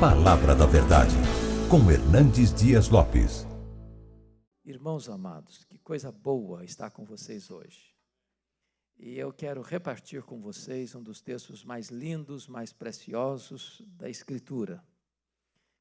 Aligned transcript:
Palavra 0.00 0.54
da 0.54 0.64
Verdade, 0.64 1.16
com 1.68 1.90
Hernandes 1.90 2.54
Dias 2.54 2.88
Lopes. 2.88 3.44
Irmãos 4.64 5.08
amados, 5.08 5.64
que 5.64 5.76
coisa 5.76 6.12
boa 6.12 6.64
estar 6.64 6.92
com 6.92 7.04
vocês 7.04 7.50
hoje. 7.50 7.96
E 8.96 9.18
eu 9.18 9.32
quero 9.32 9.60
repartir 9.60 10.22
com 10.22 10.40
vocês 10.40 10.94
um 10.94 11.02
dos 11.02 11.20
textos 11.20 11.64
mais 11.64 11.88
lindos, 11.88 12.46
mais 12.46 12.72
preciosos 12.72 13.82
da 13.98 14.08
Escritura. 14.08 14.80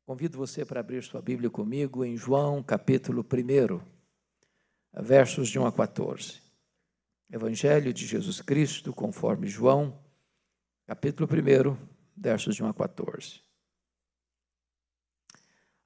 Convido 0.03 0.35
você 0.35 0.65
para 0.65 0.79
abrir 0.79 1.03
sua 1.03 1.21
Bíblia 1.21 1.51
comigo 1.51 2.03
em 2.03 2.17
João, 2.17 2.63
capítulo 2.63 3.23
1, 3.23 3.79
versos 4.99 5.47
de 5.47 5.59
1 5.59 5.67
a 5.67 5.71
14. 5.71 6.41
Evangelho 7.29 7.93
de 7.93 8.07
Jesus 8.07 8.41
Cristo, 8.41 8.91
conforme 8.91 9.45
João, 9.45 9.95
capítulo 10.87 11.29
1, 11.31 11.77
versos 12.17 12.55
de 12.55 12.63
1 12.63 12.67
a 12.69 12.73
14. 12.73 13.46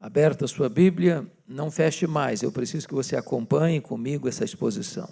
Aberta 0.01 0.45
a 0.45 0.47
sua 0.47 0.67
Bíblia, 0.67 1.31
não 1.47 1.69
feche 1.69 2.07
mais, 2.07 2.41
eu 2.41 2.51
preciso 2.51 2.87
que 2.87 2.93
você 2.95 3.15
acompanhe 3.15 3.79
comigo 3.79 4.27
essa 4.27 4.43
exposição. 4.43 5.07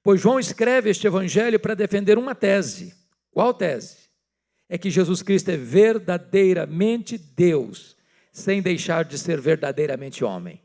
Pois 0.00 0.20
João 0.20 0.38
escreve 0.38 0.90
este 0.90 1.08
evangelho 1.08 1.58
para 1.58 1.74
defender 1.74 2.16
uma 2.16 2.32
tese. 2.32 2.94
Qual 3.32 3.52
tese? 3.52 3.96
É 4.68 4.78
que 4.78 4.90
Jesus 4.90 5.22
Cristo 5.22 5.50
é 5.50 5.56
verdadeiramente 5.56 7.18
Deus, 7.18 7.96
sem 8.30 8.62
deixar 8.62 9.04
de 9.04 9.18
ser 9.18 9.40
verdadeiramente 9.40 10.24
homem. 10.24 10.62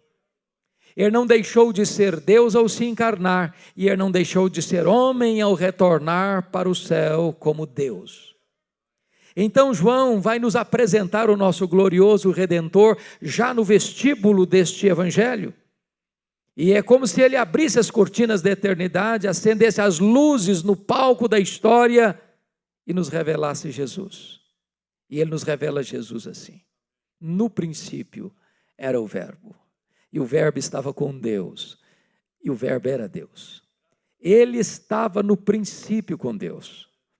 Ele 0.95 1.09
não 1.09 1.25
deixou 1.25 1.73
de 1.73 1.83
ser 1.83 2.19
Deus 2.19 2.55
ao 2.55 2.69
se 2.69 2.85
encarnar, 2.85 3.55
e 3.75 3.87
ele 3.87 3.97
não 3.97 4.11
deixou 4.11 4.49
de 4.49 4.61
ser 4.61 4.85
homem 4.85 5.41
ao 5.41 5.55
retornar 5.55 6.51
para 6.51 6.69
o 6.69 6.75
céu 6.75 7.35
como 7.39 7.65
Deus. 7.65 8.28
Então, 9.41 9.73
João 9.73 10.19
vai 10.19 10.37
nos 10.37 10.57
apresentar 10.57 11.29
o 11.29 11.37
nosso 11.37 11.65
glorioso 11.65 12.29
redentor 12.29 12.97
já 13.21 13.53
no 13.53 13.63
vestíbulo 13.63 14.45
deste 14.45 14.87
evangelho. 14.87 15.53
E 16.57 16.73
é 16.73 16.81
como 16.81 17.07
se 17.07 17.21
ele 17.21 17.37
abrisse 17.37 17.79
as 17.79 17.89
cortinas 17.89 18.41
da 18.41 18.51
eternidade, 18.51 19.29
acendesse 19.29 19.79
as 19.79 19.97
luzes 19.97 20.61
no 20.61 20.75
palco 20.75 21.25
da 21.25 21.39
história 21.39 22.19
e 22.85 22.93
nos 22.93 23.07
revelasse 23.07 23.71
Jesus. 23.71 24.41
E 25.09 25.21
ele 25.21 25.31
nos 25.31 25.43
revela 25.43 25.81
Jesus 25.81 26.27
assim: 26.27 26.61
no 27.17 27.49
princípio 27.49 28.35
era 28.77 28.99
o 28.99 29.07
Verbo, 29.07 29.55
e 30.11 30.19
o 30.19 30.25
Verbo 30.25 30.59
estava 30.59 30.93
com 30.93 31.17
Deus, 31.17 31.79
e 32.43 32.51
o 32.51 32.55
Verbo 32.55 32.89
era 32.89 33.07
Deus. 33.07 33.63
Ele 34.19 34.57
estava 34.57 35.23
no 35.23 35.37
princípio 35.37 36.17
com 36.17 36.35
Deus. 36.35 36.88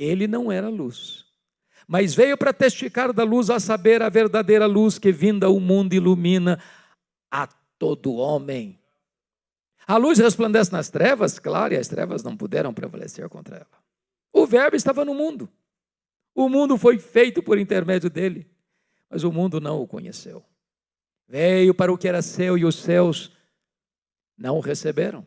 Ele 0.00 0.26
não 0.26 0.50
era 0.50 0.70
luz, 0.70 1.26
mas 1.86 2.14
veio 2.14 2.38
para 2.38 2.54
testificar 2.54 3.12
da 3.12 3.22
luz, 3.22 3.50
a 3.50 3.60
saber, 3.60 4.00
a 4.00 4.08
verdadeira 4.08 4.64
luz 4.64 4.98
que 4.98 5.12
vinda 5.12 5.46
ao 5.46 5.60
mundo 5.60 5.92
ilumina 5.92 6.58
a 7.30 7.46
todo 7.78 8.14
homem. 8.14 8.80
A 9.86 9.98
luz 9.98 10.18
resplandece 10.18 10.72
nas 10.72 10.88
trevas, 10.88 11.38
claro, 11.38 11.74
e 11.74 11.76
as 11.76 11.86
trevas 11.86 12.22
não 12.22 12.34
puderam 12.34 12.72
prevalecer 12.72 13.28
contra 13.28 13.56
ela. 13.56 13.66
O 14.32 14.46
Verbo 14.46 14.74
estava 14.74 15.04
no 15.04 15.12
mundo. 15.12 15.50
O 16.34 16.48
mundo 16.48 16.78
foi 16.78 16.98
feito 16.98 17.42
por 17.42 17.58
intermédio 17.58 18.08
dele, 18.08 18.48
mas 19.10 19.22
o 19.22 19.30
mundo 19.30 19.60
não 19.60 19.82
o 19.82 19.86
conheceu. 19.86 20.42
Veio 21.28 21.74
para 21.74 21.92
o 21.92 21.98
que 21.98 22.08
era 22.08 22.22
seu 22.22 22.56
e 22.56 22.64
os 22.64 22.76
seus 22.76 23.32
não 24.34 24.56
o 24.56 24.60
receberam. 24.60 25.26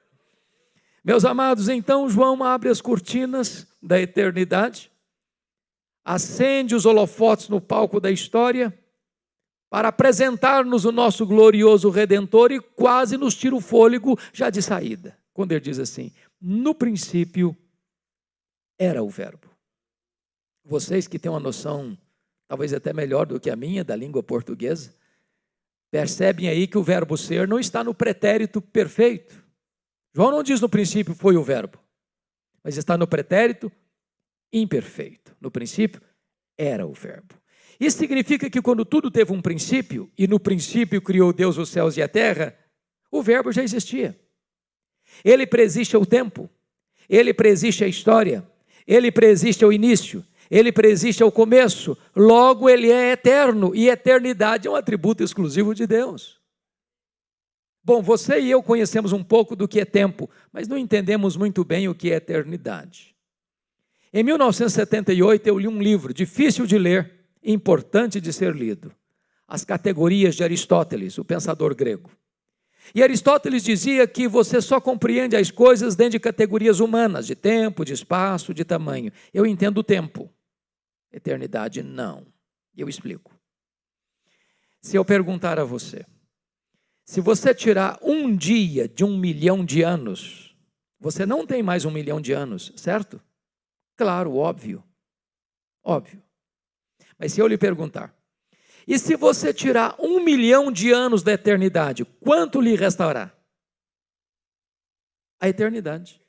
Meus 1.03 1.25
amados, 1.25 1.67
então 1.67 2.09
João 2.09 2.43
abre 2.43 2.69
as 2.69 2.79
cortinas 2.79 3.67
da 3.81 3.99
eternidade, 3.99 4.91
acende 6.05 6.75
os 6.75 6.85
holofotes 6.85 7.49
no 7.49 7.59
palco 7.59 7.99
da 7.99 8.11
história, 8.11 8.77
para 9.69 9.87
apresentar-nos 9.87 10.83
o 10.83 10.91
nosso 10.91 11.25
glorioso 11.25 11.89
Redentor 11.89 12.51
e 12.51 12.59
quase 12.59 13.17
nos 13.17 13.35
tira 13.35 13.55
o 13.55 13.61
fôlego 13.61 14.19
já 14.33 14.49
de 14.49 14.61
saída, 14.61 15.17
quando 15.33 15.53
ele 15.53 15.61
diz 15.61 15.79
assim: 15.79 16.11
no 16.39 16.75
princípio 16.75 17.55
era 18.77 19.01
o 19.01 19.09
Verbo. 19.09 19.49
Vocês 20.63 21.07
que 21.07 21.17
têm 21.17 21.31
uma 21.31 21.39
noção, 21.39 21.97
talvez 22.47 22.73
até 22.73 22.93
melhor 22.93 23.25
do 23.25 23.39
que 23.39 23.49
a 23.49 23.55
minha, 23.55 23.83
da 23.83 23.95
língua 23.95 24.21
portuguesa, 24.21 24.93
percebem 25.89 26.47
aí 26.47 26.67
que 26.67 26.77
o 26.77 26.83
verbo 26.83 27.17
ser 27.17 27.47
não 27.47 27.59
está 27.59 27.83
no 27.83 27.93
pretérito 27.93 28.61
perfeito. 28.61 29.40
João 30.13 30.31
não 30.31 30.43
diz 30.43 30.59
no 30.59 30.67
princípio 30.67 31.15
foi 31.15 31.37
o 31.37 31.43
verbo, 31.43 31.79
mas 32.63 32.77
está 32.77 32.97
no 32.97 33.07
pretérito 33.07 33.71
imperfeito. 34.51 35.35
No 35.39 35.49
princípio 35.49 36.01
era 36.57 36.85
o 36.85 36.93
verbo. 36.93 37.35
Isso 37.79 37.97
significa 37.97 38.49
que 38.49 38.61
quando 38.61 38.85
tudo 38.85 39.09
teve 39.09 39.31
um 39.31 39.41
princípio, 39.41 40.11
e 40.17 40.27
no 40.27 40.39
princípio 40.39 41.01
criou 41.01 41.33
Deus 41.33 41.57
os 41.57 41.69
céus 41.69 41.97
e 41.97 42.01
a 42.01 42.07
terra, 42.07 42.55
o 43.09 43.23
verbo 43.23 43.51
já 43.51 43.63
existia. 43.63 44.19
Ele 45.23 45.47
preexiste 45.47 45.95
ao 45.95 46.05
tempo, 46.05 46.49
ele 47.09 47.33
preexiste 47.33 47.83
à 47.83 47.87
história, 47.87 48.47
ele 48.85 49.11
preexiste 49.11 49.63
ao 49.63 49.73
início, 49.73 50.23
ele 50.49 50.71
preexiste 50.71 51.23
ao 51.23 51.31
começo, 51.31 51.97
logo 52.15 52.69
ele 52.69 52.91
é 52.91 53.13
eterno, 53.13 53.73
e 53.73 53.89
eternidade 53.89 54.67
é 54.67 54.71
um 54.71 54.75
atributo 54.75 55.23
exclusivo 55.23 55.73
de 55.73 55.87
Deus. 55.87 56.40
Bom, 57.83 58.01
você 58.01 58.39
e 58.39 58.51
eu 58.51 58.61
conhecemos 58.61 59.11
um 59.11 59.23
pouco 59.23 59.55
do 59.55 59.67
que 59.67 59.79
é 59.79 59.85
tempo, 59.85 60.29
mas 60.51 60.67
não 60.67 60.77
entendemos 60.77 61.35
muito 61.35 61.63
bem 61.65 61.87
o 61.87 61.95
que 61.95 62.11
é 62.11 62.15
eternidade. 62.15 63.15
Em 64.13 64.23
1978, 64.23 65.47
eu 65.47 65.57
li 65.57 65.67
um 65.67 65.81
livro 65.81 66.13
difícil 66.13 66.67
de 66.67 66.77
ler, 66.77 67.11
importante 67.43 68.21
de 68.21 68.31
ser 68.31 68.53
lido. 68.55 68.93
As 69.47 69.65
categorias 69.65 70.35
de 70.35 70.43
Aristóteles, 70.43 71.17
o 71.17 71.25
pensador 71.25 71.73
grego. 71.73 72.11
E 72.93 73.01
Aristóteles 73.01 73.63
dizia 73.63 74.05
que 74.05 74.27
você 74.27 74.61
só 74.61 74.81
compreende 74.81 75.35
as 75.35 75.49
coisas 75.49 75.95
dentro 75.95 76.13
de 76.13 76.19
categorias 76.19 76.79
humanas, 76.79 77.25
de 77.25 77.35
tempo, 77.35 77.85
de 77.85 77.93
espaço, 77.93 78.53
de 78.53 78.65
tamanho. 78.65 79.11
Eu 79.33 79.45
entendo 79.45 79.77
o 79.79 79.83
tempo. 79.83 80.29
Eternidade, 81.11 81.81
não. 81.81 82.25
Eu 82.75 82.89
explico. 82.89 83.31
Se 84.81 84.97
eu 84.97 85.05
perguntar 85.05 85.59
a 85.59 85.63
você, 85.63 86.05
se 87.05 87.19
você 87.19 87.53
tirar 87.53 87.99
um 88.01 88.35
dia 88.35 88.87
de 88.87 89.03
um 89.03 89.17
milhão 89.17 89.65
de 89.65 89.81
anos, 89.81 90.55
você 90.99 91.25
não 91.25 91.45
tem 91.45 91.63
mais 91.63 91.85
um 91.85 91.91
milhão 91.91 92.21
de 92.21 92.31
anos, 92.31 92.71
certo? 92.75 93.21
Claro, 93.97 94.35
óbvio. 94.35 94.83
Óbvio. 95.83 96.21
Mas 97.17 97.33
se 97.33 97.39
eu 97.39 97.47
lhe 97.47 97.57
perguntar, 97.57 98.15
e 98.87 98.97
se 98.97 99.15
você 99.15 99.53
tirar 99.53 99.95
um 99.99 100.23
milhão 100.23 100.71
de 100.71 100.91
anos 100.91 101.23
da 101.23 101.33
eternidade, 101.33 102.05
quanto 102.05 102.59
lhe 102.59 102.75
restará? 102.75 103.31
A 105.39 105.49
eternidade. 105.49 106.21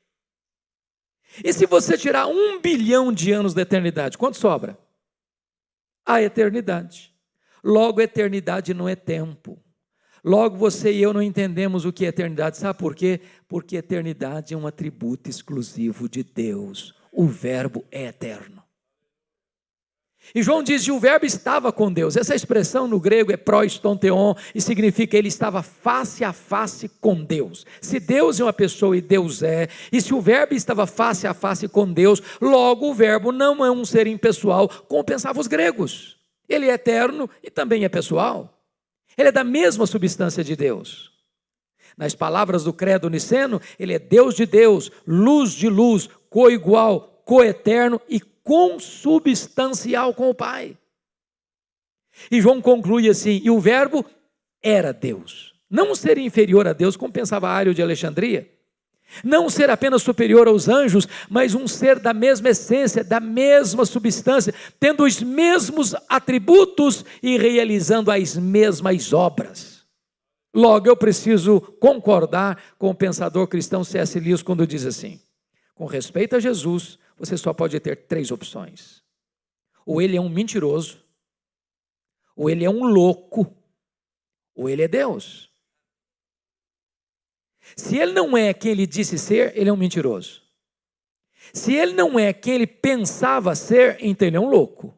E 1.43 1.53
se 1.53 1.65
você 1.67 1.97
tirar 1.97 2.27
um 2.27 2.61
bilhão 2.61 3.13
de 3.13 3.33
anos 3.33 3.55
da 3.55 3.63
eternidade, 3.63 4.19
quanto 4.19 4.37
sobra? 4.37 4.79
A 6.05 6.21
eternidade. 6.21 7.15
Logo, 7.65 8.01
eternidade 8.01 8.75
não 8.75 8.89
é 8.89 8.97
tempo. 8.97 9.63
Logo, 10.25 10.57
você 10.57 10.93
e 10.93 11.03
eu 11.03 11.13
não 11.13 11.23
entendemos 11.23 11.85
o 11.85 11.93
que 11.93 12.05
é 12.05 12.09
eternidade. 12.09 12.57
Sabe 12.57 12.79
por 12.79 12.95
quê? 12.95 13.21
Porque 13.49 13.77
eternidade 13.77 14.55
é 14.55 14.57
um 14.57 14.67
atributo 14.67 15.29
exclusivo 15.29 16.09
de 16.09 16.23
Deus. 16.23 16.95
O 17.11 17.27
Verbo 17.27 17.85
é 17.91 18.05
eterno. 18.05 18.63
E 20.35 20.43
João 20.43 20.63
diz 20.63 20.85
que 20.85 20.93
o 20.93 21.01
verbo 21.01 21.27
estava 21.27 21.73
com 21.73 21.93
Deus. 21.93 22.17
Essa 22.17 22.35
expressão 22.35 22.87
no 22.87 23.01
grego 23.01 23.33
é 23.33 23.37
prostonteon 23.37 24.35
e 24.55 24.61
significa 24.61 25.17
ele 25.17 25.29
estava 25.29 25.63
face 25.63 26.25
a 26.25 26.33
face 26.33 26.89
com 26.89 27.23
Deus. 27.23 27.67
Se 27.81 27.99
Deus 27.99 28.39
é 28.39 28.45
uma 28.45 28.53
pessoa 28.53 28.97
e 28.97 29.01
Deus 29.01 29.43
é, 29.43 29.69
e 29.91 30.01
se 30.01 30.15
o 30.15 30.21
verbo 30.21 30.55
estava 30.55 30.87
face 30.87 31.27
a 31.27 31.35
face 31.35 31.69
com 31.69 31.93
Deus, 31.93 32.23
logo 32.41 32.89
o 32.89 32.95
verbo 32.95 33.33
não 33.33 33.65
é 33.65 33.71
um 33.71 33.85
ser 33.85 34.07
impessoal, 34.07 34.69
como 34.89 35.05
pensavam 35.05 35.41
os 35.41 35.49
gregos. 35.49 36.17
Ele 36.49 36.71
é 36.71 36.75
eterno 36.75 37.29
e 37.43 37.51
também 37.51 37.85
é 37.85 37.89
pessoal. 37.89 38.62
Ele 39.17 39.29
é 39.29 39.33
da 39.33 39.45
mesma 39.45 39.87
substância 39.87 40.43
de 40.43 40.57
Deus. 40.57 41.13
Nas 41.97 42.15
palavras 42.15 42.65
do 42.65 42.73
credo 42.73 43.11
niceno, 43.11 43.61
ele 43.79 43.93
é 43.93 43.99
Deus 43.99 44.35
de 44.35 44.47
Deus, 44.47 44.91
luz 45.07 45.53
de 45.53 45.69
luz, 45.69 46.09
coigual, 46.31 47.23
coeterno 47.25 48.01
e 48.09 48.21
consubstancial 48.21 50.15
com 50.15 50.31
o 50.31 50.35
Pai. 50.35 50.77
E 52.31 52.41
João 52.41 52.61
conclui 52.61 53.09
assim: 53.09 53.41
e 53.43 53.51
o 53.51 53.61
Verbo 53.61 54.05
era 54.63 54.93
Deus. 54.93 55.55
Não 55.69 55.95
ser 55.95 56.19
inferior 56.19 56.67
a 56.67 56.73
Deus, 56.73 56.97
como 56.97 57.13
pensava 57.13 57.49
Ário 57.49 57.75
de 57.75 57.83
Alexandria. 57.83 58.51
Não 59.23 59.51
ser 59.51 59.71
apenas 59.71 60.03
superior 60.03 60.49
aos 60.49 60.69
anjos, 60.69 61.07
mas 61.29 61.55
um 61.55 61.67
ser 61.67 61.99
da 61.99 62.15
mesma 62.15 62.51
essência, 62.51 63.05
da 63.05 63.21
mesma 63.21 63.85
substância, 63.85 64.55
tendo 64.81 65.05
os 65.05 65.21
mesmos 65.23 65.95
atributos 66.09 67.05
e 67.23 67.37
realizando 67.37 68.11
as 68.11 68.37
mesmas 68.37 69.13
obras. 69.13 69.83
Logo, 70.55 70.87
eu 70.87 70.97
preciso 70.97 71.61
concordar 71.81 72.63
com 72.79 72.91
o 72.91 72.95
pensador 72.95 73.47
cristão 73.47 73.83
C.S. 73.83 74.19
Lewis 74.21 74.43
quando 74.43 74.67
diz 74.67 74.85
assim: 74.85 75.21
com 75.75 75.87
respeito 75.87 76.37
a 76.37 76.41
Jesus, 76.41 76.99
você 77.19 77.37
só 77.37 77.53
pode 77.53 77.79
ter 77.81 78.07
três 78.07 78.31
opções. 78.31 79.03
Ou 79.85 80.01
ele 80.01 80.17
é 80.17 80.21
um 80.21 80.29
mentiroso, 80.29 81.03
ou 82.37 82.49
ele 82.49 82.65
é 82.65 82.71
um 82.71 82.85
louco, 82.85 83.55
ou 84.55 84.69
ele 84.69 84.83
é 84.83 84.89
Deus. 84.89 85.52
Se 87.77 87.97
ele 87.97 88.13
não 88.13 88.37
é 88.37 88.53
quem 88.53 88.73
ele 88.73 88.87
disse 88.87 89.19
ser, 89.19 89.53
ele 89.57 89.71
é 89.71 89.73
um 89.73 89.77
mentiroso. 89.77 90.43
Se 91.53 91.75
ele 91.75 91.93
não 91.93 92.19
é 92.19 92.33
quem 92.33 92.55
ele 92.55 92.67
pensava 92.67 93.55
ser, 93.55 93.99
então 94.01 94.27
ele 94.27 94.37
é 94.37 94.41
um 94.41 94.49
louco. 94.49 94.97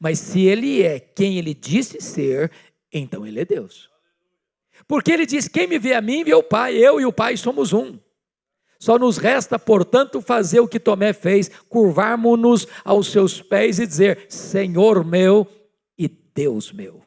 Mas 0.00 0.18
se 0.18 0.44
ele 0.44 0.82
é 0.82 0.98
quem 0.98 1.38
ele 1.38 1.54
disse 1.54 2.00
ser, 2.00 2.50
então 2.92 3.26
ele 3.26 3.40
é 3.40 3.44
Deus. 3.44 3.90
Porque 4.88 5.12
ele 5.12 5.26
diz: 5.26 5.48
Quem 5.48 5.66
me 5.66 5.78
vê 5.78 5.94
a 5.94 6.00
mim, 6.00 6.24
vê 6.24 6.34
o 6.34 6.42
Pai, 6.42 6.76
eu 6.76 7.00
e 7.00 7.06
o 7.06 7.12
Pai 7.12 7.36
somos 7.36 7.72
um. 7.72 7.98
Só 8.78 8.98
nos 8.98 9.16
resta, 9.16 9.58
portanto, 9.58 10.20
fazer 10.20 10.60
o 10.60 10.68
que 10.68 10.80
Tomé 10.80 11.12
fez, 11.12 11.48
curvarmos-nos 11.68 12.66
aos 12.84 13.06
seus 13.06 13.40
pés 13.40 13.78
e 13.78 13.86
dizer: 13.86 14.26
Senhor 14.28 15.04
meu 15.04 15.46
e 15.96 16.08
Deus 16.08 16.72
meu. 16.72 17.03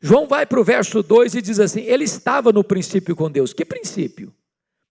João 0.00 0.26
vai 0.26 0.46
para 0.46 0.60
o 0.60 0.64
verso 0.64 1.02
2 1.02 1.34
e 1.34 1.42
diz 1.42 1.60
assim: 1.60 1.82
Ele 1.82 2.04
estava 2.04 2.52
no 2.52 2.64
princípio 2.64 3.14
com 3.14 3.30
Deus. 3.30 3.52
Que 3.52 3.64
princípio? 3.64 4.34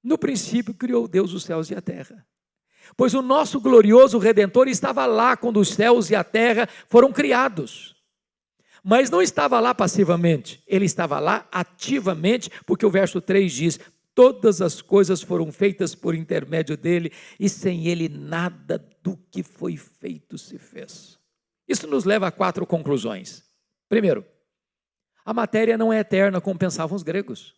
No 0.03 0.17
princípio 0.17 0.73
criou 0.73 1.07
Deus 1.07 1.33
os 1.33 1.43
céus 1.43 1.69
e 1.69 1.75
a 1.75 1.81
terra. 1.81 2.25
Pois 2.95 3.13
o 3.13 3.21
nosso 3.21 3.59
glorioso 3.59 4.17
redentor 4.17 4.67
estava 4.67 5.05
lá 5.05 5.35
quando 5.35 5.59
os 5.59 5.69
céus 5.69 6.09
e 6.09 6.15
a 6.15 6.23
terra 6.23 6.67
foram 6.87 7.11
criados. 7.11 7.95
Mas 8.83 9.09
não 9.09 9.21
estava 9.21 9.59
lá 9.59 9.75
passivamente, 9.75 10.63
ele 10.65 10.85
estava 10.85 11.19
lá 11.19 11.47
ativamente, 11.51 12.49
porque 12.65 12.85
o 12.85 12.89
verso 12.89 13.19
3 13.19 13.51
diz: 13.51 13.79
Todas 14.15 14.61
as 14.61 14.81
coisas 14.81 15.21
foram 15.21 15.51
feitas 15.51 15.95
por 15.95 16.15
intermédio 16.15 16.77
dele, 16.77 17.11
e 17.39 17.49
sem 17.49 17.87
ele 17.87 18.07
nada 18.07 18.83
do 19.03 19.17
que 19.31 19.43
foi 19.43 19.75
feito 19.75 20.37
se 20.37 20.57
fez. 20.57 21.17
Isso 21.67 21.87
nos 21.87 22.05
leva 22.05 22.27
a 22.27 22.31
quatro 22.31 22.65
conclusões. 22.65 23.43
Primeiro, 23.87 24.25
a 25.25 25.33
matéria 25.33 25.77
não 25.77 25.91
é 25.91 25.99
eterna 25.99 26.41
como 26.41 26.57
pensavam 26.57 26.95
os 26.95 27.03
gregos. 27.03 27.55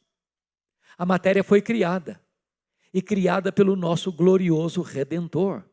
A 0.97 1.05
matéria 1.05 1.43
foi 1.43 1.61
criada 1.61 2.21
e 2.93 3.01
criada 3.01 3.51
pelo 3.51 3.75
nosso 3.75 4.11
glorioso 4.11 4.81
redentor. 4.81 5.63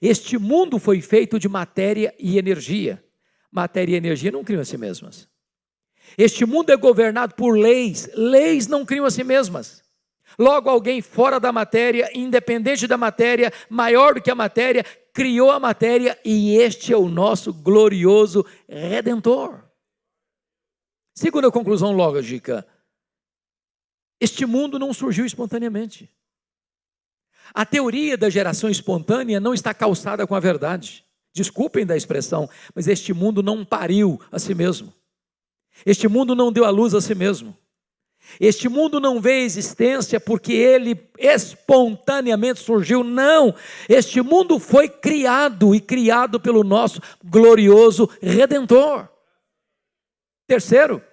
Este 0.00 0.38
mundo 0.38 0.78
foi 0.78 1.00
feito 1.00 1.38
de 1.38 1.48
matéria 1.48 2.14
e 2.18 2.38
energia. 2.38 3.02
Matéria 3.50 3.94
e 3.94 3.96
energia 3.96 4.30
não 4.30 4.44
criam 4.44 4.62
a 4.62 4.64
si 4.64 4.78
mesmas. 4.78 5.28
Este 6.16 6.44
mundo 6.44 6.70
é 6.70 6.76
governado 6.76 7.34
por 7.34 7.56
leis, 7.56 8.08
leis 8.14 8.66
não 8.66 8.84
criam 8.84 9.04
a 9.04 9.10
si 9.10 9.24
mesmas. 9.24 9.82
Logo, 10.38 10.70
alguém 10.70 11.02
fora 11.02 11.38
da 11.40 11.52
matéria, 11.52 12.10
independente 12.14 12.86
da 12.86 12.96
matéria, 12.96 13.52
maior 13.68 14.14
do 14.14 14.22
que 14.22 14.30
a 14.30 14.34
matéria, 14.34 14.84
criou 15.12 15.50
a 15.50 15.58
matéria 15.58 16.18
e 16.24 16.56
este 16.56 16.92
é 16.92 16.96
o 16.96 17.08
nosso 17.08 17.52
glorioso 17.52 18.46
redentor. 18.68 19.69
Segunda 21.20 21.50
conclusão 21.50 21.92
lógica: 21.92 22.66
este 24.18 24.46
mundo 24.46 24.78
não 24.78 24.90
surgiu 24.94 25.26
espontaneamente. 25.26 26.08
A 27.52 27.66
teoria 27.66 28.16
da 28.16 28.30
geração 28.30 28.70
espontânea 28.70 29.38
não 29.38 29.52
está 29.52 29.74
calçada 29.74 30.26
com 30.26 30.34
a 30.34 30.40
verdade. 30.40 31.04
Desculpem 31.34 31.84
da 31.84 31.94
expressão, 31.94 32.48
mas 32.74 32.88
este 32.88 33.12
mundo 33.12 33.42
não 33.42 33.66
pariu 33.66 34.18
a 34.32 34.38
si 34.38 34.54
mesmo. 34.54 34.94
Este 35.84 36.08
mundo 36.08 36.34
não 36.34 36.50
deu 36.50 36.64
a 36.64 36.70
luz 36.70 36.94
a 36.94 37.02
si 37.02 37.14
mesmo. 37.14 37.54
Este 38.40 38.66
mundo 38.66 38.98
não 38.98 39.20
vê 39.20 39.40
existência 39.42 40.18
porque 40.18 40.54
ele 40.54 41.06
espontaneamente 41.18 42.60
surgiu, 42.60 43.04
não. 43.04 43.54
Este 43.90 44.22
mundo 44.22 44.58
foi 44.58 44.88
criado 44.88 45.74
e 45.74 45.82
criado 45.82 46.40
pelo 46.40 46.64
nosso 46.64 46.98
glorioso 47.22 48.08
redentor. 48.22 49.06
Terceiro, 50.46 51.09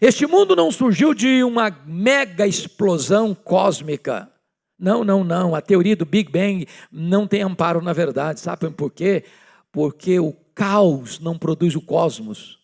este 0.00 0.26
mundo 0.26 0.54
não 0.54 0.70
surgiu 0.70 1.14
de 1.14 1.42
uma 1.42 1.70
mega 1.86 2.46
explosão 2.46 3.34
cósmica. 3.34 4.30
Não, 4.78 5.04
não, 5.04 5.24
não. 5.24 5.54
A 5.54 5.60
teoria 5.60 5.96
do 5.96 6.04
Big 6.04 6.30
Bang 6.30 6.66
não 6.90 7.26
tem 7.26 7.42
amparo 7.42 7.80
na 7.80 7.92
verdade. 7.92 8.40
Sabem 8.40 8.70
por 8.70 8.90
quê? 8.90 9.24
Porque 9.72 10.18
o 10.20 10.32
caos 10.54 11.18
não 11.18 11.38
produz 11.38 11.74
o 11.74 11.80
cosmos. 11.80 12.58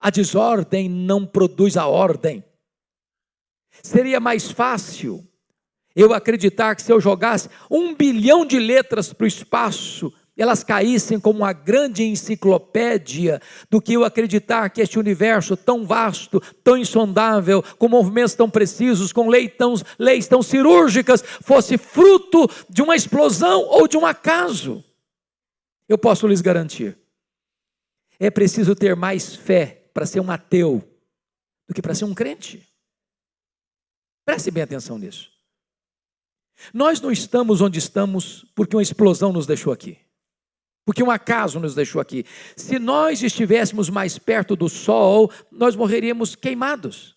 A 0.00 0.10
desordem 0.10 0.88
não 0.88 1.26
produz 1.26 1.76
a 1.76 1.86
ordem. 1.86 2.42
Seria 3.82 4.18
mais 4.18 4.50
fácil 4.50 5.26
eu 5.94 6.14
acreditar 6.14 6.74
que 6.74 6.82
se 6.82 6.92
eu 6.92 7.00
jogasse 7.00 7.48
um 7.70 7.94
bilhão 7.94 8.46
de 8.46 8.58
letras 8.58 9.12
para 9.12 9.24
o 9.24 9.28
espaço, 9.28 10.12
elas 10.42 10.64
caíssem 10.64 11.20
como 11.20 11.40
uma 11.40 11.52
grande 11.52 12.02
enciclopédia 12.02 13.42
do 13.68 13.78
que 13.78 13.92
eu 13.92 14.04
acreditar 14.04 14.70
que 14.70 14.80
este 14.80 14.98
universo 14.98 15.54
tão 15.54 15.86
vasto, 15.86 16.40
tão 16.64 16.78
insondável, 16.78 17.62
com 17.76 17.88
movimentos 17.88 18.34
tão 18.34 18.48
precisos, 18.48 19.12
com 19.12 19.28
leis 19.28 19.52
tão, 19.58 19.74
leis 19.98 20.26
tão 20.26 20.42
cirúrgicas, 20.42 21.22
fosse 21.42 21.76
fruto 21.76 22.48
de 22.70 22.80
uma 22.80 22.96
explosão 22.96 23.66
ou 23.66 23.86
de 23.86 23.98
um 23.98 24.06
acaso. 24.06 24.82
Eu 25.86 25.98
posso 25.98 26.26
lhes 26.26 26.40
garantir. 26.40 26.96
É 28.18 28.30
preciso 28.30 28.74
ter 28.74 28.96
mais 28.96 29.34
fé 29.34 29.90
para 29.92 30.06
ser 30.06 30.20
um 30.20 30.30
ateu 30.30 30.82
do 31.68 31.74
que 31.74 31.82
para 31.82 31.94
ser 31.94 32.06
um 32.06 32.14
crente. 32.14 32.66
Preste 34.24 34.50
bem 34.50 34.62
atenção 34.62 34.96
nisso. 34.96 35.30
Nós 36.72 36.98
não 36.98 37.12
estamos 37.12 37.60
onde 37.60 37.78
estamos 37.78 38.46
porque 38.54 38.74
uma 38.74 38.82
explosão 38.82 39.34
nos 39.34 39.46
deixou 39.46 39.70
aqui 39.70 39.98
porque 40.90 41.04
um 41.04 41.10
acaso 41.10 41.60
nos 41.60 41.72
deixou 41.72 42.00
aqui. 42.00 42.26
Se 42.56 42.76
nós 42.80 43.22
estivéssemos 43.22 43.88
mais 43.88 44.18
perto 44.18 44.56
do 44.56 44.68
sol, 44.68 45.30
nós 45.48 45.76
morreríamos 45.76 46.34
queimados. 46.34 47.14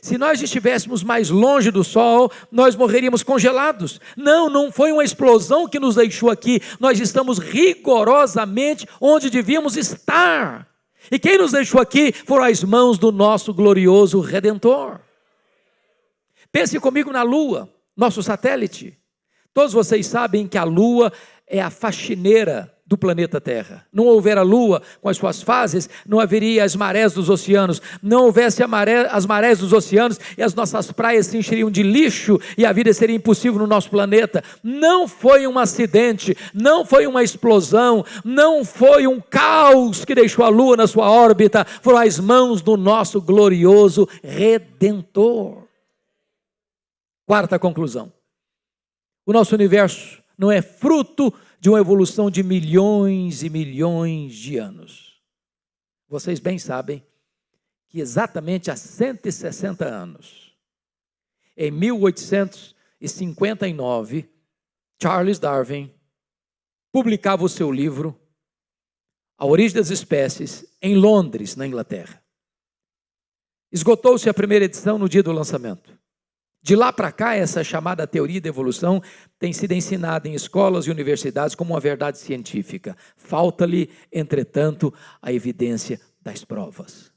Se 0.00 0.16
nós 0.16 0.40
estivéssemos 0.40 1.02
mais 1.02 1.28
longe 1.28 1.70
do 1.70 1.84
sol, 1.84 2.32
nós 2.50 2.74
morreríamos 2.74 3.22
congelados. 3.22 4.00
Não, 4.16 4.48
não 4.48 4.72
foi 4.72 4.92
uma 4.92 5.04
explosão 5.04 5.68
que 5.68 5.78
nos 5.78 5.96
deixou 5.96 6.30
aqui. 6.30 6.62
Nós 6.80 6.98
estamos 6.98 7.38
rigorosamente 7.38 8.88
onde 8.98 9.28
devíamos 9.28 9.76
estar. 9.76 10.66
E 11.10 11.18
quem 11.18 11.36
nos 11.36 11.52
deixou 11.52 11.82
aqui 11.82 12.12
foram 12.12 12.44
as 12.44 12.64
mãos 12.64 12.96
do 12.96 13.12
nosso 13.12 13.52
glorioso 13.52 14.20
redentor. 14.20 15.00
Pense 16.50 16.80
comigo 16.80 17.12
na 17.12 17.22
lua, 17.22 17.68
nosso 17.94 18.22
satélite. 18.22 18.96
Todos 19.52 19.74
vocês 19.74 20.06
sabem 20.06 20.48
que 20.48 20.56
a 20.56 20.64
lua 20.64 21.12
é 21.46 21.60
a 21.60 21.68
faxineira 21.68 22.71
do 22.84 22.98
planeta 22.98 23.40
Terra. 23.40 23.86
Não 23.92 24.04
houver 24.04 24.36
a 24.36 24.42
lua 24.42 24.82
com 25.00 25.08
as 25.08 25.16
suas 25.16 25.40
fases, 25.40 25.88
não 26.06 26.18
haveria 26.18 26.64
as 26.64 26.74
marés 26.74 27.12
dos 27.12 27.30
oceanos. 27.30 27.80
Não 28.02 28.24
houvesse 28.24 28.64
maré, 28.66 29.08
as 29.10 29.24
marés 29.24 29.60
dos 29.60 29.72
oceanos 29.72 30.18
e 30.36 30.42
as 30.42 30.54
nossas 30.54 30.90
praias 30.90 31.26
se 31.26 31.38
encheriam 31.38 31.70
de 31.70 31.82
lixo 31.82 32.40
e 32.58 32.66
a 32.66 32.72
vida 32.72 32.92
seria 32.92 33.16
impossível 33.16 33.58
no 33.60 33.66
nosso 33.66 33.88
planeta. 33.88 34.42
Não 34.62 35.06
foi 35.06 35.46
um 35.46 35.58
acidente, 35.58 36.36
não 36.52 36.84
foi 36.84 37.06
uma 37.06 37.22
explosão, 37.22 38.04
não 38.24 38.64
foi 38.64 39.06
um 39.06 39.20
caos 39.20 40.04
que 40.04 40.14
deixou 40.14 40.44
a 40.44 40.48
lua 40.48 40.76
na 40.76 40.86
sua 40.86 41.10
órbita, 41.10 41.64
foram 41.64 41.98
as 41.98 42.18
mãos 42.18 42.62
do 42.62 42.76
nosso 42.76 43.20
glorioso 43.20 44.08
redentor. 44.22 45.62
Quarta 47.26 47.58
conclusão. 47.58 48.12
O 49.24 49.32
nosso 49.32 49.54
universo 49.54 50.20
não 50.36 50.50
é 50.50 50.60
fruto 50.60 51.32
de 51.62 51.70
uma 51.70 51.78
evolução 51.78 52.28
de 52.28 52.42
milhões 52.42 53.44
e 53.44 53.48
milhões 53.48 54.34
de 54.34 54.58
anos. 54.58 55.22
Vocês 56.08 56.40
bem 56.40 56.58
sabem 56.58 57.06
que 57.88 58.00
exatamente 58.00 58.68
há 58.68 58.74
160 58.74 59.84
anos, 59.84 60.58
em 61.56 61.70
1859, 61.70 64.28
Charles 65.00 65.38
Darwin 65.38 65.94
publicava 66.90 67.44
o 67.44 67.48
seu 67.48 67.70
livro 67.70 68.20
A 69.38 69.46
Origem 69.46 69.76
das 69.76 69.90
Espécies 69.90 70.66
em 70.82 70.96
Londres, 70.96 71.54
na 71.54 71.64
Inglaterra. 71.64 72.20
Esgotou-se 73.70 74.28
a 74.28 74.34
primeira 74.34 74.64
edição 74.64 74.98
no 74.98 75.08
dia 75.08 75.22
do 75.22 75.30
lançamento. 75.30 75.96
De 76.62 76.76
lá 76.76 76.92
para 76.92 77.10
cá, 77.10 77.34
essa 77.34 77.64
chamada 77.64 78.06
teoria 78.06 78.40
da 78.40 78.48
evolução 78.48 79.02
tem 79.36 79.52
sido 79.52 79.72
ensinada 79.72 80.28
em 80.28 80.34
escolas 80.34 80.86
e 80.86 80.92
universidades 80.92 81.56
como 81.56 81.74
uma 81.74 81.80
verdade 81.80 82.18
científica. 82.18 82.96
Falta-lhe, 83.16 83.90
entretanto, 84.12 84.94
a 85.20 85.32
evidência 85.32 86.00
das 86.20 86.44
provas. 86.44 87.12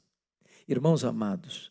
Irmãos 0.66 1.04
amados, 1.04 1.70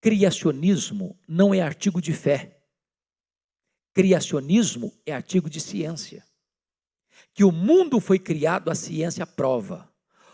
criacionismo 0.00 1.18
não 1.28 1.52
é 1.52 1.60
artigo 1.60 2.00
de 2.00 2.14
fé. 2.14 2.58
Criacionismo 3.92 4.94
é 5.04 5.12
artigo 5.12 5.50
de 5.50 5.60
ciência. 5.60 6.24
Que 7.34 7.44
o 7.44 7.52
mundo 7.52 8.00
foi 8.00 8.18
criado, 8.18 8.70
a 8.70 8.74
ciência 8.74 9.26
prova. 9.26 9.92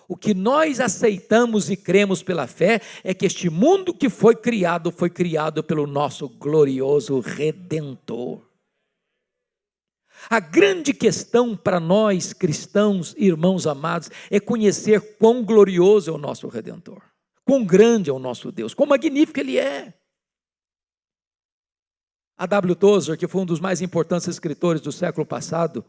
O 0.09 0.17
que 0.17 0.35
nós 0.35 0.81
aceitamos 0.81 1.71
e 1.71 1.77
cremos 1.77 2.23
pela 2.23 2.47
fé 2.47 2.81
é 3.03 3.15
que 3.15 3.27
este 3.27 3.49
mundo 3.49 3.95
que 3.95 4.09
foi 4.09 4.35
criado 4.35 4.91
foi 4.91 5.09
criado 5.09 5.63
pelo 5.63 5.87
nosso 5.87 6.29
glorioso 6.29 7.21
redentor. 7.21 8.43
A 10.31 10.39
grande 10.39 10.93
questão 10.93 11.57
para 11.57 11.81
nós 11.81 12.33
cristãos, 12.33 13.15
irmãos 13.17 13.67
amados, 13.67 14.11
é 14.31 14.39
conhecer 14.39 15.17
quão 15.19 15.45
glorioso 15.45 16.11
é 16.11 16.15
o 16.15 16.19
nosso 16.19 16.47
redentor, 16.49 17.03
quão 17.45 17.65
grande 17.65 18.11
é 18.11 18.13
o 18.13 18.19
nosso 18.19 18.53
Deus, 18.53 18.75
quão 18.75 18.89
magnífico 18.89 19.41
ele 19.41 19.59
é. 19.59 19.95
A 22.37 22.47
W. 22.47 22.75
Tozer, 22.75 23.17
que 23.17 23.29
foi 23.29 23.43
um 23.43 23.47
dos 23.47 23.61
mais 23.61 23.81
importantes 23.81 24.27
escritores 24.29 24.81
do 24.81 24.91
século 24.93 25.27
passado, 25.27 25.85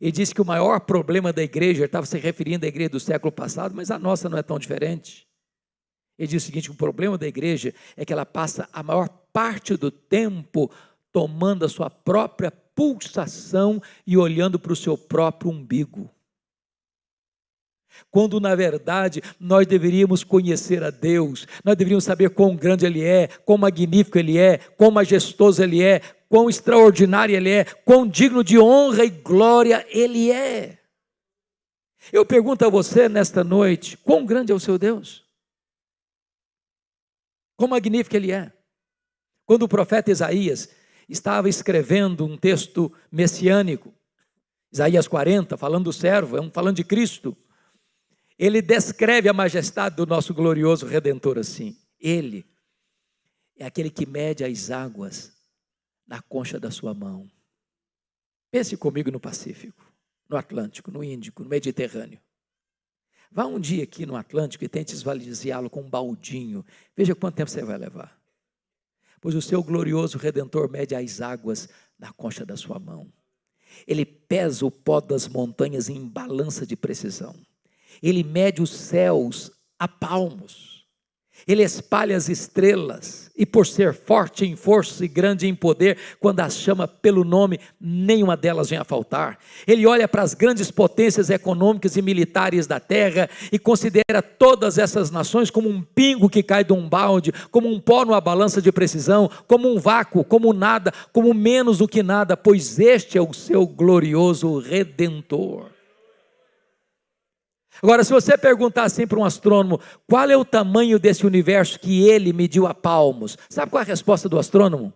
ele 0.00 0.12
disse 0.12 0.34
que 0.34 0.40
o 0.40 0.44
maior 0.44 0.80
problema 0.80 1.32
da 1.32 1.42
igreja, 1.42 1.80
ele 1.80 1.86
estava 1.86 2.06
se 2.06 2.18
referindo 2.18 2.64
à 2.64 2.68
igreja 2.68 2.90
do 2.90 3.00
século 3.00 3.30
passado, 3.30 3.74
mas 3.74 3.90
a 3.90 3.98
nossa 3.98 4.28
não 4.28 4.38
é 4.38 4.42
tão 4.42 4.58
diferente. 4.58 5.28
Ele 6.18 6.28
disse 6.28 6.44
o 6.44 6.46
seguinte: 6.46 6.70
o 6.70 6.74
problema 6.74 7.18
da 7.18 7.26
igreja 7.26 7.74
é 7.96 8.04
que 8.04 8.12
ela 8.12 8.24
passa 8.24 8.68
a 8.72 8.82
maior 8.82 9.08
parte 9.32 9.76
do 9.76 9.90
tempo 9.90 10.70
tomando 11.12 11.64
a 11.64 11.68
sua 11.68 11.90
própria 11.90 12.50
pulsação 12.50 13.82
e 14.06 14.16
olhando 14.16 14.58
para 14.58 14.72
o 14.72 14.76
seu 14.76 14.96
próprio 14.96 15.50
umbigo 15.50 16.10
quando 18.10 18.40
na 18.40 18.54
verdade 18.54 19.22
nós 19.38 19.66
deveríamos 19.66 20.22
conhecer 20.22 20.82
a 20.82 20.90
Deus, 20.90 21.46
nós 21.64 21.76
deveríamos 21.76 22.04
saber 22.04 22.30
quão 22.30 22.54
grande 22.54 22.86
Ele 22.86 23.02
é, 23.02 23.28
quão 23.44 23.58
magnífico 23.58 24.18
Ele 24.18 24.38
é, 24.38 24.58
quão 24.58 24.90
majestoso 24.90 25.62
Ele 25.62 25.82
é, 25.82 26.00
quão 26.28 26.48
extraordinário 26.48 27.34
Ele 27.34 27.50
é, 27.50 27.64
quão 27.64 28.06
digno 28.06 28.44
de 28.44 28.58
honra 28.58 29.04
e 29.04 29.10
glória 29.10 29.86
Ele 29.90 30.30
é. 30.30 30.78
Eu 32.12 32.24
pergunto 32.24 32.64
a 32.64 32.70
você 32.70 33.08
nesta 33.08 33.44
noite: 33.44 33.96
quão 33.96 34.24
grande 34.24 34.52
é 34.52 34.54
o 34.54 34.60
seu 34.60 34.78
Deus? 34.78 35.24
Quão 37.56 37.68
magnífico 37.68 38.16
Ele 38.16 38.32
é? 38.32 38.52
Quando 39.44 39.64
o 39.64 39.68
profeta 39.68 40.10
Isaías 40.10 40.70
estava 41.08 41.48
escrevendo 41.48 42.24
um 42.24 42.36
texto 42.36 42.92
messiânico, 43.10 43.92
Isaías 44.72 45.08
40, 45.08 45.56
falando 45.56 45.84
do 45.84 45.92
servo, 45.92 46.38
é 46.38 46.50
falando 46.50 46.76
de 46.76 46.84
Cristo 46.84 47.36
ele 48.40 48.62
descreve 48.62 49.28
a 49.28 49.34
majestade 49.34 49.96
do 49.96 50.06
nosso 50.06 50.32
glorioso 50.32 50.86
redentor 50.86 51.36
assim. 51.36 51.76
Ele 52.00 52.46
é 53.54 53.66
aquele 53.66 53.90
que 53.90 54.06
mede 54.06 54.42
as 54.42 54.70
águas 54.70 55.30
na 56.06 56.22
concha 56.22 56.58
da 56.58 56.70
sua 56.70 56.94
mão. 56.94 57.30
Pense 58.50 58.78
comigo 58.78 59.10
no 59.10 59.20
Pacífico, 59.20 59.84
no 60.26 60.38
Atlântico, 60.38 60.90
no 60.90 61.04
Índico, 61.04 61.42
no 61.44 61.50
Mediterrâneo. 61.50 62.18
Vá 63.30 63.44
um 63.44 63.60
dia 63.60 63.84
aqui 63.84 64.06
no 64.06 64.16
Atlântico 64.16 64.64
e 64.64 64.68
tente 64.70 64.94
esvaziá-lo 64.94 65.68
com 65.68 65.82
um 65.82 65.90
baldinho. 65.90 66.64
Veja 66.96 67.14
quanto 67.14 67.34
tempo 67.34 67.50
você 67.50 67.62
vai 67.62 67.76
levar. 67.76 68.18
Pois 69.20 69.34
o 69.34 69.42
seu 69.42 69.62
glorioso 69.62 70.16
redentor 70.16 70.70
mede 70.70 70.94
as 70.94 71.20
águas 71.20 71.68
na 71.98 72.10
concha 72.10 72.46
da 72.46 72.56
sua 72.56 72.78
mão. 72.78 73.12
Ele 73.86 74.06
pesa 74.06 74.64
o 74.64 74.70
pó 74.70 74.98
das 74.98 75.28
montanhas 75.28 75.90
em 75.90 76.08
balança 76.08 76.66
de 76.66 76.74
precisão. 76.74 77.36
Ele 78.02 78.22
mede 78.22 78.62
os 78.62 78.70
céus 78.70 79.50
a 79.78 79.88
palmos. 79.88 80.70
Ele 81.46 81.62
espalha 81.62 82.16
as 82.16 82.28
estrelas, 82.28 83.30
e 83.36 83.46
por 83.46 83.66
ser 83.66 83.94
forte 83.94 84.44
em 84.44 84.54
força 84.54 85.04
e 85.04 85.08
grande 85.08 85.46
em 85.46 85.54
poder, 85.54 85.96
quando 86.18 86.40
as 86.40 86.54
chama 86.54 86.86
pelo 86.86 87.24
nome, 87.24 87.58
nenhuma 87.80 88.36
delas 88.36 88.68
vem 88.68 88.78
a 88.78 88.84
faltar. 88.84 89.38
Ele 89.66 89.86
olha 89.86 90.06
para 90.06 90.22
as 90.22 90.34
grandes 90.34 90.70
potências 90.70 91.30
econômicas 91.30 91.96
e 91.96 92.02
militares 92.02 92.66
da 92.66 92.78
terra 92.78 93.28
e 93.50 93.58
considera 93.58 94.20
todas 94.20 94.76
essas 94.76 95.10
nações 95.10 95.50
como 95.50 95.68
um 95.68 95.82
pingo 95.82 96.28
que 96.28 96.42
cai 96.42 96.62
de 96.62 96.72
um 96.72 96.88
balde, 96.88 97.32
como 97.50 97.68
um 97.68 97.80
pó 97.80 98.04
numa 98.04 98.20
balança 98.20 98.60
de 98.60 98.70
precisão, 98.70 99.30
como 99.46 99.72
um 99.72 99.78
vácuo, 99.78 100.22
como 100.22 100.52
nada, 100.52 100.92
como 101.12 101.32
menos 101.32 101.78
do 101.78 101.88
que 101.88 102.02
nada, 102.02 102.36
pois 102.36 102.78
este 102.78 103.16
é 103.16 103.22
o 103.22 103.32
seu 103.32 103.66
glorioso 103.66 104.58
redentor. 104.58 105.79
Agora, 107.82 108.04
se 108.04 108.12
você 108.12 108.36
perguntar 108.36 108.84
assim 108.84 109.06
para 109.06 109.18
um 109.18 109.24
astrônomo, 109.24 109.80
qual 110.06 110.28
é 110.28 110.36
o 110.36 110.44
tamanho 110.44 110.98
desse 110.98 111.26
universo 111.26 111.78
que 111.78 112.08
ele 112.08 112.32
mediu 112.32 112.66
a 112.66 112.74
palmos? 112.74 113.38
Sabe 113.48 113.70
qual 113.70 113.80
é 113.80 113.84
a 113.84 113.88
resposta 113.88 114.28
do 114.28 114.38
astrônomo? 114.38 114.92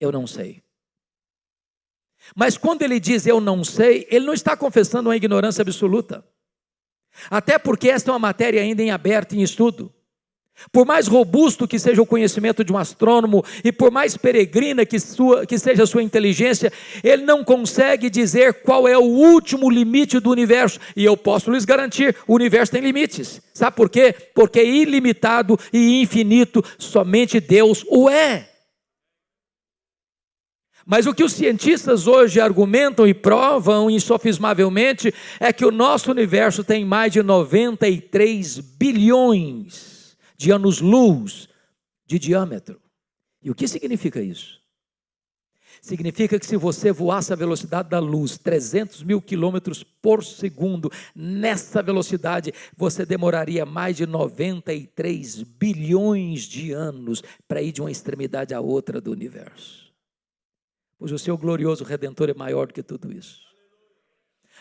Eu 0.00 0.10
não 0.10 0.26
sei. 0.26 0.62
Mas 2.34 2.56
quando 2.56 2.82
ele 2.82 2.98
diz 2.98 3.26
eu 3.26 3.40
não 3.40 3.62
sei, 3.62 4.06
ele 4.10 4.24
não 4.24 4.34
está 4.34 4.56
confessando 4.56 5.08
uma 5.08 5.16
ignorância 5.16 5.62
absoluta. 5.62 6.24
Até 7.30 7.58
porque 7.58 7.88
esta 7.88 8.10
é 8.10 8.12
uma 8.12 8.18
matéria 8.18 8.60
ainda 8.60 8.82
em 8.82 8.90
aberto, 8.90 9.34
em 9.34 9.42
estudo. 9.42 9.92
Por 10.70 10.86
mais 10.86 11.06
robusto 11.08 11.66
que 11.66 11.78
seja 11.78 12.00
o 12.00 12.06
conhecimento 12.06 12.64
de 12.64 12.72
um 12.72 12.78
astrônomo 12.78 13.44
e 13.62 13.72
por 13.72 13.90
mais 13.90 14.16
peregrina 14.16 14.86
que, 14.86 15.00
sua, 15.00 15.44
que 15.44 15.58
seja 15.58 15.82
a 15.82 15.86
sua 15.86 16.02
inteligência, 16.02 16.72
ele 17.02 17.24
não 17.24 17.44
consegue 17.44 18.08
dizer 18.08 18.62
qual 18.62 18.86
é 18.86 18.96
o 18.96 19.02
último 19.02 19.68
limite 19.68 20.20
do 20.20 20.30
universo. 20.30 20.78
E 20.96 21.04
eu 21.04 21.16
posso 21.16 21.50
lhes 21.50 21.64
garantir: 21.64 22.16
o 22.26 22.34
universo 22.34 22.72
tem 22.72 22.80
limites. 22.80 23.42
Sabe 23.52 23.76
por 23.76 23.90
quê? 23.90 24.14
Porque 24.34 24.60
é 24.60 24.64
ilimitado 24.64 25.58
e 25.72 26.00
infinito, 26.00 26.64
somente 26.78 27.40
Deus 27.40 27.84
o 27.88 28.08
é. 28.08 28.48
Mas 30.86 31.06
o 31.06 31.14
que 31.14 31.24
os 31.24 31.32
cientistas 31.32 32.06
hoje 32.06 32.40
argumentam 32.40 33.06
e 33.06 33.14
provam 33.14 33.90
insofismavelmente 33.90 35.12
é 35.40 35.52
que 35.52 35.64
o 35.64 35.70
nosso 35.70 36.10
universo 36.10 36.62
tem 36.62 36.84
mais 36.84 37.12
de 37.12 37.22
93 37.22 38.58
bilhões 38.58 39.93
de 40.36 40.50
anos-luz 40.50 41.48
de 42.06 42.18
diâmetro. 42.18 42.80
E 43.42 43.50
o 43.50 43.54
que 43.54 43.68
significa 43.68 44.20
isso? 44.20 44.62
Significa 45.82 46.38
que 46.38 46.46
se 46.46 46.56
você 46.56 46.90
voasse 46.92 47.32
a 47.32 47.36
velocidade 47.36 47.90
da 47.90 47.98
luz, 47.98 48.38
300 48.38 49.02
mil 49.02 49.20
quilômetros 49.20 49.82
por 49.82 50.24
segundo, 50.24 50.90
nessa 51.14 51.82
velocidade, 51.82 52.54
você 52.76 53.04
demoraria 53.04 53.66
mais 53.66 53.96
de 53.96 54.06
93 54.06 55.42
bilhões 55.42 56.42
de 56.42 56.72
anos 56.72 57.22
para 57.46 57.60
ir 57.60 57.72
de 57.72 57.82
uma 57.82 57.90
extremidade 57.90 58.54
à 58.54 58.60
outra 58.60 59.00
do 59.00 59.12
universo. 59.12 59.92
Pois 60.98 61.12
o 61.12 61.18
seu 61.18 61.36
glorioso 61.36 61.84
redentor 61.84 62.30
é 62.30 62.34
maior 62.34 62.68
do 62.68 62.72
que 62.72 62.82
tudo 62.82 63.12
isso. 63.12 63.43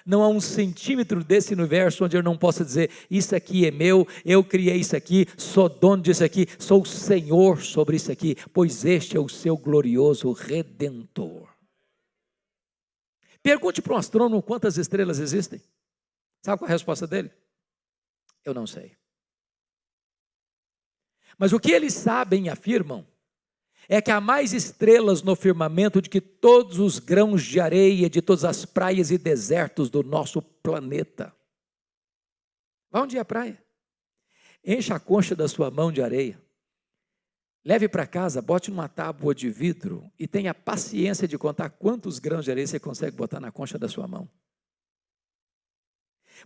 Não 0.06 0.22
há 0.22 0.28
um 0.28 0.42
centímetro 0.42 1.24
desse 1.24 1.54
universo 1.54 2.04
onde 2.04 2.18
eu 2.18 2.24
não 2.24 2.38
possa 2.38 2.66
dizer: 2.66 2.92
Isso 3.10 3.36
aqui 3.36 3.66
é 3.66 3.72
meu, 3.72 4.08
eu 4.26 4.44
criei 4.44 4.78
isso 4.78 4.96
aqui, 4.96 5.26
sou 5.38 5.70
dono 5.70 6.04
disso 6.04 6.24
aqui, 6.24 6.48
sou 6.60 6.82
o 6.82 6.86
Senhor 6.86 7.62
sobre 7.62 7.96
isso 7.96 8.12
aqui, 8.12 8.36
pois 8.52 8.84
este 8.84 9.16
é 9.16 9.20
o 9.20 9.30
seu 9.30 9.58
glorioso 9.58 10.32
redentor. 10.34 11.54
Pergunte 13.42 13.82
para 13.82 13.94
um 13.94 13.98
astrônomo 13.98 14.42
quantas 14.42 14.78
estrelas 14.78 15.20
existem. 15.20 15.62
Sabe 16.42 16.60
qual 16.60 16.68
é 16.68 16.72
a 16.72 16.76
resposta 16.76 17.08
dele? 17.08 17.32
Eu 18.44 18.54
não 18.54 18.68
sei. 18.68 18.96
Mas 21.38 21.54
o 21.54 21.60
que 21.60 21.72
eles 21.72 21.94
sabem 21.94 22.46
e 22.46 22.50
afirmam 22.50 23.08
é 23.88 24.02
que 24.02 24.12
há 24.12 24.22
mais 24.22 24.54
estrelas 24.54 25.22
no 25.22 25.36
firmamento 25.36 26.02
do 26.02 26.10
que 26.10 26.22
todos 26.22 26.80
os 26.80 27.00
grãos 27.00 27.44
de 27.44 27.60
areia 27.60 28.10
de 28.10 28.22
todas 28.22 28.46
as 28.46 28.66
praias 28.66 29.12
e 29.12 29.18
desertos 29.18 29.90
do 29.90 30.04
nosso 30.04 30.42
planeta. 30.42 31.34
Vá 32.90 33.04
um 33.04 33.08
dia 33.08 33.22
à 33.22 33.26
praia. 33.26 33.62
Encha 34.64 34.96
a 34.96 35.00
concha 35.00 35.36
da 35.36 35.48
sua 35.48 35.70
mão 35.70 35.92
de 35.92 36.02
areia. 36.02 36.42
Leve 37.66 37.88
para 37.88 38.06
casa, 38.06 38.42
bote 38.42 38.70
numa 38.70 38.90
tábua 38.90 39.34
de 39.34 39.50
vidro 39.50 40.12
e 40.20 40.28
tenha 40.28 40.54
paciência 40.54 41.28
de 41.28 41.38
contar 41.38 41.70
quantos 41.70 42.20
grãos 42.20 42.46
de 42.46 42.52
areia 42.52 42.68
você 42.68 42.80
consegue 42.80 43.16
botar 43.16 43.40
na 43.40 43.52
concha 43.52 43.78
da 43.78 43.88
sua 43.88 44.08
mão. 44.08 44.30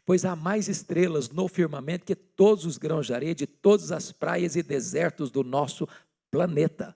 Pois 0.06 0.26
há 0.26 0.36
mais 0.36 0.68
estrelas 0.68 1.30
no 1.30 1.48
firmamento 1.48 2.06
que 2.06 2.16
todos 2.16 2.66
os 2.66 2.78
grãos 2.78 3.08
de 3.08 3.14
areia 3.14 3.34
de 3.34 3.48
todas 3.48 3.92
as 3.92 4.12
praias 4.12 4.56
e 4.56 4.62
desertos 4.62 5.32
do 5.32 5.44
nosso 5.44 5.88
planeta. 6.30 6.96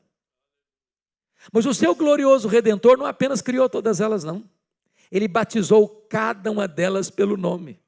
Mas 1.52 1.66
o 1.66 1.74
seu 1.74 1.96
glorioso 1.96 2.48
redentor 2.48 2.98
não 2.98 3.06
apenas 3.06 3.42
criou 3.42 3.70
todas 3.70 4.02
elas, 4.02 4.24
não. 4.24 4.44
Ele 5.12 5.28
batizou 5.28 5.88
cada 6.10 6.52
uma 6.52 6.68
delas 6.68 7.10
pelo 7.10 7.38
nome. 7.38 7.80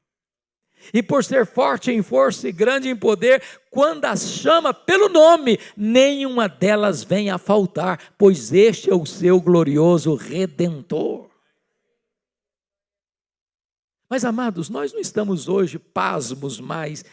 E 0.93 1.01
por 1.01 1.23
ser 1.23 1.45
forte 1.45 1.91
em 1.91 2.01
força 2.01 2.49
e 2.49 2.51
grande 2.51 2.89
em 2.89 2.95
poder, 2.95 3.41
quando 3.69 4.05
as 4.05 4.27
chama 4.29 4.73
pelo 4.73 5.07
nome, 5.07 5.59
nenhuma 5.77 6.49
delas 6.49 7.03
vem 7.03 7.29
a 7.29 7.37
faltar, 7.37 8.13
pois 8.17 8.51
este 8.51 8.89
é 8.89 8.95
o 8.95 9.05
seu 9.05 9.39
glorioso 9.39 10.15
redentor. 10.15 11.29
Mas 14.09 14.25
amados, 14.25 14.69
nós 14.69 14.91
não 14.91 14.99
estamos 14.99 15.47
hoje 15.47 15.79
pasmos 15.79 16.59
mais 16.59 17.05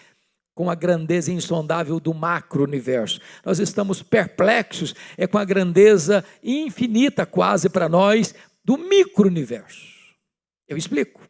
com 0.61 0.69
a 0.69 0.75
grandeza 0.75 1.33
insondável 1.33 1.99
do 1.99 2.13
macro-universo. 2.13 3.19
Nós 3.43 3.59
estamos 3.59 4.03
perplexos 4.03 4.95
é 5.17 5.27
com 5.27 5.39
a 5.39 5.45
grandeza 5.47 6.23
infinita 6.43 7.25
quase 7.25 7.71
para 7.71 7.89
nós 7.89 8.35
do 8.63 8.77
micro-universo. 8.77 10.15
Eu 10.69 10.77
explico. 10.77 11.27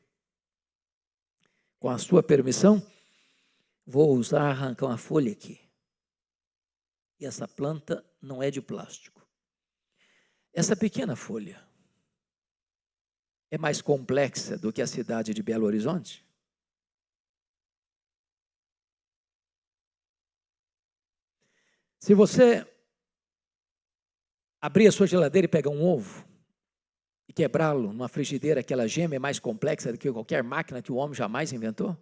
Com 1.78 1.90
a 1.90 1.96
sua 1.96 2.24
permissão, 2.24 2.84
vou 3.86 4.16
usar 4.16 4.50
arrancar 4.50 4.86
uma 4.86 4.98
folha 4.98 5.30
aqui. 5.30 5.60
E 7.20 7.24
essa 7.24 7.46
planta 7.46 8.04
não 8.20 8.42
é 8.42 8.50
de 8.50 8.60
plástico. 8.60 9.24
Essa 10.52 10.74
pequena 10.74 11.14
folha 11.14 11.62
é 13.48 13.56
mais 13.56 13.80
complexa 13.80 14.58
do 14.58 14.72
que 14.72 14.82
a 14.82 14.88
cidade 14.88 15.32
de 15.32 15.40
Belo 15.40 15.66
Horizonte? 15.66 16.28
Se 22.00 22.14
você 22.14 22.66
abrir 24.58 24.88
a 24.88 24.92
sua 24.92 25.06
geladeira 25.06 25.44
e 25.44 25.48
pegar 25.48 25.68
um 25.68 25.84
ovo, 25.84 26.24
e 27.28 27.32
quebrá-lo 27.32 27.92
numa 27.92 28.08
frigideira, 28.08 28.60
aquela 28.60 28.88
gema 28.88 29.14
é 29.14 29.18
mais 29.18 29.38
complexa 29.38 29.92
do 29.92 29.98
que 29.98 30.10
qualquer 30.10 30.42
máquina 30.42 30.80
que 30.80 30.90
o 30.90 30.96
homem 30.96 31.14
jamais 31.14 31.52
inventou? 31.52 31.96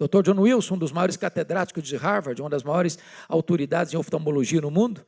Dr. 0.00 0.22
John 0.22 0.40
Wilson, 0.40 0.76
um 0.76 0.78
dos 0.78 0.92
maiores 0.92 1.16
catedráticos 1.16 1.82
de 1.82 1.96
Harvard, 1.96 2.40
uma 2.40 2.48
das 2.48 2.62
maiores 2.62 2.98
autoridades 3.28 3.92
em 3.92 3.96
oftalmologia 3.96 4.60
no 4.60 4.70
mundo, 4.70 5.04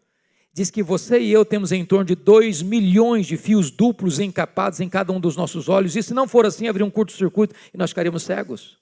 diz 0.52 0.68
que 0.68 0.82
você 0.82 1.20
e 1.20 1.30
eu 1.30 1.44
temos 1.44 1.70
em 1.70 1.84
torno 1.84 2.04
de 2.04 2.16
2 2.16 2.60
milhões 2.62 3.26
de 3.26 3.36
fios 3.36 3.70
duplos 3.70 4.18
encapados 4.18 4.80
em 4.80 4.88
cada 4.88 5.12
um 5.12 5.20
dos 5.20 5.36
nossos 5.36 5.68
olhos, 5.68 5.94
e 5.94 6.02
se 6.02 6.12
não 6.12 6.26
for 6.26 6.44
assim, 6.44 6.66
haveria 6.66 6.86
um 6.86 6.90
curto-circuito 6.90 7.54
e 7.72 7.78
nós 7.78 7.90
ficaríamos 7.90 8.24
cegos. 8.24 8.78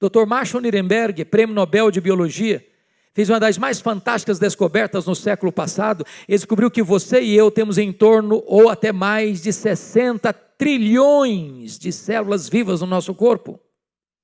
Dr. 0.00 0.24
Marshall 0.26 0.62
Nirenberg, 0.62 1.24
prêmio 1.26 1.54
Nobel 1.54 1.90
de 1.90 2.00
Biologia, 2.00 2.64
fez 3.12 3.28
uma 3.28 3.38
das 3.38 3.58
mais 3.58 3.80
fantásticas 3.80 4.38
descobertas 4.38 5.04
no 5.04 5.14
século 5.14 5.52
passado. 5.52 6.06
Ele 6.26 6.38
descobriu 6.38 6.70
que 6.70 6.82
você 6.82 7.20
e 7.20 7.36
eu 7.36 7.50
temos 7.50 7.76
em 7.76 7.92
torno, 7.92 8.42
ou 8.46 8.70
até 8.70 8.92
mais, 8.92 9.42
de 9.42 9.52
60 9.52 10.32
trilhões 10.32 11.78
de 11.78 11.92
células 11.92 12.48
vivas 12.48 12.80
no 12.80 12.86
nosso 12.86 13.14
corpo. 13.14 13.60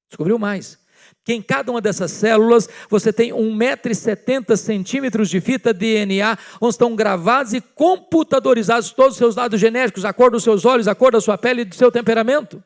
Descobriu 0.08 0.38
mais. 0.38 0.78
Que 1.24 1.34
em 1.34 1.42
cada 1.42 1.70
uma 1.70 1.80
dessas 1.80 2.10
células 2.10 2.68
você 2.88 3.12
tem 3.12 3.32
1,70m 3.32 5.24
de 5.26 5.40
fita 5.40 5.74
DNA, 5.74 6.38
onde 6.60 6.74
estão 6.74 6.96
gravados 6.96 7.52
e 7.52 7.60
computadorizados 7.60 8.92
todos 8.92 9.12
os 9.12 9.18
seus 9.18 9.34
dados 9.34 9.60
genéticos, 9.60 10.04
a 10.04 10.12
cor 10.12 10.30
dos 10.30 10.42
seus 10.42 10.64
olhos, 10.64 10.88
a 10.88 10.94
cor 10.94 11.12
da 11.12 11.20
sua 11.20 11.36
pele 11.36 11.62
e 11.62 11.64
do 11.64 11.74
seu 11.74 11.92
temperamento. 11.92 12.62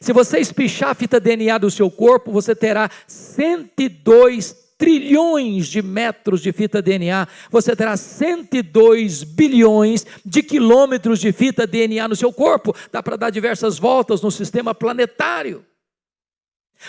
Se 0.00 0.12
você 0.12 0.38
espichar 0.38 0.90
a 0.90 0.94
fita 0.94 1.20
DNA 1.20 1.58
do 1.58 1.70
seu 1.70 1.90
corpo, 1.90 2.32
você 2.32 2.54
terá 2.54 2.90
102 3.06 4.66
trilhões 4.78 5.68
de 5.68 5.80
metros 5.80 6.42
de 6.42 6.52
fita 6.52 6.82
DNA, 6.82 7.26
você 7.50 7.74
terá 7.74 7.96
102 7.96 9.24
bilhões 9.24 10.06
de 10.24 10.42
quilômetros 10.42 11.18
de 11.18 11.32
fita 11.32 11.66
DNA 11.66 12.06
no 12.08 12.16
seu 12.16 12.32
corpo. 12.32 12.74
Dá 12.92 13.02
para 13.02 13.16
dar 13.16 13.30
diversas 13.30 13.78
voltas 13.78 14.20
no 14.20 14.30
sistema 14.30 14.74
planetário. 14.74 15.64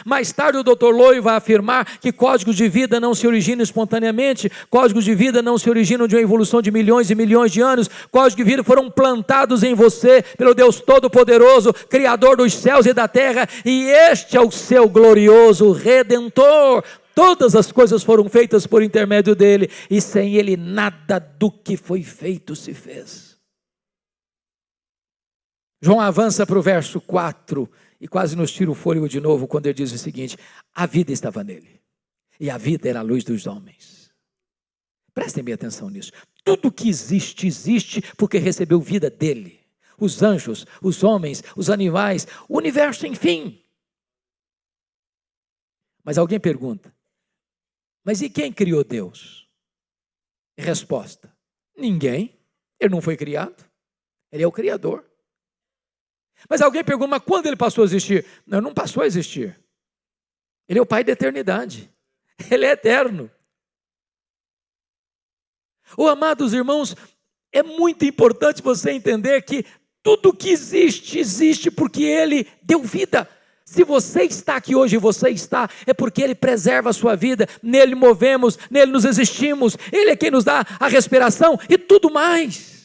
Mais 0.05 0.31
tarde, 0.31 0.59
o 0.59 0.63
Dr. 0.63 0.91
Loy 0.93 1.19
vai 1.19 1.35
afirmar 1.35 1.97
que 1.99 2.11
códigos 2.11 2.55
de 2.55 2.67
vida 2.67 2.99
não 2.99 3.15
se 3.15 3.25
originam 3.25 3.63
espontaneamente, 3.63 4.51
códigos 4.69 5.05
de 5.05 5.15
vida 5.15 5.41
não 5.41 5.57
se 5.57 5.69
originam 5.69 6.07
de 6.07 6.15
uma 6.15 6.21
evolução 6.21 6.61
de 6.61 6.71
milhões 6.71 7.09
e 7.09 7.15
milhões 7.15 7.51
de 7.51 7.61
anos, 7.61 7.89
códigos 8.11 8.35
de 8.35 8.43
vida 8.43 8.63
foram 8.63 8.91
plantados 8.91 9.63
em 9.63 9.73
você 9.73 10.23
pelo 10.37 10.53
Deus 10.53 10.79
Todo-Poderoso, 10.81 11.73
Criador 11.73 12.37
dos 12.37 12.53
céus 12.53 12.85
e 12.85 12.93
da 12.93 13.07
terra, 13.07 13.47
e 13.65 13.83
este 13.89 14.37
é 14.37 14.41
o 14.41 14.51
seu 14.51 14.87
glorioso 14.87 15.71
Redentor. 15.71 16.83
Todas 17.15 17.55
as 17.55 17.71
coisas 17.71 18.03
foram 18.03 18.29
feitas 18.29 18.67
por 18.67 18.83
intermédio 18.83 19.35
dele, 19.35 19.71
e 19.89 19.99
sem 19.99 20.35
ele 20.35 20.55
nada 20.55 21.17
do 21.17 21.49
que 21.49 21.75
foi 21.75 22.03
feito 22.03 22.55
se 22.55 22.73
fez. 22.73 23.35
João 25.81 25.99
avança 25.99 26.45
para 26.45 26.57
o 26.57 26.61
verso 26.61 26.99
4 27.01 27.69
e 27.99 28.07
quase 28.07 28.35
nos 28.35 28.51
tira 28.51 28.69
o 28.69 28.75
fôlego 28.75 29.07
de 29.09 29.19
novo 29.19 29.47
quando 29.47 29.65
ele 29.67 29.73
diz 29.73 29.91
o 29.91 29.97
seguinte: 29.97 30.37
a 30.73 30.85
vida 30.85 31.11
estava 31.11 31.43
nele, 31.43 31.81
e 32.39 32.49
a 32.49 32.57
vida 32.57 32.89
era 32.89 32.99
a 32.99 33.03
luz 33.03 33.23
dos 33.23 33.47
homens. 33.47 34.13
Prestem 35.13 35.43
bem 35.43 35.53
atenção 35.53 35.89
nisso. 35.89 36.11
Tudo 36.43 36.71
que 36.71 36.87
existe, 36.87 37.47
existe 37.47 38.01
porque 38.15 38.37
recebeu 38.37 38.79
vida 38.79 39.09
dele. 39.09 39.59
Os 39.99 40.21
anjos, 40.21 40.65
os 40.81 41.03
homens, 41.03 41.43
os 41.55 41.71
animais, 41.71 42.27
o 42.47 42.57
universo, 42.57 43.07
enfim. 43.07 43.63
Mas 46.03 46.19
alguém 46.19 46.39
pergunta: 46.39 46.95
mas 48.07 48.21
e 48.21 48.29
quem 48.29 48.53
criou 48.53 48.85
Deus? 48.85 49.45
Resposta: 50.57 51.29
ninguém. 51.75 52.39
Ele 52.79 52.93
não 52.93 53.01
foi 53.01 53.17
criado. 53.17 53.69
Ele 54.31 54.43
é 54.43 54.47
o 54.47 54.51
Criador. 54.51 55.03
Mas 56.49 56.61
alguém 56.61 56.83
pergunta, 56.83 57.07
mas 57.07 57.23
quando 57.23 57.47
ele 57.47 57.55
passou 57.55 57.83
a 57.83 57.85
existir? 57.85 58.25
Não, 58.45 58.61
não 58.61 58.73
passou 58.73 59.03
a 59.03 59.07
existir. 59.07 59.57
Ele 60.67 60.79
é 60.79 60.81
o 60.81 60.85
Pai 60.85 61.03
da 61.03 61.13
eternidade. 61.13 61.89
Ele 62.51 62.65
é 62.65 62.71
eterno. 62.71 63.31
Oh, 65.95 66.07
amados 66.07 66.53
irmãos, 66.53 66.95
é 67.51 67.63
muito 67.63 68.05
importante 68.05 68.61
você 68.61 68.91
entender 68.91 69.41
que 69.41 69.65
tudo 70.03 70.33
que 70.33 70.49
existe, 70.49 71.17
existe 71.17 71.71
porque 71.71 72.03
Ele 72.03 72.45
deu 72.61 72.83
vida. 72.83 73.27
Se 73.65 73.83
você 73.83 74.23
está 74.23 74.55
aqui 74.55 74.75
hoje, 74.75 74.97
você 74.97 75.29
está, 75.29 75.69
é 75.85 75.93
porque 75.93 76.21
Ele 76.21 76.35
preserva 76.35 76.89
a 76.89 76.93
sua 76.93 77.15
vida, 77.15 77.47
nele 77.61 77.95
movemos, 77.95 78.57
nele 78.69 78.91
nos 78.91 79.03
existimos, 79.03 79.77
Ele 79.91 80.11
é 80.11 80.15
quem 80.15 80.31
nos 80.31 80.43
dá 80.43 80.65
a 80.79 80.87
respiração 80.87 81.59
e 81.69 81.77
tudo 81.77 82.09
mais. 82.09 82.76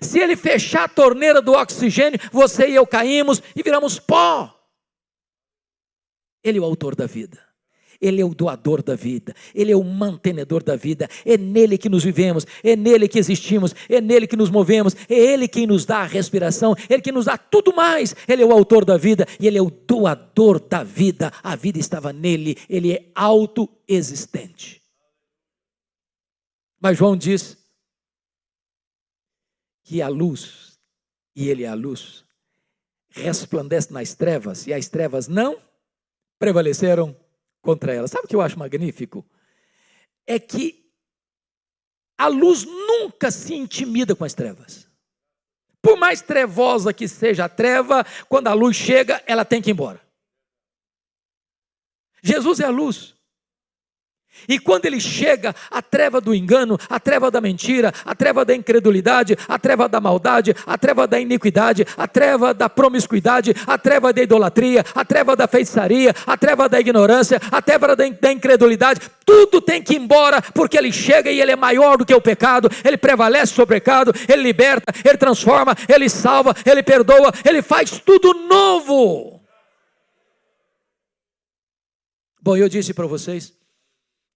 Se 0.00 0.18
Ele 0.18 0.36
fechar 0.36 0.84
a 0.84 0.88
torneira 0.88 1.40
do 1.40 1.52
oxigênio, 1.52 2.20
você 2.30 2.68
e 2.68 2.74
eu 2.74 2.86
caímos 2.86 3.42
e 3.56 3.62
viramos 3.62 3.98
pó. 3.98 4.54
Ele 6.44 6.58
é 6.58 6.60
o 6.60 6.64
autor 6.64 6.94
da 6.94 7.06
vida. 7.06 7.50
Ele 8.00 8.20
é 8.20 8.24
o 8.24 8.34
doador 8.34 8.82
da 8.82 8.94
vida, 8.94 9.34
Ele 9.54 9.72
é 9.72 9.76
o 9.76 9.84
mantenedor 9.84 10.62
da 10.62 10.74
vida, 10.74 11.06
é 11.24 11.36
nele 11.36 11.76
que 11.76 11.88
nos 11.88 12.02
vivemos, 12.02 12.46
é 12.64 12.74
nele 12.74 13.06
que 13.06 13.18
existimos, 13.18 13.74
é 13.88 14.00
nele 14.00 14.26
que 14.26 14.36
nos 14.36 14.48
movemos, 14.48 14.96
é 15.06 15.14
Ele 15.14 15.46
quem 15.46 15.66
nos 15.66 15.84
dá 15.84 15.98
a 15.98 16.06
respiração, 16.06 16.74
é 16.88 16.94
Ele 16.94 17.02
que 17.02 17.12
nos 17.12 17.26
dá 17.26 17.36
tudo 17.36 17.74
mais. 17.74 18.16
Ele 18.26 18.42
é 18.42 18.46
o 18.46 18.52
autor 18.52 18.86
da 18.86 18.96
vida 18.96 19.26
e 19.38 19.46
Ele 19.46 19.58
é 19.58 19.62
o 19.62 19.70
doador 19.70 20.58
da 20.58 20.82
vida. 20.82 21.30
A 21.42 21.54
vida 21.54 21.78
estava 21.78 22.10
nele, 22.10 22.56
Ele 22.70 22.92
é 22.92 23.04
autoexistente. 23.14 24.80
Mas 26.80 26.96
João 26.96 27.14
diz 27.14 27.59
que 29.90 30.00
a 30.00 30.06
luz, 30.06 30.78
e 31.34 31.48
Ele 31.48 31.64
é 31.64 31.66
a 31.66 31.74
luz, 31.74 32.24
resplandece 33.08 33.92
nas 33.92 34.14
trevas, 34.14 34.64
e 34.68 34.72
as 34.72 34.86
trevas 34.86 35.26
não 35.26 35.60
prevaleceram 36.38 37.16
contra 37.60 37.92
ela. 37.92 38.06
Sabe 38.06 38.24
o 38.24 38.28
que 38.28 38.36
eu 38.36 38.40
acho 38.40 38.56
magnífico? 38.56 39.26
É 40.24 40.38
que 40.38 40.88
a 42.16 42.28
luz 42.28 42.64
nunca 42.64 43.32
se 43.32 43.52
intimida 43.52 44.14
com 44.14 44.22
as 44.22 44.32
trevas. 44.32 44.88
Por 45.82 45.98
mais 45.98 46.22
trevosa 46.22 46.94
que 46.94 47.08
seja 47.08 47.46
a 47.46 47.48
treva, 47.48 48.06
quando 48.28 48.46
a 48.46 48.52
luz 48.52 48.76
chega, 48.76 49.20
ela 49.26 49.44
tem 49.44 49.60
que 49.60 49.70
ir 49.70 49.72
embora. 49.72 50.00
Jesus 52.22 52.60
é 52.60 52.64
a 52.64 52.70
luz. 52.70 53.16
E 54.48 54.58
quando 54.58 54.86
ele 54.86 55.00
chega, 55.00 55.54
a 55.70 55.82
treva 55.82 56.20
do 56.20 56.34
engano, 56.34 56.78
a 56.88 56.98
treva 56.98 57.30
da 57.30 57.40
mentira, 57.40 57.92
a 58.04 58.14
treva 58.14 58.44
da 58.44 58.54
incredulidade, 58.54 59.36
a 59.46 59.58
treva 59.58 59.88
da 59.88 60.00
maldade, 60.00 60.54
a 60.66 60.78
treva 60.78 61.06
da 61.06 61.20
iniquidade, 61.20 61.86
a 61.96 62.06
treva 62.06 62.54
da 62.54 62.68
promiscuidade, 62.68 63.54
a 63.66 63.76
treva 63.76 64.12
da 64.12 64.22
idolatria, 64.22 64.84
a 64.94 65.04
treva 65.04 65.36
da 65.36 65.46
feitiçaria, 65.46 66.14
a 66.26 66.36
treva 66.36 66.68
da 66.68 66.80
ignorância, 66.80 67.40
a 67.50 67.60
treva 67.60 67.94
da, 67.94 68.08
da 68.08 68.32
incredulidade, 68.32 69.00
tudo 69.24 69.60
tem 69.60 69.82
que 69.82 69.94
ir 69.94 70.00
embora, 70.00 70.40
porque 70.42 70.76
ele 70.76 70.92
chega 70.92 71.30
e 71.30 71.40
ele 71.40 71.52
é 71.52 71.56
maior 71.56 71.98
do 71.98 72.06
que 72.06 72.14
o 72.14 72.20
pecado, 72.20 72.68
ele 72.84 72.96
prevalece 72.96 73.52
sobre 73.52 73.76
o 73.76 73.80
pecado, 73.80 74.12
ele 74.28 74.42
liberta, 74.42 74.92
ele 75.04 75.18
transforma, 75.18 75.76
ele 75.88 76.08
salva, 76.08 76.54
ele 76.64 76.82
perdoa, 76.82 77.32
ele 77.44 77.62
faz 77.62 78.00
tudo 78.04 78.32
novo. 78.34 79.40
Bom, 82.42 82.56
eu 82.56 82.68
disse 82.68 82.94
para 82.94 83.06
vocês 83.06 83.59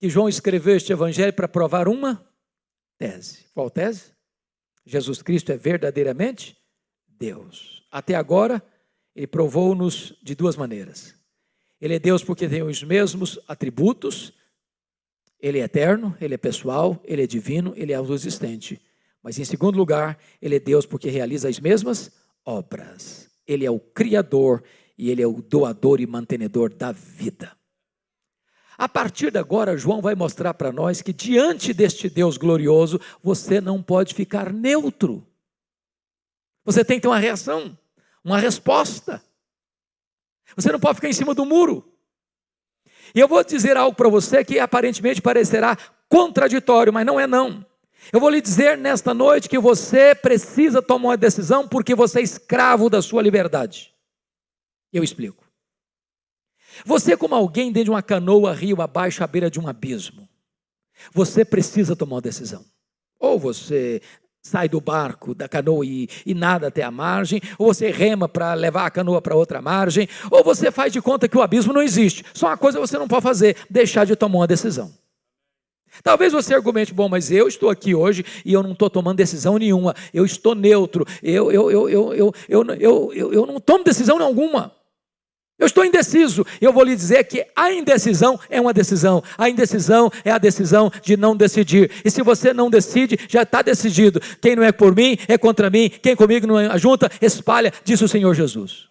que 0.05 0.11
João 0.11 0.29
escreveu 0.29 0.77
este 0.77 0.93
evangelho 0.93 1.33
para 1.33 1.49
provar 1.49 1.89
uma 1.89 2.23
tese. 2.99 3.47
Qual 3.55 3.71
tese? 3.71 4.13
Jesus 4.85 5.23
Cristo 5.23 5.51
é 5.51 5.57
verdadeiramente 5.57 6.59
Deus. 7.09 7.83
Até 7.91 8.15
agora, 8.15 8.63
ele 9.17 9.27
provou-nos 9.27 10.15
de 10.23 10.35
duas 10.35 10.57
maneiras. 10.57 11.15
Ele 11.81 11.95
é 11.95 11.99
Deus 11.99 12.23
porque 12.23 12.47
tem 12.47 12.63
os 12.63 12.83
mesmos 12.83 13.41
atributos, 13.49 14.35
ele 15.41 15.59
é 15.59 15.63
eterno, 15.63 16.15
ele 16.21 16.35
é 16.35 16.37
pessoal, 16.37 17.03
ele 17.03 17.23
é 17.23 17.27
divino, 17.27 17.73
ele 17.75 17.91
é 17.91 17.95
autoexistente. 17.95 18.79
Mas 19.23 19.39
em 19.39 19.45
segundo 19.47 19.79
lugar, 19.79 20.19
ele 20.43 20.57
é 20.57 20.61
Deus 20.61 20.85
porque 20.85 21.09
realiza 21.09 21.49
as 21.49 21.59
mesmas 21.59 22.13
obras. 22.45 23.31
Ele 23.47 23.65
é 23.65 23.71
o 23.71 23.81
criador 23.81 24.63
e 24.99 25.11
ele 25.11 25.23
é 25.23 25.27
o 25.27 25.41
doador 25.41 25.99
e 25.99 26.07
mantenedor 26.07 26.75
da 26.75 26.93
vida. 26.93 27.57
A 28.77 28.89
partir 28.89 29.31
de 29.31 29.39
agora, 29.39 29.77
João 29.77 30.01
vai 30.01 30.15
mostrar 30.15 30.55
para 30.55 30.73
nós 30.73 31.01
que 31.01 31.13
diante 31.13 31.73
deste 31.73 32.11
Deus 32.11 32.37
glorioso, 32.37 33.01
você 33.23 33.61
não 33.61 33.83
pode 33.83 34.15
ficar 34.15 34.53
neutro. 34.53 35.27
Você 36.65 36.85
tem 36.85 36.97
que 36.99 37.03
ter 37.03 37.09
uma 37.09 37.19
reação, 37.19 37.79
uma 38.25 38.39
resposta. 38.39 39.23
Você 40.57 40.73
não 40.73 40.81
pode 40.81 40.97
ficar 40.97 41.09
em 41.09 41.13
cima 41.13 41.35
do 41.35 41.45
muro. 41.45 41.93
E 43.15 43.21
eu 43.21 43.29
vou 43.29 43.45
dizer 43.45 43.77
algo 43.77 43.97
para 43.97 44.09
você 44.09 44.45
que 44.45 44.59
aparentemente 44.59 45.23
parecerá 45.23 45.77
contraditório, 46.09 46.93
mas 46.93 47.07
não 47.07 47.19
é 47.19 47.27
não. 47.27 47.65
Eu 48.13 48.21
vou 48.21 48.29
lhe 48.29 48.41
dizer 48.41 48.77
nesta 48.77 49.15
noite 49.15 49.49
que 49.49 49.59
você 49.59 50.15
precisa 50.15 50.83
tomar 50.83 51.11
uma 51.11 51.17
decisão 51.17 51.67
porque 51.67 51.95
você 51.95 52.21
é 52.21 52.23
escravo 52.23 52.91
da 52.91 53.01
sua 53.01 53.23
liberdade. 53.23 53.95
Eu 54.93 55.03
explico. 55.03 55.44
Você, 56.85 57.17
como 57.17 57.35
alguém 57.35 57.71
dentro 57.71 57.85
de 57.85 57.91
uma 57.91 58.03
canoa 58.03 58.53
rio 58.53 58.81
abaixo 58.83 59.23
à 59.23 59.27
beira 59.27 59.51
de 59.51 59.61
um 59.61 59.69
abismo, 59.69 60.29
você 61.13 61.45
precisa 61.45 61.97
tomar 61.97 62.17
uma 62.17 62.23
decisão. 62.23 62.65
Ou 63.19 63.39
você 63.39 64.01
sai 64.43 64.69
do 64.69 64.81
barco, 64.81 65.35
da 65.35 65.49
canoa 65.49 65.85
e, 65.87 66.09
e 66.27 66.35
nada 66.35 66.67
até 66.69 66.83
a 66.83 66.91
margem, 66.91 67.41
ou 67.59 67.73
você 67.73 67.91
rema 67.91 68.29
para 68.29 68.53
levar 68.53 68.85
a 68.85 68.91
canoa 68.91 69.23
para 69.23 69.35
outra 69.35 69.63
margem, 69.63 70.07
ou 70.31 70.45
você 70.45 70.71
faz 70.71 70.93
de 70.93 71.01
conta 71.01 71.27
que 71.27 71.37
o 71.37 71.43
abismo 71.43 71.73
não 71.73 71.81
existe. 71.81 72.25
Só 72.35 72.49
uma 72.49 72.57
coisa 72.57 72.79
você 72.79 72.99
não 72.99 73.09
pode 73.09 73.23
fazer: 73.23 73.57
deixar 73.71 74.05
de 74.05 74.15
tomar 74.15 74.41
uma 74.41 74.47
decisão. 74.47 74.93
Talvez 76.03 76.33
você 76.33 76.55
argumente, 76.55 76.93
bom, 76.93 77.09
mas 77.09 77.31
eu 77.31 77.47
estou 77.47 77.71
aqui 77.71 77.95
hoje 77.95 78.25
e 78.45 78.53
eu 78.53 78.63
não 78.63 78.73
estou 78.73 78.91
tomando 78.91 79.17
decisão 79.17 79.57
nenhuma, 79.57 79.95
eu 80.13 80.25
estou 80.25 80.55
neutro, 80.55 81.07
eu, 81.23 81.53
eu, 81.53 81.71
eu, 81.71 81.89
eu, 81.89 82.15
eu, 82.15 82.35
eu, 82.49 82.65
eu, 82.81 83.13
eu, 83.15 83.33
eu 83.33 83.47
não 83.47 83.61
tomo 83.61 83.85
decisão 83.85 84.19
nenhuma. 84.19 84.73
Eu 85.59 85.67
estou 85.67 85.85
indeciso. 85.85 86.45
Eu 86.61 86.73
vou 86.73 86.83
lhe 86.83 86.97
dizer 86.97 87.25
que 87.25 87.47
a 87.55 87.73
indecisão 87.73 88.39
é 88.51 88.61
uma 88.61 88.73
decisão. 88.73 89.23
A 89.39 89.49
indecisão 89.49 90.11
é 90.25 90.31
a 90.31 90.39
decisão 90.39 90.91
de 91.03 91.17
não 91.17 91.37
decidir. 91.37 91.91
E 92.05 92.11
se 92.11 92.23
você 92.23 92.53
não 92.53 92.69
decide, 92.69 93.19
já 93.29 93.43
está 93.43 93.63
decidido. 93.63 94.21
Quem 94.41 94.57
não 94.57 94.65
é 94.65 94.73
por 94.73 94.95
mim 94.95 95.17
é 95.29 95.39
contra 95.39 95.71
mim. 95.71 95.89
Quem 95.89 96.17
comigo 96.17 96.47
não 96.47 96.59
é 96.59 96.77
junta, 96.79 97.11
espalha, 97.21 97.73
disse 97.85 98.05
o 98.05 98.09
Senhor 98.09 98.35
Jesus. 98.35 98.89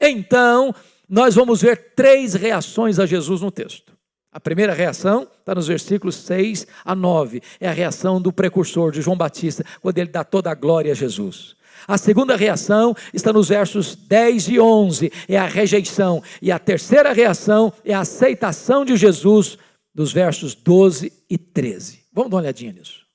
Então, 0.00 0.74
nós 1.08 1.34
vamos 1.34 1.60
ver 1.60 1.92
três 1.94 2.34
reações 2.34 2.98
a 2.98 3.06
Jesus 3.06 3.40
no 3.42 3.50
texto. 3.50 3.96
A 4.32 4.40
primeira 4.40 4.74
reação 4.74 5.26
está 5.38 5.54
nos 5.54 5.66
versículos 5.66 6.16
6 6.16 6.66
a 6.84 6.94
9. 6.94 7.42
É 7.58 7.68
a 7.68 7.72
reação 7.72 8.20
do 8.20 8.32
precursor 8.32 8.92
de 8.92 9.00
João 9.00 9.16
Batista, 9.16 9.64
quando 9.80 9.96
ele 9.96 10.10
dá 10.10 10.24
toda 10.24 10.50
a 10.50 10.54
glória 10.54 10.92
a 10.92 10.94
Jesus. 10.94 11.55
A 11.86 11.96
segunda 11.96 12.36
reação 12.36 12.94
está 13.14 13.32
nos 13.32 13.48
versos 13.48 13.94
10 13.94 14.48
e 14.48 14.60
11, 14.60 15.12
é 15.28 15.36
a 15.38 15.46
rejeição. 15.46 16.22
E 16.42 16.50
a 16.50 16.58
terceira 16.58 17.12
reação 17.12 17.72
é 17.84 17.94
a 17.94 18.00
aceitação 18.00 18.84
de 18.84 18.96
Jesus, 18.96 19.56
dos 19.94 20.12
versos 20.12 20.54
12 20.54 21.12
e 21.30 21.38
13. 21.38 22.04
Vamos 22.12 22.30
dar 22.30 22.36
uma 22.36 22.42
olhadinha 22.42 22.72
nisso. 22.72 23.06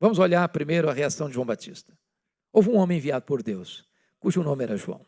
Vamos 0.00 0.18
olhar 0.18 0.46
primeiro 0.48 0.90
a 0.90 0.92
reação 0.92 1.28
de 1.28 1.34
João 1.34 1.46
Batista. 1.46 1.96
Houve 2.52 2.70
um 2.70 2.76
homem 2.76 2.98
enviado 2.98 3.24
por 3.24 3.42
Deus, 3.42 3.84
cujo 4.18 4.42
nome 4.42 4.64
era 4.64 4.76
João. 4.76 5.00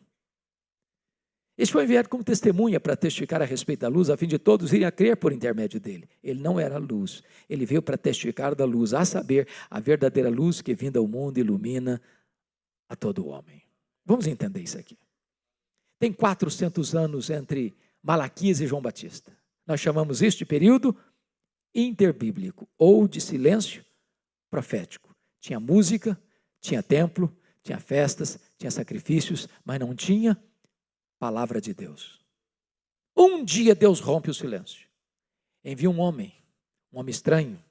Este 1.59 1.73
foi 1.73 1.85
enviado 1.85 2.09
como 2.09 2.23
testemunha 2.23 2.79
para 2.79 2.95
testificar 2.95 3.41
a 3.41 3.45
respeito 3.47 3.81
da 3.81 3.89
luz, 3.89 4.11
a 4.11 4.17
fim 4.17 4.27
de 4.27 4.39
todos 4.39 4.75
irem 4.75 4.87
a 4.87 4.93
crer 4.93 5.17
por 5.17 5.33
intermédio 5.33 5.81
dele. 5.81 6.07
Ele 6.23 6.41
não 6.41 6.61
era 6.61 6.77
luz, 6.77 7.23
ele 7.49 7.65
veio 7.65 7.81
para 7.81 7.97
testificar 7.97 8.55
da 8.55 8.67
luz, 8.67 8.93
a 8.93 9.05
saber, 9.07 9.49
a 9.71 9.81
verdadeira 9.81 10.29
luz 10.29 10.61
que 10.61 10.75
vinda 10.75 10.99
ao 10.99 11.09
mundo 11.09 11.39
ilumina 11.39 12.01
a 12.89 12.97
todo 12.97 13.27
homem. 13.27 13.63
Vamos 14.05 14.27
entender 14.27 14.61
isso 14.61 14.79
aqui. 14.79 14.99
Tem 15.99 16.13
400 16.13 16.95
anos 16.95 17.31
entre 17.31 17.77
Malaquias 18.03 18.61
e 18.61 18.67
João 18.67 18.83
Batista. 18.83 19.37
Nós 19.67 19.81
chamamos 19.81 20.23
este 20.23 20.45
período 20.45 20.97
interbíblico 21.75 22.69
ou 22.79 23.09
de 23.09 23.21
silêncio 23.21 23.85
profético. 24.51 25.15
Tinha 25.41 25.59
música, 25.59 26.21
tinha 26.61 26.83
templo, 26.83 27.37
tinha 27.63 27.81
festas, 27.81 28.39
tinha 28.59 28.71
sacrifícios, 28.71 29.49
mas 29.65 29.81
não 29.81 29.95
tinha 29.95 30.41
palavra 31.19 31.61
de 31.61 31.75
Deus. 31.75 32.25
Um 33.17 33.45
dia 33.45 33.75
Deus 33.75 33.99
rompe 33.99 34.31
o 34.31 34.35
silêncio. 34.35 34.87
Envia 35.65 35.91
um 35.91 35.99
homem, 35.99 36.33
um 36.93 36.99
homem 37.01 37.11
estranho, 37.11 37.63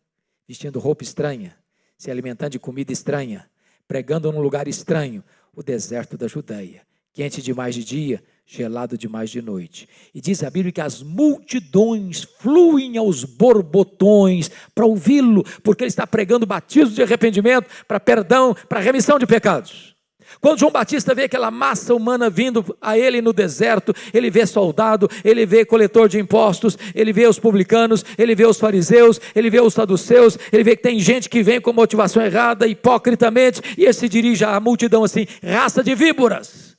vestindo 0.47 0.79
roupa 0.79 1.03
estranha, 1.03 1.57
se 1.97 2.11
alimentando 2.11 2.51
de 2.51 2.59
comida 2.59 2.91
estranha, 2.91 3.49
pregando 3.87 4.31
num 4.31 4.41
lugar 4.41 4.67
estranho, 4.67 5.23
o 5.55 5.63
deserto 5.63 6.17
da 6.17 6.27
Judéia, 6.27 6.81
quente 7.13 7.41
demais 7.41 7.73
de 7.75 7.83
dia, 7.83 8.23
gelado 8.45 8.97
demais 8.97 9.29
de 9.29 9.41
noite. 9.41 9.87
E 10.13 10.21
diz 10.21 10.43
a 10.43 10.49
Bíblia 10.49 10.71
que 10.71 10.81
as 10.81 11.01
multidões 11.01 12.23
fluem 12.39 12.97
aos 12.97 13.23
borbotões 13.23 14.51
para 14.73 14.85
ouvi-lo, 14.85 15.43
porque 15.63 15.83
ele 15.83 15.89
está 15.89 16.05
pregando 16.05 16.45
batismo 16.45 16.93
de 16.93 17.01
arrependimento, 17.01 17.67
para 17.87 17.99
perdão, 17.99 18.55
para 18.67 18.79
remissão 18.79 19.17
de 19.17 19.25
pecados. 19.25 19.94
Quando 20.41 20.59
João 20.59 20.71
Batista 20.71 21.13
vê 21.13 21.23
aquela 21.23 21.49
massa 21.49 21.93
humana 21.93 22.29
vindo 22.29 22.77
a 22.81 22.97
ele 22.97 23.21
no 23.21 23.33
deserto, 23.33 23.93
ele 24.13 24.29
vê 24.29 24.45
soldado, 24.45 25.09
ele 25.23 25.45
vê 25.45 25.65
coletor 25.65 26.07
de 26.07 26.19
impostos, 26.19 26.77
ele 26.93 27.13
vê 27.13 27.27
os 27.27 27.39
publicanos, 27.39 28.03
ele 28.17 28.35
vê 28.35 28.45
os 28.45 28.59
fariseus, 28.59 29.19
ele 29.35 29.49
vê 29.49 29.61
os 29.61 29.73
saduceus, 29.73 30.37
ele 30.51 30.63
vê 30.63 30.75
que 30.75 30.83
tem 30.83 30.99
gente 30.99 31.29
que 31.29 31.43
vem 31.43 31.61
com 31.61 31.73
motivação 31.73 32.23
errada, 32.23 32.67
hipocritamente, 32.67 33.61
e 33.77 33.83
ele 33.83 33.93
se 33.93 34.09
dirige 34.09 34.43
à 34.43 34.59
multidão 34.59 35.03
assim: 35.03 35.25
raça 35.43 35.83
de 35.83 35.95
víboras, 35.95 36.75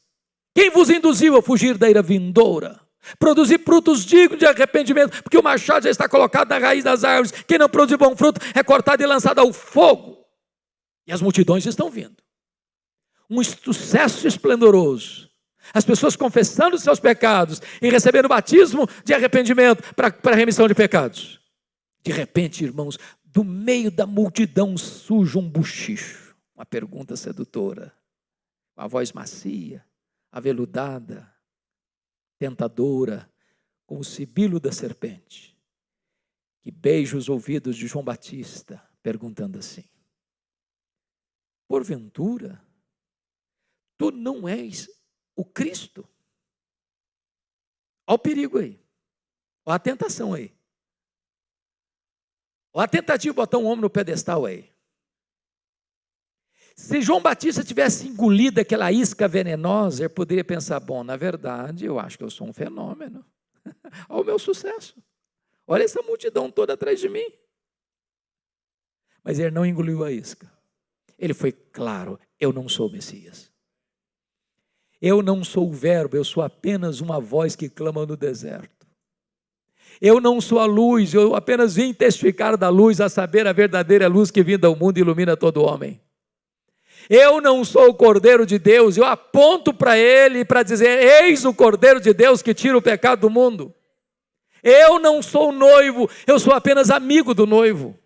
quem 0.54 0.70
vos 0.70 0.90
induziu 0.90 1.36
a 1.36 1.42
fugir 1.42 1.76
da 1.76 1.88
ira 1.88 2.02
vindoura? 2.02 2.80
Produzir 3.20 3.60
frutos 3.60 4.04
dignos 4.04 4.40
de 4.40 4.46
arrependimento, 4.46 5.22
porque 5.22 5.38
o 5.38 5.42
machado 5.42 5.84
já 5.84 5.90
está 5.90 6.08
colocado 6.08 6.48
na 6.48 6.58
raiz 6.58 6.82
das 6.82 7.04
árvores. 7.04 7.32
Quem 7.46 7.56
não 7.56 7.68
produzir 7.68 7.96
bom 7.96 8.16
fruto 8.16 8.40
é 8.52 8.64
cortado 8.64 9.00
e 9.00 9.06
lançado 9.06 9.38
ao 9.38 9.52
fogo. 9.52 10.18
E 11.06 11.12
as 11.12 11.22
multidões 11.22 11.64
estão 11.66 11.88
vindo 11.88 12.25
um 13.28 13.42
sucesso 13.42 14.26
esplendoroso. 14.26 15.30
As 15.74 15.84
pessoas 15.84 16.14
confessando 16.14 16.78
seus 16.78 17.00
pecados 17.00 17.60
e 17.82 17.90
recebendo 17.90 18.28
batismo 18.28 18.88
de 19.04 19.12
arrependimento 19.12 19.94
para 19.94 20.14
a 20.32 20.36
remissão 20.36 20.68
de 20.68 20.74
pecados. 20.74 21.40
De 22.02 22.12
repente, 22.12 22.62
irmãos, 22.64 22.98
do 23.24 23.42
meio 23.42 23.90
da 23.90 24.06
multidão 24.06 24.76
surge 24.78 25.36
um 25.36 25.48
buchicho, 25.48 26.36
uma 26.54 26.64
pergunta 26.64 27.16
sedutora, 27.16 27.92
uma 28.76 28.86
voz 28.86 29.12
macia, 29.12 29.84
aveludada, 30.30 31.30
tentadora, 32.38 33.28
com 33.86 33.98
o 33.98 34.04
sibilo 34.04 34.58
da 34.58 34.72
serpente, 34.72 35.56
que 36.60 36.70
beija 36.70 37.16
os 37.16 37.28
ouvidos 37.28 37.76
de 37.76 37.86
João 37.86 38.04
Batista, 38.04 38.82
perguntando 39.02 39.58
assim: 39.58 39.84
Porventura, 41.68 42.60
Tu 43.96 44.10
não 44.10 44.48
és 44.48 44.88
o 45.34 45.44
Cristo. 45.44 46.08
Olha 48.06 48.16
o 48.16 48.18
perigo 48.18 48.58
aí. 48.58 48.80
Olha 49.64 49.76
a 49.76 49.80
tentação 49.80 50.32
aí. 50.32 50.54
Olha 52.72 52.84
a 52.84 52.88
tentativa 52.88 53.32
de 53.32 53.36
botar 53.36 53.58
um 53.58 53.64
homem 53.64 53.80
no 53.80 53.90
pedestal 53.90 54.44
aí. 54.44 54.70
Se 56.76 57.00
João 57.00 57.22
Batista 57.22 57.64
tivesse 57.64 58.06
engolido 58.06 58.60
aquela 58.60 58.92
isca 58.92 59.26
venenosa, 59.26 60.02
ele 60.02 60.08
poderia 60.10 60.44
pensar: 60.44 60.78
bom, 60.78 61.02
na 61.02 61.16
verdade, 61.16 61.86
eu 61.86 61.98
acho 61.98 62.18
que 62.18 62.24
eu 62.24 62.30
sou 62.30 62.46
um 62.46 62.52
fenômeno. 62.52 63.24
Olha 64.08 64.22
o 64.22 64.24
meu 64.24 64.38
sucesso. 64.38 65.02
Olha 65.66 65.84
essa 65.84 66.02
multidão 66.02 66.50
toda 66.50 66.74
atrás 66.74 67.00
de 67.00 67.08
mim. 67.08 67.26
Mas 69.24 69.38
ele 69.38 69.50
não 69.50 69.64
engoliu 69.66 70.04
a 70.04 70.12
isca. 70.12 70.52
Ele 71.18 71.32
foi 71.32 71.50
claro: 71.50 72.20
eu 72.38 72.52
não 72.52 72.68
sou 72.68 72.88
o 72.88 72.92
Messias. 72.92 73.50
Eu 75.00 75.22
não 75.22 75.44
sou 75.44 75.68
o 75.68 75.72
Verbo, 75.72 76.16
eu 76.16 76.24
sou 76.24 76.42
apenas 76.42 77.00
uma 77.00 77.20
voz 77.20 77.54
que 77.54 77.68
clama 77.68 78.06
no 78.06 78.16
deserto. 78.16 78.86
Eu 80.00 80.20
não 80.20 80.40
sou 80.40 80.58
a 80.58 80.66
luz, 80.66 81.14
eu 81.14 81.34
apenas 81.34 81.76
vim 81.76 81.92
testificar 81.92 82.56
da 82.56 82.68
luz, 82.68 83.00
a 83.00 83.08
saber, 83.08 83.46
a 83.46 83.52
verdadeira 83.52 84.08
luz 84.08 84.30
que 84.30 84.42
vinda 84.42 84.66
ao 84.66 84.76
mundo 84.76 84.98
ilumina 84.98 85.36
todo 85.36 85.64
homem. 85.64 86.00
Eu 87.08 87.40
não 87.40 87.64
sou 87.64 87.90
o 87.90 87.94
Cordeiro 87.94 88.44
de 88.44 88.58
Deus, 88.58 88.96
eu 88.96 89.04
aponto 89.04 89.72
para 89.72 89.96
ele 89.96 90.44
para 90.44 90.62
dizer: 90.62 91.22
Eis 91.22 91.44
o 91.44 91.54
Cordeiro 91.54 92.00
de 92.00 92.12
Deus 92.12 92.42
que 92.42 92.52
tira 92.52 92.76
o 92.76 92.82
pecado 92.82 93.20
do 93.20 93.30
mundo. 93.30 93.72
Eu 94.62 94.98
não 94.98 95.22
sou 95.22 95.52
noivo, 95.52 96.10
eu 96.26 96.38
sou 96.40 96.52
apenas 96.52 96.90
amigo 96.90 97.32
do 97.32 97.46
noivo. 97.46 97.96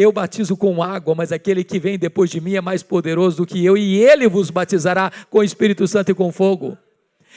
Eu 0.00 0.12
batizo 0.12 0.56
com 0.56 0.80
água, 0.80 1.12
mas 1.12 1.32
aquele 1.32 1.64
que 1.64 1.80
vem 1.80 1.98
depois 1.98 2.30
de 2.30 2.40
mim 2.40 2.54
é 2.54 2.60
mais 2.60 2.84
poderoso 2.84 3.38
do 3.38 3.44
que 3.44 3.64
eu, 3.64 3.76
e 3.76 3.96
ele 3.96 4.28
vos 4.28 4.48
batizará 4.48 5.10
com 5.28 5.38
o 5.38 5.42
Espírito 5.42 5.88
Santo 5.88 6.12
e 6.12 6.14
com 6.14 6.30
fogo. 6.30 6.78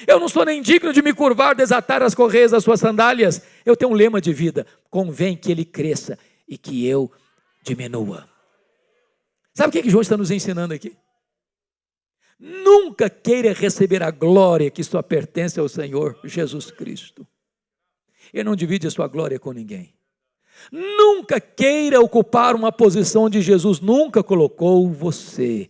Eu 0.05 0.19
não 0.19 0.29
sou 0.29 0.45
nem 0.45 0.61
digno 0.61 0.93
de 0.93 1.01
me 1.01 1.11
curvar, 1.11 1.55
desatar 1.55 2.03
as 2.03 2.13
correias 2.13 2.51
das 2.51 2.63
suas 2.63 2.79
sandálias. 2.79 3.41
Eu 3.65 3.75
tenho 3.75 3.89
um 3.89 3.95
lema 3.95 4.21
de 4.21 4.31
vida: 4.31 4.67
convém 4.91 5.35
que 5.35 5.51
ele 5.51 5.65
cresça 5.65 6.19
e 6.47 6.55
que 6.55 6.85
eu 6.85 7.11
diminua. 7.63 8.29
Sabe 9.55 9.69
o 9.69 9.71
que, 9.71 9.81
que 9.81 9.89
João 9.89 10.03
está 10.03 10.15
nos 10.15 10.29
ensinando 10.29 10.71
aqui? 10.71 10.95
Nunca 12.39 13.09
queira 13.09 13.53
receber 13.53 14.03
a 14.03 14.11
glória 14.11 14.69
que 14.69 14.83
só 14.83 15.01
pertence 15.01 15.59
ao 15.59 15.67
Senhor 15.67 16.15
Jesus 16.23 16.69
Cristo. 16.69 17.25
Ele 18.31 18.43
não 18.43 18.55
divide 18.55 18.85
a 18.85 18.91
sua 18.91 19.07
glória 19.07 19.39
com 19.39 19.51
ninguém. 19.51 19.95
Nunca 20.71 21.39
queira 21.39 22.01
ocupar 22.01 22.55
uma 22.55 22.71
posição 22.71 23.23
onde 23.23 23.41
Jesus 23.41 23.79
nunca 23.79 24.23
colocou 24.23 24.89
você. 24.89 25.69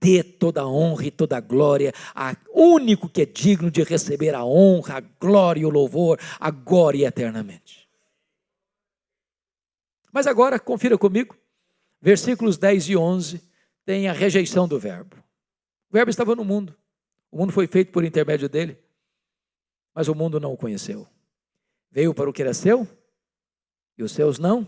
Dê 0.00 0.22
toda 0.22 0.62
a 0.62 0.68
honra 0.68 1.06
e 1.06 1.10
toda 1.10 1.36
a 1.36 1.40
glória 1.40 1.92
a 2.14 2.36
único 2.52 3.08
que 3.08 3.22
é 3.22 3.26
digno 3.26 3.70
de 3.70 3.82
receber 3.82 4.34
a 4.34 4.44
honra, 4.44 4.98
a 4.98 5.00
glória 5.00 5.60
e 5.60 5.66
o 5.66 5.70
louvor, 5.70 6.18
agora 6.38 6.96
e 6.96 7.04
eternamente. 7.04 7.88
Mas 10.12 10.26
agora, 10.26 10.58
confira 10.58 10.96
comigo, 10.96 11.36
versículos 12.00 12.56
10 12.56 12.88
e 12.90 12.96
11, 12.96 13.42
tem 13.84 14.08
a 14.08 14.12
rejeição 14.12 14.66
do 14.66 14.78
Verbo. 14.78 15.16
O 15.90 15.92
Verbo 15.92 16.10
estava 16.10 16.34
no 16.34 16.44
mundo, 16.44 16.74
o 17.30 17.38
mundo 17.38 17.52
foi 17.52 17.66
feito 17.66 17.92
por 17.92 18.04
intermédio 18.04 18.48
dele, 18.48 18.78
mas 19.94 20.08
o 20.08 20.14
mundo 20.14 20.40
não 20.40 20.52
o 20.52 20.56
conheceu. 20.56 21.06
Veio 21.90 22.14
para 22.14 22.28
o 22.28 22.32
que 22.32 22.42
era 22.42 22.52
seu 22.52 22.86
e 23.96 24.02
os 24.02 24.12
seus 24.12 24.38
não 24.38 24.66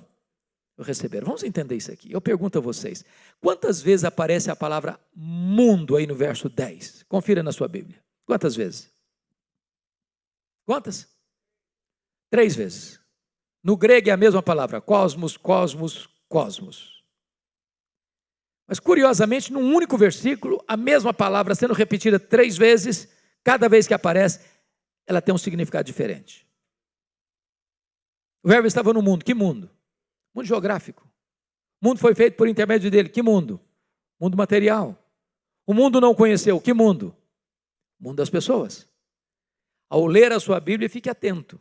receberam. 0.82 1.26
Vamos 1.26 1.42
entender 1.42 1.76
isso 1.76 1.92
aqui. 1.92 2.12
Eu 2.12 2.20
pergunto 2.20 2.58
a 2.58 2.60
vocês: 2.60 3.04
quantas 3.40 3.80
vezes 3.82 4.04
aparece 4.04 4.50
a 4.50 4.56
palavra 4.56 4.98
mundo 5.14 5.96
aí 5.96 6.06
no 6.06 6.14
verso 6.14 6.48
10? 6.48 7.04
Confira 7.08 7.42
na 7.42 7.52
sua 7.52 7.68
Bíblia. 7.68 8.02
Quantas 8.24 8.54
vezes? 8.54 8.90
Quantas? 10.64 11.08
Três 12.30 12.54
vezes. 12.54 13.00
No 13.62 13.76
grego 13.76 14.08
é 14.08 14.12
a 14.12 14.16
mesma 14.16 14.42
palavra: 14.42 14.80
cosmos, 14.80 15.36
cosmos, 15.36 16.08
cosmos. 16.28 16.98
Mas 18.66 18.78
curiosamente, 18.78 19.50
num 19.50 19.74
único 19.74 19.96
versículo, 19.96 20.62
a 20.68 20.76
mesma 20.76 21.14
palavra 21.14 21.54
sendo 21.54 21.72
repetida 21.72 22.20
três 22.20 22.56
vezes, 22.56 23.08
cada 23.42 23.66
vez 23.66 23.86
que 23.86 23.94
aparece, 23.94 24.40
ela 25.06 25.22
tem 25.22 25.34
um 25.34 25.38
significado 25.38 25.86
diferente. 25.86 26.47
O 28.48 28.50
verbo 28.50 28.66
estava 28.66 28.94
no 28.94 29.02
mundo. 29.02 29.26
Que 29.26 29.34
mundo? 29.34 29.70
Mundo 30.34 30.46
geográfico. 30.46 31.06
O 31.82 31.86
mundo 31.86 32.00
foi 32.00 32.14
feito 32.14 32.34
por 32.34 32.48
intermédio 32.48 32.90
dele. 32.90 33.10
Que 33.10 33.20
mundo? 33.20 33.60
Mundo 34.18 34.38
material. 34.38 34.96
O 35.66 35.74
mundo 35.74 36.00
não 36.00 36.14
conheceu. 36.14 36.58
Que 36.58 36.72
mundo? 36.72 37.14
Mundo 38.00 38.16
das 38.16 38.30
pessoas. 38.30 38.88
Ao 39.86 40.06
ler 40.06 40.32
a 40.32 40.40
sua 40.40 40.58
Bíblia, 40.60 40.88
fique 40.88 41.10
atento. 41.10 41.60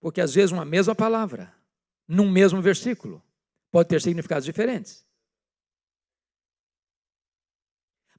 Porque 0.00 0.20
às 0.20 0.34
vezes 0.34 0.50
uma 0.50 0.64
mesma 0.64 0.96
palavra, 0.96 1.54
num 2.08 2.28
mesmo 2.28 2.60
versículo, 2.60 3.22
pode 3.70 3.88
ter 3.88 4.02
significados 4.02 4.44
diferentes. 4.44 5.06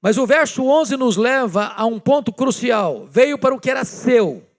Mas 0.01 0.17
o 0.17 0.25
verso 0.25 0.63
11 0.63 0.95
nos 0.95 1.17
leva 1.17 1.73
a 1.75 1.85
um 1.85 1.99
ponto 1.99 2.31
crucial. 2.31 3.05
Veio 3.05 3.37
para 3.37 3.53
o 3.53 3.59
que 3.59 3.69
era 3.69 3.83
seu, 3.83 4.49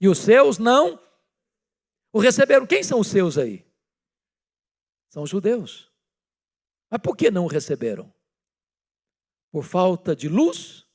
e 0.00 0.08
os 0.08 0.16
seus 0.16 0.56
não 0.56 0.98
o 2.12 2.18
receberam. 2.18 2.66
Quem 2.66 2.82
são 2.82 3.00
os 3.00 3.08
seus 3.08 3.36
aí? 3.38 3.66
São 5.08 5.22
os 5.22 5.30
judeus. 5.30 5.90
Mas 6.90 7.00
por 7.00 7.16
que 7.16 7.30
não 7.30 7.44
o 7.44 7.48
receberam? 7.48 8.12
Por 9.50 9.64
falta 9.64 10.14
de 10.14 10.28
luz? 10.28 10.86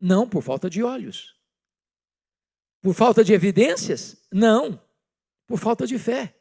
Não, 0.00 0.28
por 0.28 0.42
falta 0.42 0.70
de 0.70 0.82
olhos. 0.82 1.36
Por 2.80 2.94
falta 2.94 3.22
de 3.22 3.32
evidências? 3.32 4.26
Não, 4.32 4.82
por 5.46 5.58
falta 5.58 5.86
de 5.86 5.98
fé. 5.98 6.34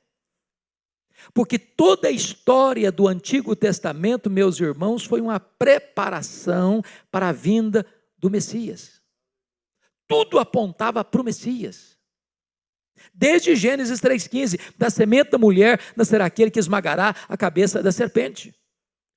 Porque 1.34 1.60
toda 1.60 2.08
a 2.08 2.12
história 2.12 2.92
do 2.92 3.08
Antigo 3.08 3.56
Testamento, 3.56 4.30
meus 4.30 4.60
irmãos, 4.60 5.04
foi 5.04 5.20
uma 5.20 5.40
preparação 5.40 6.82
para 7.12 7.30
a 7.30 7.34
vinda 7.34 7.86
do 8.18 8.30
Messias. 8.30 9.02
Tudo 10.08 10.40
apontava 10.40 11.04
para 11.04 11.22
o 11.22 11.24
Messias. 11.24 11.99
Desde 13.14 13.56
Gênesis 13.56 14.00
3,15, 14.00 14.60
da 14.78 14.90
semente 14.90 15.32
da 15.32 15.38
mulher 15.38 15.80
nascerá 15.96 16.26
aquele 16.26 16.52
que 16.52 16.60
esmagará 16.60 17.16
a 17.28 17.38
cabeça 17.38 17.82
da 17.84 17.92
serpente. 17.92 18.54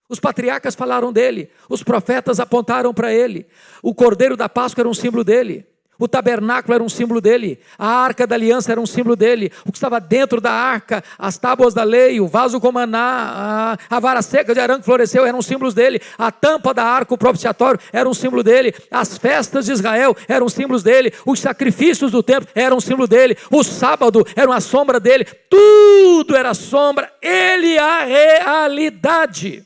Os 0.08 0.20
patriarcas 0.20 0.74
falaram 0.74 1.12
dele, 1.12 1.50
os 1.68 1.82
profetas 1.82 2.38
apontaram 2.38 2.92
para 2.92 3.12
ele, 3.12 3.46
o 3.82 3.94
cordeiro 3.94 4.36
da 4.36 4.48
Páscoa 4.48 4.82
era 4.82 4.88
um 4.88 4.94
símbolo 4.94 5.24
dele. 5.24 5.66
O 6.02 6.08
tabernáculo 6.08 6.74
era 6.74 6.82
um 6.82 6.88
símbolo 6.88 7.20
dele, 7.20 7.60
a 7.78 7.86
arca 7.86 8.26
da 8.26 8.34
aliança 8.34 8.72
era 8.72 8.80
um 8.80 8.86
símbolo 8.86 9.14
dele, 9.14 9.52
o 9.64 9.70
que 9.70 9.78
estava 9.78 10.00
dentro 10.00 10.40
da 10.40 10.50
arca, 10.50 11.00
as 11.16 11.38
tábuas 11.38 11.72
da 11.72 11.84
lei, 11.84 12.20
o 12.20 12.26
vaso 12.26 12.58
com 12.58 12.72
maná, 12.72 13.78
a, 13.88 13.96
a 13.96 14.00
vara 14.00 14.20
seca 14.20 14.52
de 14.52 14.58
Arã 14.58 14.80
que 14.80 14.84
floresceu 14.84 15.24
eram 15.24 15.40
símbolos 15.40 15.74
dele, 15.74 16.02
a 16.18 16.32
tampa 16.32 16.74
da 16.74 16.82
arca, 16.82 17.14
o 17.14 17.16
propiciatório, 17.16 17.78
era 17.92 18.08
um 18.08 18.14
símbolo 18.14 18.42
dele, 18.42 18.74
as 18.90 19.16
festas 19.16 19.66
de 19.66 19.70
Israel 19.74 20.16
eram 20.26 20.48
símbolos 20.48 20.82
dele, 20.82 21.12
os 21.24 21.38
sacrifícios 21.38 22.10
do 22.10 22.20
templo 22.20 22.48
eram 22.52 22.80
símbolo 22.80 23.06
dele, 23.06 23.38
o 23.48 23.62
sábado 23.62 24.26
era 24.34 24.50
uma 24.50 24.60
sombra 24.60 24.98
dele, 24.98 25.24
tudo 25.48 26.34
era 26.34 26.52
sombra, 26.52 27.12
ele 27.22 27.76
é 27.76 27.78
a 27.78 28.04
realidade 28.04 29.64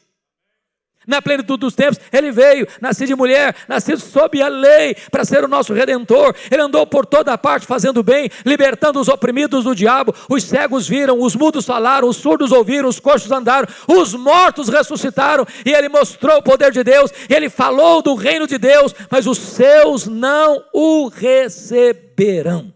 na 1.07 1.23
plenitude 1.23 1.61
dos 1.61 1.75
tempos, 1.75 2.01
ele 2.13 2.33
veio, 2.33 2.67
nascido 2.81 3.09
de 3.09 3.15
mulher, 3.15 3.55
nascido 3.69 4.01
sob 4.01 4.43
a 4.43 4.49
lei, 4.49 4.97
para 5.11 5.25
ser 5.25 5.45
o 5.45 5.49
nosso 5.49 5.73
redentor. 5.73 6.35
Ele 6.51 6.61
andou 6.61 6.87
por 6.87 7.07
toda 7.07 7.39
parte 7.39 7.67
fazendo 7.67 8.03
bem, 8.03 8.29
libertando 8.45 9.01
os 9.01 9.09
oprimidos 9.09 9.65
do 9.65 9.75
diabo. 9.75 10.15
Os 10.29 10.43
cegos 10.43 10.89
viram, 10.89 11.21
os 11.21 11.37
mudos 11.37 11.65
falaram, 11.65 12.09
os 12.09 12.17
surdos 12.17 12.51
ouviram, 12.51 12.89
os 12.89 12.99
coxos 12.99 13.31
andaram, 13.31 13.69
os 13.87 14.15
mortos 14.15 14.69
ressuscitaram. 14.69 15.47
E 15.65 15.73
ele 15.73 15.89
mostrou 15.89 16.39
o 16.39 16.43
poder 16.43 16.73
de 16.73 16.83
Deus, 16.83 17.13
ele 17.29 17.49
falou 17.49 18.03
do 18.03 18.15
reino 18.15 18.47
de 18.47 18.59
Deus, 18.59 18.95
mas 19.11 19.27
os 19.27 19.39
seus 19.39 20.07
não 20.07 20.65
o 20.73 21.09
receberão. 21.09 22.75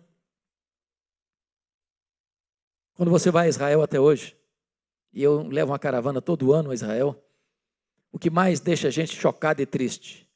Quando 2.95 3.11
você 3.11 3.31
vai 3.31 3.47
a 3.47 3.49
Israel 3.49 3.83
até 3.83 3.99
hoje, 3.99 4.37
e 5.13 5.23
eu 5.23 5.49
levo 5.49 5.73
uma 5.73 5.79
caravana 5.79 6.21
todo 6.21 6.53
ano 6.53 6.71
a 6.71 6.75
Israel, 6.75 7.17
o 8.13 8.19
que 8.19 8.31
mais 8.31 8.61
deixa 8.61 8.89
a 8.89 8.91
gente 8.91 9.15
chocado 9.15 9.63
e 9.63 9.67
triste 9.67 10.29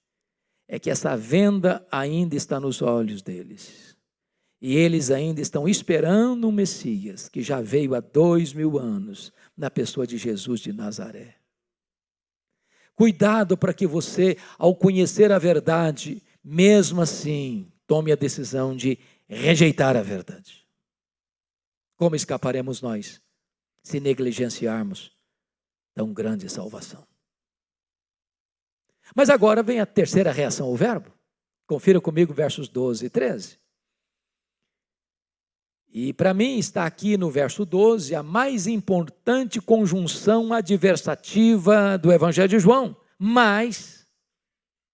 é 0.69 0.79
que 0.79 0.91
essa 0.91 1.17
venda 1.17 1.87
ainda 1.91 2.37
está 2.37 2.59
nos 2.59 2.81
olhos 2.81 3.23
deles. 3.23 3.97
E 4.61 4.77
eles 4.77 5.11
ainda 5.11 5.41
estão 5.41 5.69
esperando 5.69 6.49
um 6.49 6.53
Messias 6.53 7.29
que 7.29 7.43
já 7.43 7.61
veio 7.61 7.95
há 7.95 8.01
dois 8.01 8.53
mil 8.53 8.79
anos 8.79 9.33
na 9.57 9.71
pessoa 9.71 10.07
de 10.07 10.17
Jesus 10.17 10.61
de 10.61 10.73
Nazaré. 10.73 11.37
Cuidado 12.95 13.59
para 13.59 13.75
que 13.75 13.87
você, 13.87 14.39
ao 14.57 14.75
conhecer 14.75 15.33
a 15.33 15.39
verdade, 15.39 16.23
mesmo 16.43 17.03
assim, 17.03 17.71
tome 17.87 18.13
a 18.13 18.17
decisão 18.17 18.75
de 18.75 18.99
rejeitar 19.29 19.97
a 19.97 20.03
verdade. 20.03 20.67
Como 21.97 22.17
escaparemos 22.17 22.81
nós 22.81 23.21
se 23.83 24.01
negligenciarmos 24.01 25.13
tão 25.95 26.13
grande 26.13 26.49
salvação? 26.49 27.07
Mas 29.15 29.31
agora 29.31 29.63
vem 29.63 29.81
a 29.81 29.87
terceira 29.87 30.33
reação 30.33 30.67
ao 30.67 30.77
verbo. 30.77 31.13
Confira 31.67 32.01
comigo 32.01 32.35
versos 32.35 32.69
12 32.69 33.07
e 33.07 33.11
13. 33.11 33.59
E 35.93 36.13
para 36.13 36.35
mim 36.35 36.59
está 36.59 36.85
aqui 36.85 37.17
no 37.17 37.31
verso 37.31 37.65
12 37.65 38.15
a 38.15 38.23
mais 38.23 38.67
importante 38.67 39.61
conjunção 39.61 40.53
adversativa 40.53 41.97
do 41.97 42.13
Evangelho 42.13 42.49
de 42.49 42.59
João. 42.59 42.97
Mas 43.17 44.05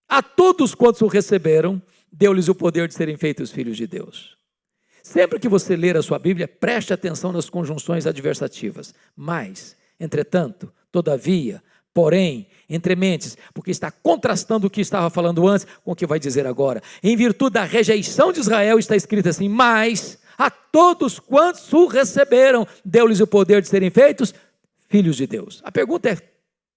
a 0.06 0.22
todos 0.22 0.74
quantos 0.74 1.00
o 1.02 1.06
receberam, 1.06 1.80
deu-lhes 2.12 2.48
o 2.48 2.54
poder 2.54 2.88
de 2.88 2.94
serem 2.94 3.16
feitos 3.16 3.52
filhos 3.52 3.76
de 3.76 3.86
Deus. 3.86 4.36
Sempre 5.04 5.38
que 5.38 5.48
você 5.48 5.76
ler 5.76 5.96
a 5.96 6.02
sua 6.02 6.18
Bíblia, 6.18 6.48
preste 6.48 6.92
atenção 6.92 7.30
nas 7.32 7.48
conjunções 7.48 8.08
adversativas. 8.08 8.92
Mas, 9.16 9.76
entretanto, 10.00 10.72
todavia, 10.90 11.62
porém, 11.92 12.46
entre 12.68 12.94
mentes, 12.94 13.36
porque 13.52 13.70
está 13.70 13.90
contrastando 13.90 14.66
o 14.66 14.70
que 14.70 14.80
estava 14.80 15.10
falando 15.10 15.46
antes 15.46 15.66
com 15.84 15.92
o 15.92 15.96
que 15.96 16.06
vai 16.06 16.18
dizer 16.18 16.46
agora. 16.46 16.82
Em 17.02 17.16
virtude 17.16 17.54
da 17.54 17.64
rejeição 17.64 18.32
de 18.32 18.40
Israel, 18.40 18.78
está 18.78 18.94
escrito 18.96 19.28
assim: 19.28 19.48
Mas 19.48 20.18
a 20.38 20.50
todos 20.50 21.18
quantos 21.18 21.72
o 21.72 21.86
receberam, 21.86 22.66
deu-lhes 22.84 23.20
o 23.20 23.26
poder 23.26 23.62
de 23.62 23.68
serem 23.68 23.90
feitos 23.90 24.34
filhos 24.88 25.16
de 25.16 25.26
Deus. 25.26 25.60
A 25.64 25.72
pergunta 25.72 26.10
é: 26.10 26.18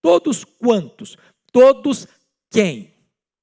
todos 0.01 0.43
quantos? 0.43 1.17
Todos 1.51 2.07
quem? 2.49 2.93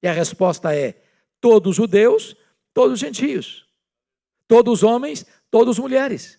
E 0.02 0.08
a 0.08 0.12
resposta 0.12 0.74
é: 0.74 1.00
todos 1.40 1.76
judeus, 1.76 2.36
todos 2.74 2.98
gentios 2.98 3.70
todos 4.50 4.82
homens, 4.82 5.24
todos 5.48 5.78
mulheres, 5.78 6.36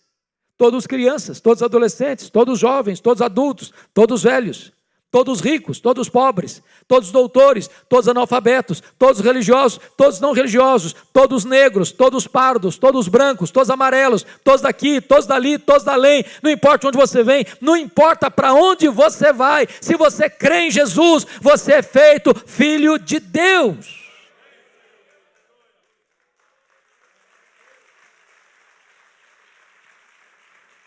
todos 0.58 0.86
crianças, 0.86 1.40
todos 1.40 1.64
adolescentes, 1.64 2.30
todos 2.30 2.60
jovens, 2.60 3.00
todos 3.00 3.22
adultos, 3.22 3.72
todos 3.94 4.24
velhos, 4.24 4.74
todos 5.12 5.42
ricos, 5.42 5.80
todos 5.80 6.08
pobres, 6.08 6.64
todos 6.88 7.12
doutores, 7.12 7.70
todos 7.90 8.08
analfabetos, 8.08 8.82
todos 8.98 9.20
religiosos, 9.20 9.80
todos 9.98 10.20
não 10.22 10.32
religiosos, 10.32 10.96
todos 11.12 11.44
negros, 11.44 11.92
todos 11.92 12.28
pardos, 12.28 12.78
todos 12.78 13.10
brancos, 13.10 13.52
todos 13.52 13.70
amarelos, 13.70 14.26
todos 14.44 14.62
daqui, 14.62 15.02
todos 15.02 15.26
dali, 15.26 15.60
todos 15.60 15.84
da 15.84 15.94
além, 15.94 16.24
não 16.42 16.50
importa 16.50 16.88
onde 16.88 16.98
você 16.98 17.22
vem, 17.24 17.46
não 17.60 17.76
importa 17.76 18.32
para 18.32 18.54
onde 18.54 18.88
você 18.88 19.34
vai, 19.34 19.68
se 19.82 19.96
você 19.96 20.30
crê 20.30 20.68
em 20.68 20.72
Jesus, 20.72 21.28
você 21.42 21.74
é 21.74 21.82
feito 21.82 22.34
filho 22.48 22.98
de 22.98 23.20
Deus. 23.20 24.01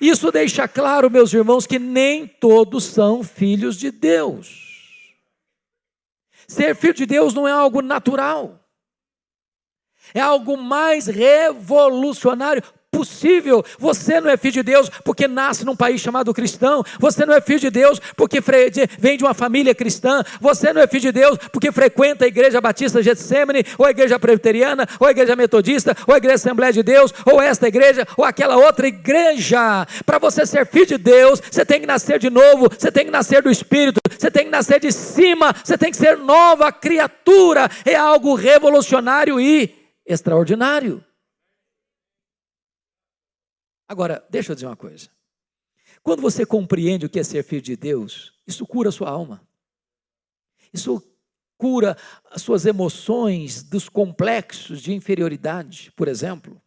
Isso 0.00 0.30
deixa 0.32 0.66
claro, 0.66 1.10
meus 1.10 1.32
irmãos, 1.32 1.66
que 1.66 1.78
nem 1.78 2.26
todos 2.26 2.84
são 2.84 3.22
filhos 3.22 3.76
de 3.76 3.90
Deus. 3.90 5.14
Ser 6.46 6.74
filho 6.74 6.94
de 6.94 7.06
Deus 7.06 7.32
não 7.32 7.48
é 7.48 7.52
algo 7.52 7.80
natural, 7.80 8.60
é 10.12 10.20
algo 10.20 10.56
mais 10.56 11.06
revolucionário 11.06 12.62
possível. 12.94 13.64
Você 13.78 14.20
não 14.20 14.30
é 14.30 14.36
filho 14.36 14.52
de 14.52 14.62
Deus 14.62 14.88
porque 15.02 15.26
nasce 15.26 15.64
num 15.64 15.74
país 15.74 16.00
chamado 16.00 16.32
cristão. 16.32 16.84
Você 17.00 17.26
não 17.26 17.34
é 17.34 17.40
filho 17.40 17.58
de 17.58 17.70
Deus 17.70 18.00
porque 18.16 18.38
vem 18.98 19.16
de 19.16 19.24
uma 19.24 19.34
família 19.34 19.74
cristã. 19.74 20.22
Você 20.40 20.72
não 20.72 20.80
é 20.80 20.86
filho 20.86 21.02
de 21.02 21.12
Deus 21.12 21.38
porque 21.52 21.72
frequenta 21.72 22.24
a 22.24 22.28
igreja 22.28 22.60
batista 22.60 23.02
Getsemane, 23.02 23.64
ou 23.76 23.84
a 23.84 23.90
igreja 23.90 24.18
presbiteriana, 24.18 24.86
ou 25.00 25.06
a 25.08 25.10
igreja 25.10 25.34
metodista, 25.34 25.96
ou 26.06 26.14
a 26.14 26.18
igreja 26.18 26.34
Assembleia 26.34 26.72
de 26.72 26.82
Deus, 26.82 27.12
ou 27.24 27.40
esta 27.40 27.66
igreja, 27.66 28.06
ou 28.16 28.24
aquela 28.24 28.56
outra 28.56 28.86
igreja. 28.86 29.86
Para 30.04 30.18
você 30.18 30.44
ser 30.44 30.66
filho 30.66 30.86
de 30.86 30.98
Deus, 30.98 31.40
você 31.50 31.64
tem 31.64 31.80
que 31.80 31.86
nascer 31.86 32.18
de 32.18 32.30
novo, 32.30 32.68
você 32.68 32.92
tem 32.92 33.04
que 33.04 33.10
nascer 33.10 33.42
do 33.42 33.50
Espírito, 33.50 34.00
você 34.16 34.30
tem 34.30 34.44
que 34.44 34.50
nascer 34.50 34.78
de 34.78 34.92
cima, 34.92 35.54
você 35.64 35.78
tem 35.78 35.90
que 35.90 35.96
ser 35.96 36.18
nova 36.18 36.70
criatura. 36.70 37.68
É 37.84 37.94
algo 37.94 38.34
revolucionário 38.34 39.40
e 39.40 39.74
extraordinário. 40.06 41.02
Agora, 43.94 44.26
deixa 44.28 44.50
eu 44.50 44.56
dizer 44.56 44.66
uma 44.66 44.76
coisa. 44.76 45.08
Quando 46.02 46.20
você 46.20 46.44
compreende 46.44 47.06
o 47.06 47.08
que 47.08 47.20
é 47.20 47.22
ser 47.22 47.44
filho 47.44 47.62
de 47.62 47.76
Deus, 47.76 48.36
isso 48.44 48.66
cura 48.66 48.88
a 48.88 48.92
sua 48.92 49.08
alma. 49.08 49.46
Isso 50.72 51.00
cura 51.56 51.96
as 52.24 52.42
suas 52.42 52.66
emoções 52.66 53.62
dos 53.62 53.88
complexos 53.88 54.82
de 54.82 54.92
inferioridade, 54.92 55.92
por 55.92 56.08
exemplo. 56.08 56.60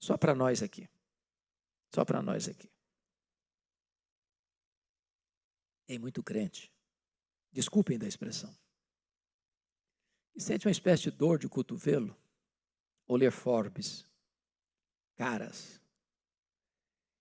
Só 0.00 0.16
para 0.16 0.34
nós 0.34 0.62
aqui. 0.62 0.88
Só 1.94 2.06
para 2.06 2.22
nós 2.22 2.48
aqui. 2.48 2.70
Tem 5.86 5.98
muito 5.98 6.22
crente, 6.22 6.72
desculpem 7.52 7.98
da 7.98 8.08
expressão, 8.08 8.56
e 10.34 10.40
sente 10.40 10.66
uma 10.66 10.72
espécie 10.72 11.02
de 11.02 11.10
dor 11.10 11.38
de 11.38 11.50
cotovelo 11.50 12.16
ou 13.06 13.14
ler 13.14 13.30
Forbes, 13.30 14.06
caras, 15.16 15.83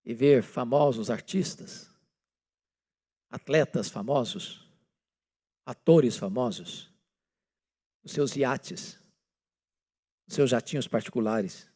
e 0.05 0.13
ver 0.13 0.43
famosos 0.43 1.09
artistas, 1.09 1.89
atletas 3.29 3.89
famosos, 3.89 4.69
atores 5.65 6.17
famosos, 6.17 6.91
os 8.03 8.11
seus 8.11 8.35
iates, 8.35 8.99
os 10.27 10.35
seus 10.35 10.49
jatinhos 10.49 10.87
particulares, 10.87 11.69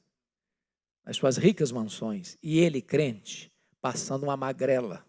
as 1.06 1.16
suas 1.16 1.38
ricas 1.38 1.72
mansões, 1.72 2.38
e 2.44 2.60
ele, 2.60 2.82
crente, 2.82 3.52
passando 3.80 4.24
uma 4.24 4.36
magrela. 4.36 5.08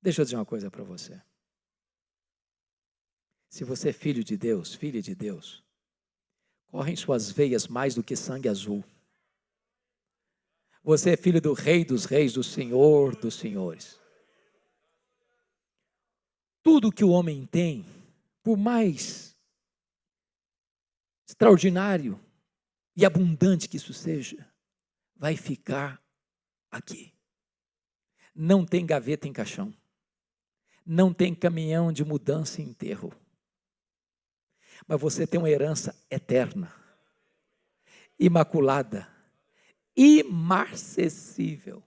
Deixa 0.00 0.22
eu 0.22 0.24
dizer 0.24 0.36
uma 0.36 0.46
coisa 0.46 0.70
para 0.70 0.82
você. 0.82 1.20
Se 3.50 3.64
você 3.64 3.90
é 3.90 3.92
filho 3.92 4.24
de 4.24 4.36
Deus, 4.36 4.74
filha 4.74 5.02
de 5.02 5.14
Deus, 5.14 5.62
corre 6.68 6.92
em 6.92 6.96
suas 6.96 7.30
veias 7.30 7.66
mais 7.66 7.94
do 7.94 8.02
que 8.02 8.16
sangue 8.16 8.48
azul. 8.48 8.82
Você 10.82 11.10
é 11.10 11.16
filho 11.16 11.40
do 11.40 11.52
Rei 11.52 11.84
dos 11.84 12.06
Reis, 12.06 12.32
do 12.32 12.42
Senhor 12.42 13.14
dos 13.14 13.34
Senhores. 13.34 14.00
Tudo 16.62 16.92
que 16.92 17.04
o 17.04 17.10
homem 17.10 17.46
tem, 17.46 17.84
por 18.42 18.56
mais 18.56 19.36
extraordinário 21.28 22.18
e 22.96 23.04
abundante 23.04 23.68
que 23.68 23.76
isso 23.76 23.92
seja, 23.92 24.50
vai 25.14 25.36
ficar 25.36 26.02
aqui. 26.70 27.12
Não 28.34 28.64
tem 28.64 28.86
gaveta 28.86 29.28
em 29.28 29.32
caixão. 29.32 29.74
Não 30.84 31.12
tem 31.12 31.34
caminhão 31.34 31.92
de 31.92 32.04
mudança 32.04 32.60
e 32.60 32.64
enterro. 32.64 33.12
Mas 34.86 35.00
você 35.00 35.26
tem 35.26 35.38
uma 35.38 35.50
herança 35.50 35.94
eterna, 36.10 36.74
imaculada 38.18 39.19
imarcessível. 40.02 41.82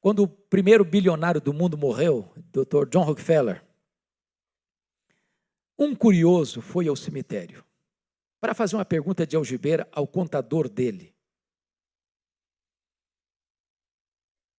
Quando 0.00 0.24
o 0.24 0.28
primeiro 0.28 0.84
bilionário 0.84 1.40
do 1.40 1.54
mundo 1.54 1.78
morreu, 1.78 2.28
Dr. 2.50 2.88
John 2.90 3.04
Rockefeller, 3.04 3.64
um 5.78 5.94
curioso 5.94 6.60
foi 6.60 6.88
ao 6.88 6.96
cemitério 6.96 7.64
para 8.40 8.54
fazer 8.54 8.74
uma 8.74 8.84
pergunta 8.84 9.24
de 9.24 9.36
algibeira 9.36 9.88
ao 9.92 10.06
contador 10.06 10.68
dele. 10.68 11.14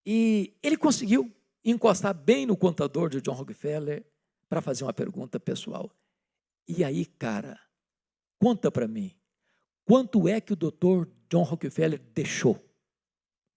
E 0.05 0.57
ele 0.63 0.77
conseguiu 0.77 1.35
encostar 1.65 2.13
bem 2.13 2.45
no 2.45 2.55
contador 2.55 3.09
de 3.09 3.19
John 3.19 3.33
Rockefeller 3.33 4.05
para 4.47 4.61
fazer 4.61 4.85
uma 4.85 4.93
pergunta 4.93 5.37
pessoal. 5.37 5.91
E 6.67 6.83
aí, 6.83 7.05
cara, 7.05 7.59
conta 8.39 8.71
para 8.71 8.87
mim, 8.87 9.13
quanto 9.83 10.27
é 10.27 10.39
que 10.39 10.53
o 10.53 10.55
doutor 10.55 11.07
John 11.29 11.43
Rockefeller 11.43 11.99
deixou. 12.13 12.63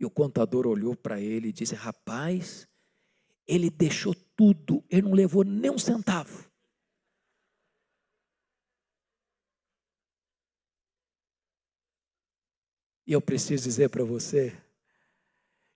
E 0.00 0.04
o 0.04 0.10
contador 0.10 0.66
olhou 0.66 0.96
para 0.96 1.20
ele 1.20 1.48
e 1.48 1.52
disse: 1.52 1.74
Rapaz, 1.74 2.68
ele 3.46 3.70
deixou 3.70 4.14
tudo, 4.36 4.84
ele 4.88 5.02
não 5.02 5.12
levou 5.12 5.44
nem 5.44 5.70
um 5.70 5.78
centavo. 5.78 6.48
E 13.06 13.12
eu 13.12 13.20
preciso 13.20 13.64
dizer 13.64 13.88
para 13.88 14.04
você 14.04 14.56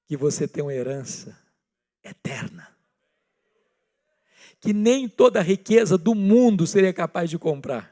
que 0.06 0.16
você 0.16 0.46
tem 0.46 0.62
uma 0.62 0.74
herança 0.74 1.36
eterna. 2.04 2.68
Que 4.60 4.72
nem 4.72 5.08
toda 5.08 5.40
a 5.40 5.42
riqueza 5.42 5.96
do 5.96 6.14
mundo 6.14 6.66
seria 6.66 6.92
capaz 6.92 7.30
de 7.30 7.38
comprar 7.38 7.91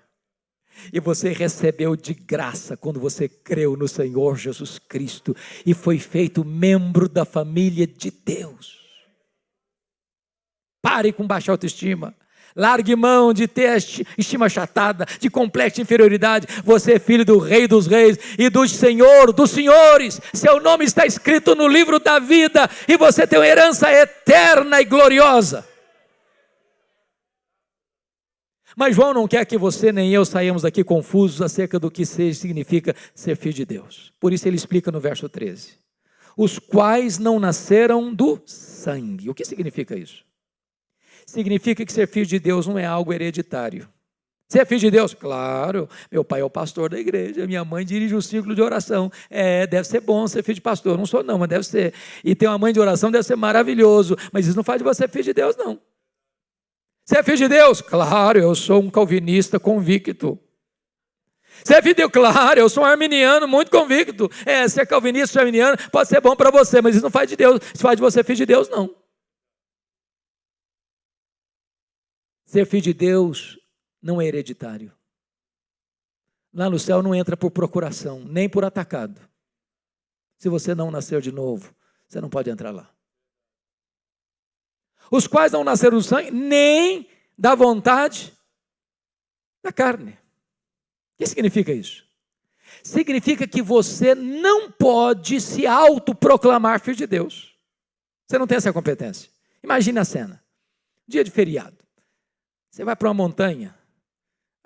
e 0.93 1.01
você 1.01 1.33
recebeu 1.33 1.97
de 1.97 2.15
graça 2.15 2.77
quando 2.77 3.01
você 3.01 3.29
creu 3.29 3.77
no 3.77 3.89
Senhor 3.89 4.37
Jesus 4.37 4.79
Cristo 4.79 5.35
e 5.65 5.75
foi 5.75 5.99
feito 5.99 6.45
membro 6.45 7.09
da 7.09 7.25
família 7.25 7.87
de 7.87 8.11
Deus. 8.11 8.81
Pare 10.83 11.13
com 11.13 11.27
baixa 11.27 11.53
autoestima. 11.53 12.15
Largue 12.57 12.97
mão 12.97 13.33
de 13.33 13.47
ter 13.47 13.77
estima 14.19 14.49
chatada, 14.49 15.07
de 15.21 15.31
complexa 15.31 15.81
inferioridade. 15.81 16.49
Você 16.65 16.95
é 16.95 16.99
filho 16.99 17.25
do 17.25 17.39
Rei 17.39 17.69
dos 17.69 17.87
Reis 17.87 18.19
e 18.39 18.51
do 18.51 18.67
Senhor 18.67 19.33
dos 19.33 19.51
Senhores. 19.51 20.21
Seu 20.35 20.61
nome 20.61 20.85
está 20.85 21.07
escrito 21.07 21.55
no 21.55 21.69
livro 21.69 22.01
da 22.01 22.19
vida 22.19 22.69
e 22.89 22.97
você 22.97 23.27
tem 23.27 23.39
uma 23.39 23.47
herança 23.47 23.91
eterna 23.93 24.81
e 24.81 24.85
gloriosa. 24.85 25.70
Mas 28.77 28.97
João 28.97 29.13
não 29.13 29.27
quer 29.27 29.45
que 29.45 29.59
você 29.59 29.93
nem 29.93 30.13
eu 30.13 30.25
saiamos 30.25 30.63
daqui 30.63 30.85
confusos 30.85 31.43
acerca 31.43 31.79
do 31.79 31.91
que 31.91 32.05
significa 32.05 32.95
ser 33.15 33.37
filho 33.37 33.55
de 33.55 33.65
Deus. 33.65 34.13
Por 34.21 34.33
isso 34.33 34.47
ele 34.47 34.57
explica 34.57 34.91
no 34.91 35.01
verso 35.01 35.29
13: 35.29 35.79
os 36.37 36.59
quais 36.59 37.19
não 37.19 37.39
nasceram 37.39 38.15
do 38.15 38.41
sangue. 38.47 39.29
O 39.29 39.35
que 39.35 39.45
significa 39.45 39.97
isso? 39.97 40.25
Significa 41.27 41.85
que 41.85 41.93
ser 41.93 42.09
filho 42.09 42.27
de 42.27 42.39
Deus 42.39 42.67
não 42.67 42.79
é 42.79 42.87
algo 42.87 43.13
hereditário. 43.13 43.89
É 44.53 44.65
filho 44.65 44.81
de 44.81 44.91
Deus? 44.91 45.15
Claro. 45.15 45.89
Meu 46.11 46.25
pai 46.25 46.41
é 46.41 46.45
o 46.45 46.51
pastor 46.51 46.91
da 46.91 46.99
igreja, 46.99 47.47
minha 47.47 47.65
mãe 47.65 47.85
dirige 47.85 48.17
o 48.17 48.23
ciclo 48.23 48.53
de 48.53 48.61
oração. 48.61 49.11
É, 49.29 49.65
deve 49.65 49.87
ser 49.87 50.01
bom 50.01 50.27
ser 50.27 50.43
filho 50.43 50.57
de 50.57 50.61
pastor. 50.61 50.99
Não 50.99 51.07
sou, 51.07 51.23
não, 51.23 51.39
mas 51.39 51.49
deve 51.49 51.65
ser. 51.65 51.95
E 52.25 52.35
ter 52.35 52.49
uma 52.49 52.59
mãe 52.59 52.73
de 52.73 52.81
oração 52.81 53.13
deve 53.13 53.23
ser 53.23 53.37
maravilhoso. 53.37 54.17
Mas 54.33 54.47
isso 54.47 54.57
não 54.57 54.65
faz 54.65 54.79
de 54.79 54.85
você 54.85 55.07
filho 55.07 55.25
de 55.25 55.35
Deus, 55.35 55.57
não. 55.57 55.79
Você 57.11 57.19
é 57.19 57.23
filho 57.25 57.39
de 57.39 57.49
Deus? 57.49 57.81
Claro, 57.81 58.39
eu 58.39 58.55
sou 58.55 58.81
um 58.81 58.89
calvinista 58.89 59.59
convicto. 59.59 60.39
Você 61.65 61.75
é 61.75 61.83
filho 61.83 61.93
de 61.93 62.03
Deus? 62.03 62.13
Claro, 62.13 62.61
eu 62.61 62.69
sou 62.69 62.85
um 62.85 62.87
arminiano 62.87 63.49
muito 63.49 63.69
convicto. 63.69 64.31
É, 64.47 64.69
ser 64.69 64.87
calvinista, 64.87 65.33
ser 65.33 65.39
arminiano, 65.41 65.77
pode 65.91 66.09
ser 66.09 66.21
bom 66.21 66.37
para 66.37 66.53
você, 66.53 66.81
mas 66.81 66.95
isso 66.95 67.03
não 67.03 67.11
faz 67.11 67.29
de 67.29 67.35
Deus. 67.35 67.59
Isso 67.75 67.83
faz 67.83 67.97
de 67.97 68.01
você 68.01 68.23
filho 68.23 68.37
de 68.37 68.47
Deus, 68.47 68.69
não. 68.69 68.95
Ser 72.45 72.65
filho 72.65 72.85
de 72.85 72.95
Deus 72.95 73.59
não 74.01 74.23
é 74.23 74.27
hereditário. 74.27 74.93
Lá 76.55 76.71
no 76.71 76.79
céu 76.79 77.03
não 77.03 77.13
entra 77.13 77.37
por 77.37 77.51
procuração, 77.51 78.21
nem 78.21 78.49
por 78.49 78.65
atacado. 78.65 79.21
Se 80.39 80.49
você 80.49 80.77
não 80.77 80.93
nascer 80.93 81.21
de 81.21 81.33
novo, 81.33 81.75
você 82.07 82.21
não 82.21 82.31
pode 82.31 82.51
entrar 82.51 82.71
lá. 82.71 82.89
Os 85.11 85.27
quais 85.27 85.53
não 85.53 85.65
nasceram 85.65 85.99
do 85.99 86.03
sangue, 86.03 86.31
nem 86.31 87.09
da 87.37 87.55
vontade 87.55 88.33
da 89.63 89.73
carne. 89.73 90.13
O 90.13 90.17
que 91.19 91.27
significa 91.27 91.73
isso? 91.73 92.05
Significa 92.83 93.47
que 93.47 93.61
você 93.61 94.15
não 94.15 94.71
pode 94.71 95.41
se 95.41 95.67
autoproclamar 95.67 96.81
filho 96.81 96.97
de 96.97 97.07
Deus. 97.07 97.55
Você 98.27 98.39
não 98.39 98.47
tem 98.47 98.57
essa 98.57 98.73
competência. 98.73 99.31
Imagine 99.63 99.99
a 99.99 100.05
cena. 100.05 100.43
Dia 101.07 101.25
de 101.25 101.31
feriado. 101.31 101.77
Você 102.71 102.85
vai 102.85 102.95
para 102.95 103.09
uma 103.09 103.15
montanha, 103.15 103.75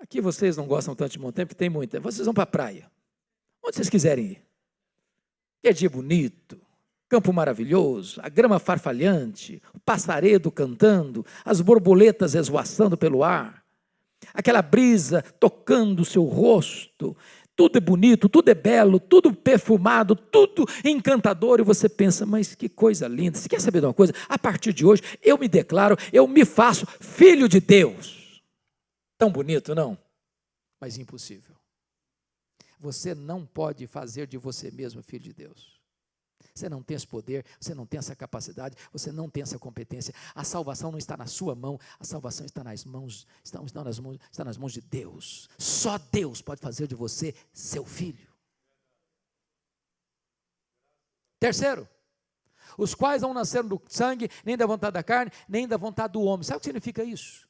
Aqui 0.05 0.21
vocês 0.21 0.55
não 0.55 0.67
gostam 0.67 0.95
tanto 0.95 1.13
de 1.13 1.19
montanha, 1.19 1.47
porque 1.47 1.59
tem 1.59 1.71
muita. 1.71 1.99
Vocês 1.99 2.27
vão 2.27 2.35
para 2.35 2.43
a 2.43 2.47
praia. 2.47 2.91
Onde 3.65 3.77
vocês 3.77 3.89
quiserem 3.89 4.33
ir. 4.33 4.47
Que 5.63 5.69
é 5.69 5.73
dia 5.73 5.89
bonito, 5.89 6.61
campo 7.09 7.33
maravilhoso, 7.33 8.21
a 8.23 8.29
grama 8.29 8.59
farfalhante, 8.59 9.63
o 9.73 9.79
passaredo 9.79 10.51
cantando, 10.51 11.25
as 11.45 11.61
borboletas 11.61 12.35
esvoaçando 12.35 12.97
pelo 12.97 13.23
ar, 13.23 13.65
aquela 14.33 14.63
brisa 14.63 15.23
tocando 15.39 16.01
o 16.01 16.05
seu 16.05 16.25
rosto. 16.25 17.17
Tudo 17.57 17.79
é 17.79 17.81
bonito, 17.81 18.29
tudo 18.29 18.49
é 18.49 18.55
belo, 18.55 18.99
tudo 18.99 19.33
perfumado, 19.33 20.17
tudo 20.17 20.67
encantador, 20.85 21.61
e 21.61 21.63
você 21.63 21.89
pensa, 21.89 22.27
mas 22.27 22.53
que 22.53 22.69
coisa 22.69 23.07
linda. 23.07 23.39
Você 23.39 23.49
quer 23.49 23.61
saber 23.61 23.79
de 23.79 23.87
uma 23.87 23.95
coisa? 23.95 24.13
A 24.29 24.37
partir 24.37 24.73
de 24.73 24.85
hoje, 24.85 25.03
eu 25.23 25.39
me 25.39 25.47
declaro, 25.47 25.97
eu 26.13 26.27
me 26.27 26.45
faço 26.45 26.85
filho 27.01 27.49
de 27.49 27.61
Deus. 27.61 28.43
Tão 29.17 29.31
bonito, 29.31 29.73
não? 29.73 29.97
Mas 30.81 30.99
impossível. 30.99 31.55
Você 32.81 33.15
não 33.15 33.47
pode 33.47 33.87
fazer 33.87 34.27
de 34.27 34.37
você 34.37 34.71
mesmo 34.73 35.01
filho 35.01 35.23
de 35.23 35.33
Deus. 35.33 35.74
Você 36.55 36.69
não 36.69 36.83
tem 36.83 36.95
esse 36.95 37.07
poder, 37.07 37.45
você 37.59 37.75
não 37.75 37.85
tem 37.85 37.99
essa 37.99 38.15
capacidade, 38.15 38.77
você 38.93 39.11
não 39.11 39.29
tem 39.29 39.43
essa 39.43 39.59
competência. 39.59 40.15
A 40.35 40.45
salvação 40.45 40.93
não 40.93 40.99
está 40.99 41.17
na 41.17 41.27
sua 41.27 41.53
mão, 41.55 41.81
a 41.99 42.05
salvação 42.05 42.47
está 42.47 42.63
nas 42.63 42.85
mãos, 42.85 43.27
está, 43.43 43.61
está, 43.65 43.83
nas, 43.83 43.99
mãos, 43.99 44.19
está 44.31 44.45
nas 44.45 44.57
mãos 44.57 44.73
de 44.73 44.81
Deus. 44.81 45.49
Só 45.59 45.99
Deus 45.99 46.41
pode 46.41 46.61
fazer 46.61 46.87
de 46.87 46.95
você 46.95 47.35
seu 47.53 47.85
filho. 47.85 48.33
Terceiro, 51.41 51.89
os 52.79 52.95
quais 52.95 53.23
não 53.23 53.35
nasceram 53.35 53.69
do 53.69 53.83
sangue, 53.89 54.31
nem 54.45 54.57
da 54.57 54.65
vontade 54.65 54.95
da 54.95 55.03
carne, 55.03 55.33
nem 55.49 55.67
da 55.67 55.77
vontade 55.77 56.13
do 56.13 56.23
homem. 56.23 56.45
Sabe 56.45 56.59
o 56.59 56.61
que 56.61 56.67
significa 56.67 57.03
isso? 57.03 57.49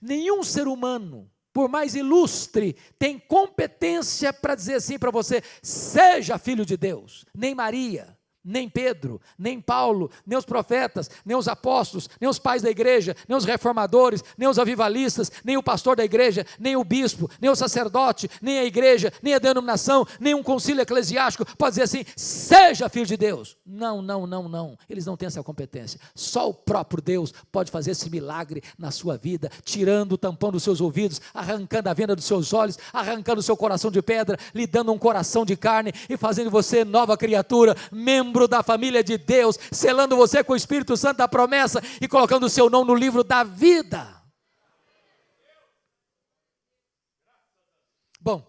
Nenhum 0.00 0.44
ser 0.44 0.68
humano, 0.68 1.28
por 1.52 1.68
mais 1.68 1.96
ilustre, 1.96 2.76
tem 2.96 3.18
competência 3.18 4.32
para 4.32 4.54
dizer 4.54 4.74
assim 4.74 5.00
para 5.00 5.10
você: 5.10 5.42
seja 5.60 6.38
filho 6.38 6.64
de 6.64 6.76
Deus. 6.76 7.26
Nem 7.34 7.56
Maria, 7.56 8.16
nem 8.44 8.68
Pedro, 8.68 9.20
nem 9.38 9.60
Paulo, 9.60 10.10
nem 10.26 10.38
os 10.38 10.44
profetas, 10.44 11.10
nem 11.24 11.36
os 11.36 11.48
apóstolos, 11.48 12.08
nem 12.20 12.28
os 12.28 12.38
pais 12.38 12.62
da 12.62 12.70
igreja, 12.70 13.14
nem 13.28 13.36
os 13.36 13.44
reformadores, 13.44 14.24
nem 14.36 14.48
os 14.48 14.58
avivalistas, 14.58 15.30
nem 15.44 15.56
o 15.56 15.62
pastor 15.62 15.96
da 15.96 16.04
igreja, 16.04 16.46
nem 16.58 16.76
o 16.76 16.84
bispo, 16.84 17.30
nem 17.40 17.50
o 17.50 17.54
sacerdote, 17.54 18.30
nem 18.40 18.58
a 18.58 18.64
igreja, 18.64 19.12
nem 19.22 19.34
a 19.34 19.38
denominação, 19.38 20.06
nem 20.18 20.34
um 20.34 20.42
concílio 20.42 20.80
eclesiástico 20.80 21.44
pode 21.56 21.72
dizer 21.72 21.82
assim: 21.82 22.04
seja 22.16 22.88
filho 22.88 23.06
de 23.06 23.16
Deus. 23.16 23.56
Não, 23.66 24.00
não, 24.02 24.26
não, 24.26 24.48
não. 24.48 24.78
Eles 24.88 25.06
não 25.06 25.16
têm 25.16 25.26
essa 25.26 25.42
competência. 25.42 26.00
Só 26.14 26.48
o 26.48 26.54
próprio 26.54 27.02
Deus 27.02 27.32
pode 27.52 27.70
fazer 27.70 27.92
esse 27.92 28.10
milagre 28.10 28.62
na 28.78 28.90
sua 28.90 29.16
vida, 29.16 29.50
tirando 29.64 30.12
o 30.12 30.18
tampão 30.18 30.50
dos 30.50 30.62
seus 30.62 30.80
ouvidos, 30.80 31.20
arrancando 31.34 31.88
a 31.88 31.94
venda 31.94 32.16
dos 32.16 32.24
seus 32.24 32.52
olhos, 32.52 32.78
arrancando 32.92 33.40
o 33.40 33.42
seu 33.42 33.56
coração 33.56 33.90
de 33.90 34.00
pedra, 34.02 34.38
lhe 34.54 34.66
dando 34.66 34.92
um 34.92 34.98
coração 34.98 35.44
de 35.44 35.56
carne 35.56 35.92
e 36.08 36.16
fazendo 36.16 36.50
você 36.50 36.84
nova 36.84 37.16
criatura, 37.16 37.76
membro 37.92 38.29
membro 38.30 38.46
da 38.46 38.62
família 38.62 39.02
de 39.02 39.18
Deus, 39.18 39.58
selando 39.72 40.16
você 40.16 40.44
com 40.44 40.52
o 40.52 40.56
Espírito 40.56 40.96
Santo 40.96 41.18
da 41.18 41.28
promessa 41.28 41.82
e 42.00 42.06
colocando 42.06 42.46
o 42.46 42.50
seu 42.50 42.70
nome 42.70 42.88
no 42.88 42.94
livro 42.94 43.24
da 43.24 43.42
vida. 43.42 44.20
Bom, 48.20 48.46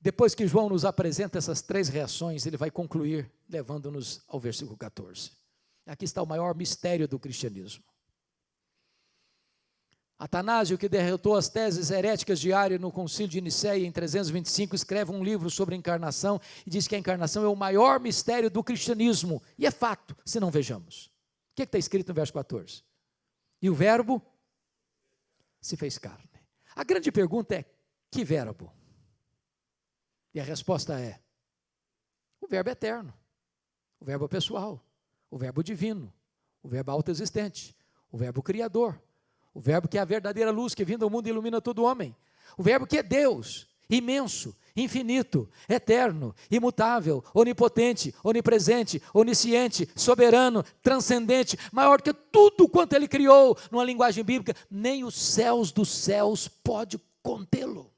depois 0.00 0.34
que 0.34 0.46
João 0.46 0.70
nos 0.70 0.84
apresenta 0.84 1.36
essas 1.36 1.60
três 1.60 1.88
reações, 1.88 2.46
ele 2.46 2.56
vai 2.56 2.70
concluir 2.70 3.30
levando-nos 3.48 4.22
ao 4.28 4.40
versículo 4.40 4.76
14. 4.76 5.32
Aqui 5.86 6.04
está 6.04 6.22
o 6.22 6.26
maior 6.26 6.54
mistério 6.54 7.06
do 7.06 7.18
cristianismo. 7.18 7.84
Atanásio, 10.18 10.76
que 10.76 10.88
derrotou 10.88 11.36
as 11.36 11.48
teses 11.48 11.92
heréticas 11.92 12.40
de 12.40 12.52
Ário 12.52 12.78
no 12.78 12.90
concílio 12.90 13.30
de 13.30 13.40
Nicéia 13.40 13.86
em 13.86 13.92
325, 13.92 14.74
escreve 14.74 15.12
um 15.12 15.22
livro 15.22 15.48
sobre 15.48 15.76
a 15.76 15.78
encarnação 15.78 16.40
e 16.66 16.70
diz 16.70 16.88
que 16.88 16.96
a 16.96 16.98
encarnação 16.98 17.44
é 17.44 17.48
o 17.48 17.54
maior 17.54 18.00
mistério 18.00 18.50
do 18.50 18.64
cristianismo. 18.64 19.40
E 19.56 19.64
é 19.64 19.70
fato, 19.70 20.16
se 20.24 20.40
não 20.40 20.50
vejamos. 20.50 21.06
O 21.06 21.10
que 21.54 21.62
é 21.62 21.64
está 21.64 21.78
escrito 21.78 22.08
no 22.08 22.14
verso 22.14 22.32
14? 22.32 22.82
E 23.62 23.70
o 23.70 23.74
verbo 23.74 24.20
se 25.60 25.76
fez 25.76 25.98
carne. 25.98 26.28
A 26.74 26.82
grande 26.82 27.12
pergunta 27.12 27.54
é: 27.54 27.64
que 28.10 28.24
verbo? 28.24 28.72
E 30.34 30.40
a 30.40 30.44
resposta 30.44 30.98
é: 31.00 31.20
o 32.40 32.48
verbo 32.48 32.70
eterno, 32.70 33.14
o 34.00 34.04
verbo 34.04 34.28
pessoal, 34.28 34.84
o 35.30 35.38
verbo 35.38 35.62
divino, 35.62 36.12
o 36.60 36.68
verbo 36.68 36.90
autoexistente, 36.90 37.76
o 38.10 38.18
verbo 38.18 38.42
criador 38.42 39.00
o 39.58 39.60
Verbo 39.60 39.88
que 39.88 39.98
é 39.98 40.00
a 40.00 40.04
verdadeira 40.04 40.52
luz 40.52 40.72
que 40.72 40.84
vindo 40.84 41.02
ao 41.02 41.10
mundo 41.10 41.28
ilumina 41.28 41.60
todo 41.60 41.82
homem. 41.82 42.14
O 42.56 42.62
Verbo 42.62 42.86
que 42.86 42.98
é 42.98 43.02
Deus, 43.02 43.66
imenso, 43.90 44.54
infinito, 44.76 45.50
eterno, 45.68 46.32
imutável, 46.48 47.24
onipotente, 47.34 48.14
onipresente, 48.22 49.02
onisciente, 49.12 49.90
soberano, 49.96 50.64
transcendente, 50.80 51.58
maior 51.72 52.00
que 52.00 52.14
tudo 52.14 52.68
quanto 52.68 52.92
ele 52.92 53.08
criou, 53.08 53.58
numa 53.68 53.82
linguagem 53.82 54.22
bíblica, 54.22 54.54
nem 54.70 55.02
os 55.02 55.16
céus 55.16 55.72
dos 55.72 55.88
céus 55.88 56.46
pode 56.46 56.96
contê-lo. 57.20 57.92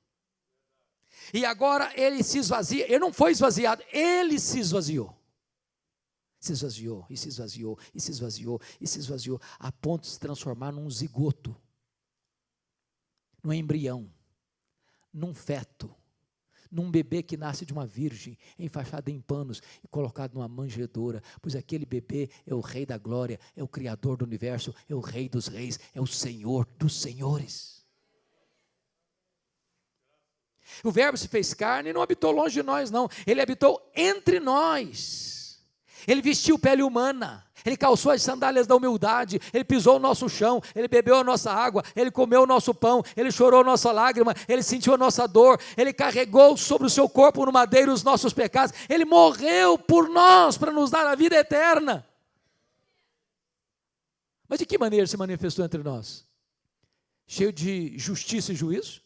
E 1.35 1.45
agora 1.45 1.93
ele 1.95 2.23
se 2.23 2.39
esvazia, 2.39 2.87
ele 2.87 3.01
não 3.01 3.13
foi 3.13 3.33
esvaziado, 3.33 3.83
ele 3.93 4.39
se 4.39 4.59
esvaziou 4.59 5.20
se 6.41 6.53
esvaziou, 6.53 7.07
e 7.11 7.17
se 7.17 7.29
esvaziou, 7.29 7.79
e 7.95 8.01
se 8.01 8.11
esvaziou, 8.11 8.61
e 8.81 8.87
se 8.87 8.99
esvaziou, 8.99 9.41
a 9.59 9.71
ponto 9.71 10.03
de 10.03 10.09
se 10.09 10.19
transformar 10.19 10.73
num 10.73 10.89
zigoto, 10.91 11.55
num 13.45 13.53
embrião, 13.53 14.11
num 15.13 15.35
feto, 15.35 15.95
num 16.71 16.91
bebê 16.91 17.23
que 17.23 17.37
nasce 17.37 17.67
de 17.67 17.73
uma 17.73 17.87
virgem, 17.87 18.39
enfaixado 18.59 19.11
em 19.11 19.21
panos 19.21 19.61
e 19.85 19.89
colocado 19.89 20.35
numa 20.35 20.49
manjedoura, 20.49 21.23
pois 21.43 21.55
aquele 21.55 21.85
bebê 21.85 22.31
é 22.47 22.55
o 22.55 22.61
Rei 22.61 22.87
da 22.87 22.97
glória, 22.97 23.39
é 23.55 23.63
o 23.63 23.69
Criador 23.69 24.17
do 24.17 24.25
universo, 24.25 24.75
é 24.89 24.95
o 24.95 25.01
Rei 25.01 25.29
dos 25.29 25.47
reis, 25.47 25.79
é 25.93 26.01
o 26.01 26.07
Senhor 26.07 26.67
dos 26.79 27.01
senhores. 27.01 27.85
O 30.85 30.93
Verbo 30.93 31.19
se 31.19 31.29
fez 31.29 31.53
carne 31.53 31.91
e 31.91 31.93
não 31.93 32.01
habitou 32.01 32.31
longe 32.31 32.55
de 32.55 32.63
nós, 32.63 32.91
não, 32.91 33.09
ele 33.27 33.43
habitou 33.43 33.91
entre 33.95 34.39
nós. 34.39 35.40
Ele 36.07 36.23
vestiu 36.23 36.59
pele 36.59 36.83
humana, 36.83 37.45
ele 37.65 37.77
calçou 37.77 38.13
as 38.13 38.23
sandálias 38.23 38.67
da 38.67 38.75
humildade, 38.77 39.41
ele 39.53 39.65
pisou 39.65 39.97
o 39.97 39.99
nosso 39.99 40.29
chão, 40.29 40.63
ele 40.75 40.89
bebeu 40.89 41.17
a 41.17 41.25
nossa 41.25 41.53
água, 41.53 41.83
ele 41.95 42.11
comeu 42.11 42.43
o 42.43 42.47
nosso 42.47 42.75
pão, 42.75 43.03
ele 43.17 43.31
chorou 43.31 43.61
a 43.61 43.65
nossa 43.65 43.93
lágrima, 43.93 44.35
ele 44.49 44.63
sentiu 44.63 44.95
a 44.95 44.99
nossa 44.99 45.27
dor, 45.27 45.61
ele 45.77 45.93
carregou 45.93 46.57
sobre 46.57 46.87
o 46.87 46.91
seu 46.91 47.09
corpo 47.09 47.45
no 47.45 47.53
madeiro 47.53 47.93
os 47.93 48.03
nossos 48.03 48.33
pecados, 48.33 48.75
ele 48.89 49.05
morreu 49.05 49.79
por 49.79 50.09
nós 50.09 50.57
para 50.57 50.73
nos 50.73 50.91
dar 50.91 51.07
a 51.07 51.15
vida 51.15 51.37
eterna. 51.37 52.07
Mas 54.49 54.59
de 54.59 54.67
que 54.67 54.79
maneira 54.79 55.07
se 55.07 55.17
manifestou 55.17 55.65
entre 55.65 55.83
nós? 55.83 56.27
Cheio 57.27 57.53
de 57.53 57.97
justiça 57.97 58.53
e 58.53 58.57
juízo? 58.57 59.01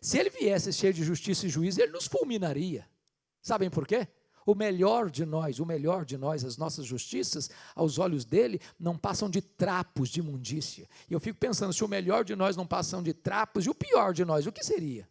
Se 0.00 0.18
ele 0.18 0.30
viesse 0.30 0.72
cheio 0.72 0.92
de 0.92 1.02
justiça 1.02 1.46
e 1.46 1.48
juízo, 1.48 1.80
ele 1.80 1.90
nos 1.90 2.06
fulminaria. 2.06 2.88
Sabem 3.42 3.70
por 3.70 3.86
quê? 3.86 4.06
O 4.46 4.54
melhor 4.54 5.10
de 5.10 5.24
nós, 5.24 5.58
o 5.58 5.66
melhor 5.66 6.04
de 6.04 6.18
nós, 6.18 6.44
as 6.44 6.56
nossas 6.56 6.84
justiças, 6.84 7.50
aos 7.74 7.98
olhos 7.98 8.24
dele, 8.24 8.60
não 8.78 8.96
passam 8.96 9.30
de 9.30 9.40
trapos 9.40 10.08
de 10.08 10.20
imundícia. 10.20 10.88
E 11.08 11.12
eu 11.12 11.20
fico 11.20 11.38
pensando, 11.38 11.72
se 11.72 11.82
o 11.82 11.88
melhor 11.88 12.24
de 12.24 12.36
nós 12.36 12.56
não 12.56 12.66
passam 12.66 13.02
de 13.02 13.14
trapos, 13.14 13.64
e 13.64 13.70
o 13.70 13.74
pior 13.74 14.12
de 14.12 14.24
nós, 14.24 14.46
o 14.46 14.52
que 14.52 14.62
seria? 14.62 15.08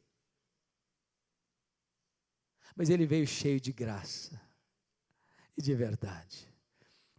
Mas 2.76 2.90
ele 2.90 3.06
veio 3.06 3.28
cheio 3.28 3.60
de 3.60 3.72
graça 3.72 4.40
e 5.58 5.62
de 5.62 5.74
verdade. 5.74 6.48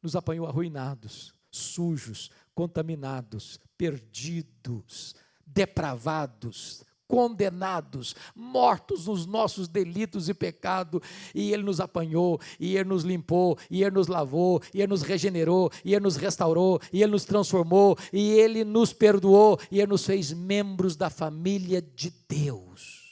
Nos 0.02 0.16
apanhou 0.16 0.46
arruinados, 0.46 1.32
sujos, 1.50 2.30
contaminados, 2.54 3.58
perdidos, 3.76 5.14
depravados, 5.46 6.84
condenados, 7.06 8.14
mortos 8.34 9.06
nos 9.06 9.26
nossos 9.26 9.68
delitos 9.68 10.28
e 10.28 10.34
pecado, 10.34 11.02
e 11.34 11.52
Ele 11.52 11.62
nos 11.62 11.80
apanhou, 11.80 12.40
e 12.58 12.76
Ele 12.76 12.88
nos 12.88 13.04
limpou, 13.04 13.58
e 13.70 13.82
Ele 13.82 13.94
nos 13.94 14.06
lavou, 14.06 14.62
e 14.72 14.80
Ele 14.80 14.88
nos 14.88 15.02
regenerou, 15.02 15.70
e 15.84 15.94
Ele 15.94 16.04
nos 16.04 16.16
restaurou, 16.16 16.80
e 16.92 17.02
Ele 17.02 17.12
nos 17.12 17.24
transformou, 17.24 17.96
e 18.12 18.32
Ele 18.32 18.64
nos 18.64 18.92
perdoou, 18.92 19.58
e 19.70 19.78
Ele 19.78 19.88
nos 19.88 20.04
fez 20.04 20.32
membros 20.32 20.96
da 20.96 21.10
família 21.10 21.80
de 21.80 22.10
Deus. 22.28 23.04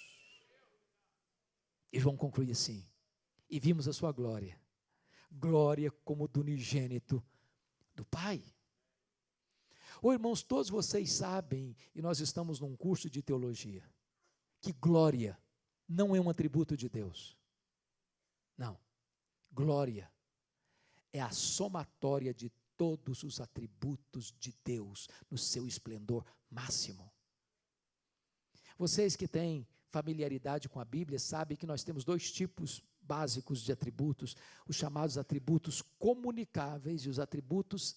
E 1.93 2.01
João 2.01 2.17
conclui 2.17 2.51
assim: 2.51 2.85
e 3.53 3.61
vimos 3.61 3.87
a 3.87 3.93
sua 3.93 4.11
glória, 4.13 4.59
glória 5.31 5.91
como 6.05 6.27
do 6.27 6.41
unigênito 6.41 7.23
do 7.95 8.03
Pai. 8.07 8.43
Ô 10.05 10.13
irmãos, 10.13 10.43
todos 10.43 10.69
vocês 10.69 11.13
sabem, 11.13 11.77
e 11.95 12.03
nós 12.03 12.19
estamos 12.19 12.59
num 12.59 12.77
curso 12.77 13.09
de 13.09 13.23
teologia, 13.23 13.89
que 14.61 14.73
glória 14.73 15.39
não 15.89 16.17
é 16.17 16.21
um 16.21 16.29
atributo 16.29 16.77
de 16.77 16.89
Deus. 16.89 17.39
Não. 18.59 18.77
Glória 19.53 20.11
é 21.13 21.21
a 21.21 21.31
somatória 21.31 22.35
de 22.35 22.51
todos 22.77 23.23
os 23.23 23.41
atributos 23.41 24.35
de 24.41 24.53
Deus 24.65 25.09
no 25.31 25.39
seu 25.39 25.69
esplendor 25.69 26.25
máximo. 26.51 27.13
Vocês 28.77 29.15
que 29.15 29.29
têm 29.29 29.69
familiaridade 29.89 30.69
com 30.69 30.81
a 30.81 30.85
Bíblia 30.85 31.21
sabem 31.21 31.57
que 31.57 31.67
nós 31.67 31.85
temos 31.85 32.05
dois 32.05 32.33
tipos 32.33 32.83
básicos 33.01 33.61
de 33.61 33.71
atributos: 33.71 34.35
os 34.67 34.75
chamados 34.75 35.17
atributos 35.17 35.81
comunicáveis 35.81 37.03
e 37.03 37.09
os 37.09 37.21
atributos 37.21 37.95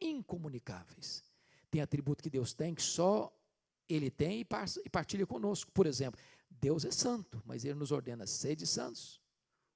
incomunicáveis. 0.00 1.22
Tem 1.74 1.82
atributo 1.82 2.22
que 2.22 2.30
Deus 2.30 2.52
tem 2.52 2.72
que 2.72 2.80
só 2.80 3.36
Ele 3.88 4.08
tem 4.08 4.46
e 4.84 4.88
partilha 4.88 5.26
conosco. 5.26 5.72
Por 5.72 5.86
exemplo, 5.86 6.20
Deus 6.48 6.84
é 6.84 6.92
santo, 6.92 7.42
mas 7.44 7.64
Ele 7.64 7.74
nos 7.74 7.90
ordena 7.90 8.28
sede 8.28 8.64
santos, 8.64 9.20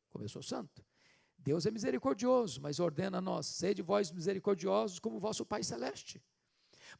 como 0.08 0.24
eu 0.24 0.28
sou 0.28 0.40
santo. 0.40 0.86
Deus 1.36 1.66
é 1.66 1.72
misericordioso, 1.72 2.60
mas 2.60 2.78
ordena 2.78 3.18
a 3.18 3.20
nós, 3.20 3.46
sede 3.46 3.82
vós 3.82 4.12
misericordiosos 4.12 5.00
como 5.00 5.18
vosso 5.18 5.44
Pai 5.44 5.64
Celeste. 5.64 6.22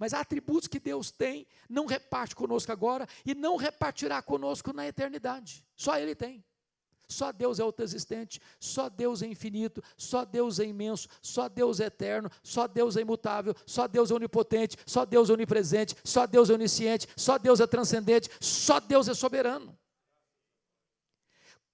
Mas 0.00 0.12
há 0.12 0.18
atributos 0.18 0.66
que 0.66 0.80
Deus 0.80 1.12
tem, 1.12 1.46
não 1.68 1.86
reparte 1.86 2.34
conosco 2.34 2.72
agora 2.72 3.06
e 3.24 3.36
não 3.36 3.54
repartirá 3.54 4.20
conosco 4.20 4.72
na 4.72 4.84
eternidade. 4.84 5.64
Só 5.76 5.96
Ele 5.96 6.16
tem. 6.16 6.44
Só 7.08 7.32
Deus 7.32 7.58
é 7.58 7.62
autoexistente, 7.62 8.38
só 8.60 8.90
Deus 8.90 9.22
é 9.22 9.26
infinito, 9.26 9.82
só 9.96 10.26
Deus 10.26 10.60
é 10.60 10.64
imenso, 10.64 11.08
só 11.22 11.48
Deus 11.48 11.80
é 11.80 11.86
eterno, 11.86 12.30
só 12.42 12.68
Deus 12.68 12.98
é 12.98 13.00
imutável, 13.00 13.54
só 13.64 13.88
Deus 13.88 14.10
é 14.10 14.14
onipotente, 14.14 14.76
só 14.84 15.06
Deus 15.06 15.30
é 15.30 15.32
onipresente, 15.32 15.96
só 16.04 16.26
Deus 16.26 16.50
é 16.50 16.52
onisciente, 16.52 17.08
só 17.16 17.38
Deus 17.38 17.60
é 17.60 17.66
transcendente, 17.66 18.28
só 18.38 18.78
Deus 18.78 19.08
é 19.08 19.14
soberano. 19.14 19.76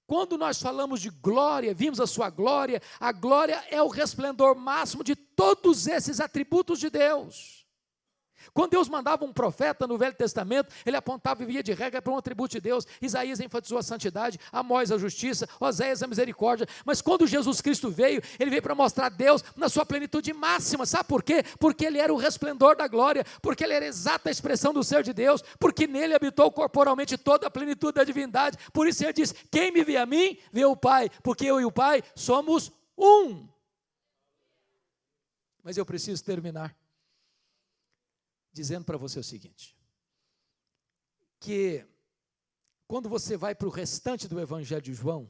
Quando 0.07 0.39
nós 0.39 0.61
falamos 0.61 1.01
de 1.01 1.11
glória, 1.11 1.74
vimos 1.74 1.99
a 1.99 2.07
sua 2.07 2.30
glória, 2.30 2.80
a 3.01 3.11
glória 3.11 3.64
é 3.70 3.82
o 3.82 3.89
resplendor 3.89 4.55
máximo 4.55 5.03
de 5.03 5.16
todos 5.16 5.89
esses 5.89 6.20
atributos 6.20 6.78
de 6.78 6.91
Deus. 6.91 7.64
Quando 8.53 8.72
Deus 8.72 8.88
mandava 8.88 9.24
um 9.24 9.32
profeta 9.32 9.86
no 9.86 9.97
Velho 9.97 10.14
Testamento, 10.14 10.72
ele 10.84 10.97
apontava 10.97 11.42
e 11.42 11.47
via 11.47 11.62
de 11.62 11.72
regra 11.72 12.03
para 12.03 12.12
um 12.12 12.16
atributo 12.16 12.53
de 12.53 12.61
Deus. 12.61 12.86
Isaías 13.01 13.40
enfatizou 13.40 13.78
a 13.78 13.82
santidade, 13.82 14.38
Amós 14.53 14.90
a 14.92 14.99
justiça, 14.99 15.49
Oséias 15.59 16.03
a 16.03 16.07
misericórdia. 16.07 16.66
Mas 16.84 17.01
quando 17.01 17.26
Jesus 17.26 17.61
Cristo 17.61 17.90
veio, 17.90 18.22
ele 18.38 18.51
veio 18.51 18.62
para 18.62 18.74
mostrar 18.74 19.09
Deus 19.09 19.45
na 19.57 19.68
sua 19.68 19.86
plenitude 19.86 20.32
máxima. 20.32 20.86
Sabe 20.86 21.09
por 21.09 21.22
quê? 21.22 21.42
Porque 21.59 21.84
ele 21.84 21.99
era 21.99 22.12
o 22.12 22.16
resplendor 22.16 22.76
da 22.76 22.88
glória, 22.88 23.24
porque 23.40 23.64
ele 23.64 23.74
era 23.74 23.84
a 23.84 23.88
exata 23.88 24.30
expressão 24.30 24.72
do 24.72 24.82
ser 24.82 25.03
de 25.03 25.12
Deus, 25.12 25.42
porque 25.59 25.86
nele 25.86 26.14
habitou 26.14 26.51
corporalmente 26.51 27.16
toda 27.16 27.47
a 27.47 27.51
plenitude 27.51 27.95
da 27.95 28.05
divindade. 28.05 28.59
Por 28.72 28.86
isso 28.86 29.05
ele 29.05 29.12
diz: 29.12 29.34
Quem 29.51 29.70
me 29.70 29.84
vê 29.84 29.97
a 29.97 30.07
mim, 30.07 30.36
vê 30.53 30.64
o 30.64 30.76
Pai, 30.76 31.11
porque 31.22 31.47
eu 31.47 31.61
e 31.61 31.64
o 31.64 31.72
Pai 31.72 32.03
somos 32.14 32.72
um. 32.97 33.49
Mas 35.62 35.78
eu 35.78 35.86
preciso 35.86 36.22
terminar 36.22 36.76
dizendo 38.55 38.84
para 38.84 38.96
você 38.96 39.18
o 39.18 39.24
seguinte: 39.24 39.76
que 41.40 41.84
quando 42.86 43.09
você 43.09 43.36
vai 43.36 43.55
para 43.55 43.66
o 43.66 43.70
restante 43.70 44.28
do 44.28 44.40
Evangelho 44.40 44.80
de 44.80 44.94
João, 44.94 45.28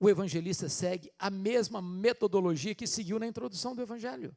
o 0.00 0.08
evangelista 0.08 0.66
segue 0.68 1.12
a 1.18 1.28
mesma 1.28 1.82
metodologia 1.82 2.74
que 2.74 2.86
seguiu 2.86 3.18
na 3.18 3.26
introdução 3.26 3.74
do 3.74 3.82
Evangelho. 3.82 4.34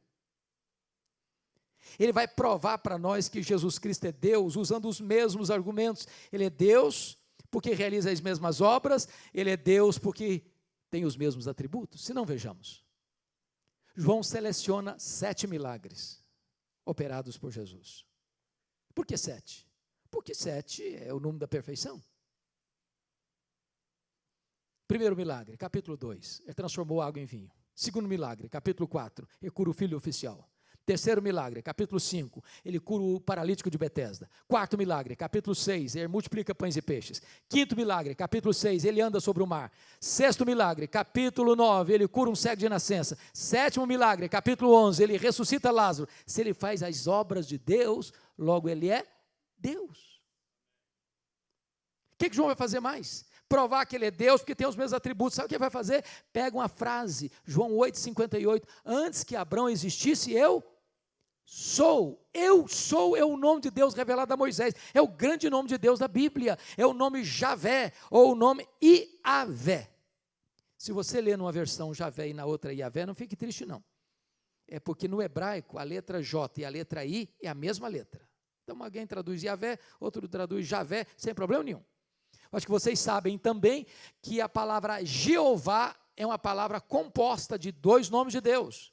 Ele 1.98 2.12
vai 2.12 2.28
provar 2.28 2.78
para 2.78 2.98
nós 2.98 3.28
que 3.28 3.42
Jesus 3.42 3.78
Cristo 3.78 4.04
é 4.04 4.12
Deus, 4.12 4.56
usando 4.56 4.88
os 4.88 5.00
mesmos 5.00 5.50
argumentos. 5.50 6.06
Ele 6.30 6.44
é 6.44 6.50
Deus 6.50 7.16
porque 7.50 7.72
realiza 7.72 8.10
as 8.10 8.20
mesmas 8.20 8.60
obras, 8.60 9.08
ele 9.32 9.48
é 9.48 9.56
Deus 9.56 9.98
porque 9.98 10.44
tem 10.90 11.04
os 11.04 11.16
mesmos 11.16 11.48
atributos. 11.48 12.04
Se 12.04 12.12
não, 12.12 12.26
vejamos. 12.26 12.84
João 13.96 14.22
seleciona 14.22 14.98
sete 14.98 15.46
milagres 15.46 16.23
operados 16.84 17.38
por 17.38 17.50
Jesus. 17.50 18.06
Por 18.94 19.06
que 19.06 19.16
sete? 19.16 19.68
Porque 20.10 20.34
sete 20.34 20.96
é 20.96 21.12
o 21.12 21.18
número 21.18 21.40
da 21.40 21.48
perfeição. 21.48 22.02
Primeiro 24.86 25.16
milagre, 25.16 25.56
capítulo 25.56 25.96
2, 25.96 26.42
ele 26.44 26.54
transformou 26.54 27.00
água 27.00 27.20
em 27.20 27.24
vinho. 27.24 27.50
Segundo 27.74 28.08
milagre, 28.08 28.48
capítulo 28.48 28.86
4, 28.86 29.26
ele 29.42 29.50
cura 29.50 29.70
o 29.70 29.74
filho 29.74 29.96
oficial. 29.96 30.48
Terceiro 30.86 31.22
milagre, 31.22 31.62
capítulo 31.62 31.98
5, 31.98 32.44
ele 32.62 32.78
cura 32.78 33.02
o 33.02 33.18
paralítico 33.18 33.70
de 33.70 33.78
Betesda. 33.78 34.28
Quarto 34.46 34.76
milagre, 34.76 35.16
capítulo 35.16 35.54
6, 35.54 35.96
ele 35.96 36.08
multiplica 36.08 36.54
pães 36.54 36.76
e 36.76 36.82
peixes. 36.82 37.22
Quinto 37.48 37.74
milagre, 37.74 38.14
capítulo 38.14 38.52
6, 38.52 38.84
ele 38.84 39.00
anda 39.00 39.18
sobre 39.18 39.42
o 39.42 39.46
mar. 39.46 39.72
Sexto 39.98 40.44
milagre, 40.44 40.86
capítulo 40.86 41.56
9, 41.56 41.94
ele 41.94 42.06
cura 42.06 42.28
um 42.28 42.34
cego 42.34 42.56
de 42.56 42.68
nascença. 42.68 43.16
Sétimo 43.32 43.86
milagre, 43.86 44.28
capítulo 44.28 44.74
11, 44.74 45.02
ele 45.02 45.16
ressuscita 45.16 45.70
Lázaro. 45.70 46.06
Se 46.26 46.42
ele 46.42 46.52
faz 46.52 46.82
as 46.82 47.06
obras 47.06 47.48
de 47.48 47.56
Deus, 47.56 48.12
logo 48.36 48.68
ele 48.68 48.90
é 48.90 49.06
Deus. 49.56 50.20
O 52.12 52.18
que, 52.18 52.28
que 52.28 52.36
João 52.36 52.48
vai 52.48 52.56
fazer 52.56 52.80
mais? 52.80 53.24
provar 53.46 53.86
que 53.86 53.94
ele 53.94 54.06
é 54.06 54.10
Deus, 54.10 54.40
porque 54.40 54.54
tem 54.54 54.66
os 54.66 54.74
mesmos 54.74 54.92
atributos. 54.92 55.36
Sabe 55.36 55.46
o 55.46 55.48
que 55.48 55.54
ele 55.54 55.60
vai 55.60 55.70
fazer? 55.70 56.04
Pega 56.32 56.56
uma 56.56 56.68
frase, 56.68 57.30
João 57.44 57.70
8,58. 57.72 58.64
Antes 58.84 59.22
que 59.22 59.36
Abraão 59.36 59.68
existisse, 59.68 60.32
eu 60.32 60.64
Sou, 61.44 62.26
eu 62.32 62.66
sou, 62.66 63.16
é 63.16 63.24
o 63.24 63.36
nome 63.36 63.60
de 63.60 63.70
Deus 63.70 63.94
revelado 63.94 64.32
a 64.32 64.36
Moisés, 64.36 64.74
é 64.94 65.00
o 65.00 65.06
grande 65.06 65.50
nome 65.50 65.68
de 65.68 65.76
Deus 65.76 65.98
da 65.98 66.08
Bíblia, 66.08 66.58
é 66.76 66.86
o 66.86 66.94
nome 66.94 67.22
Javé, 67.22 67.92
ou 68.10 68.32
o 68.32 68.34
nome 68.34 68.66
Iavé. 68.82 69.90
Se 70.78 70.90
você 70.90 71.20
ler 71.20 71.36
numa 71.36 71.52
versão 71.52 71.92
Javé 71.92 72.28
e 72.28 72.34
na 72.34 72.46
outra 72.46 72.72
Iavé, 72.72 73.04
não 73.04 73.14
fique 73.14 73.36
triste 73.36 73.66
não. 73.66 73.84
É 74.66 74.80
porque 74.80 75.06
no 75.06 75.20
hebraico 75.20 75.78
a 75.78 75.82
letra 75.82 76.22
J 76.22 76.62
e 76.62 76.64
a 76.64 76.68
letra 76.70 77.04
I 77.04 77.28
é 77.42 77.48
a 77.48 77.54
mesma 77.54 77.88
letra. 77.88 78.26
Então 78.62 78.82
alguém 78.82 79.06
traduz 79.06 79.42
Iavé, 79.42 79.78
outro 80.00 80.26
traduz 80.26 80.66
Javé, 80.66 81.06
sem 81.16 81.34
problema 81.34 81.62
nenhum. 81.62 81.84
Acho 82.50 82.66
que 82.66 82.72
vocês 82.72 82.98
sabem 82.98 83.36
também 83.36 83.86
que 84.22 84.40
a 84.40 84.48
palavra 84.48 85.04
Jeová 85.04 85.94
é 86.16 86.24
uma 86.24 86.38
palavra 86.38 86.80
composta 86.80 87.58
de 87.58 87.70
dois 87.70 88.08
nomes 88.08 88.32
de 88.32 88.40
Deus, 88.40 88.92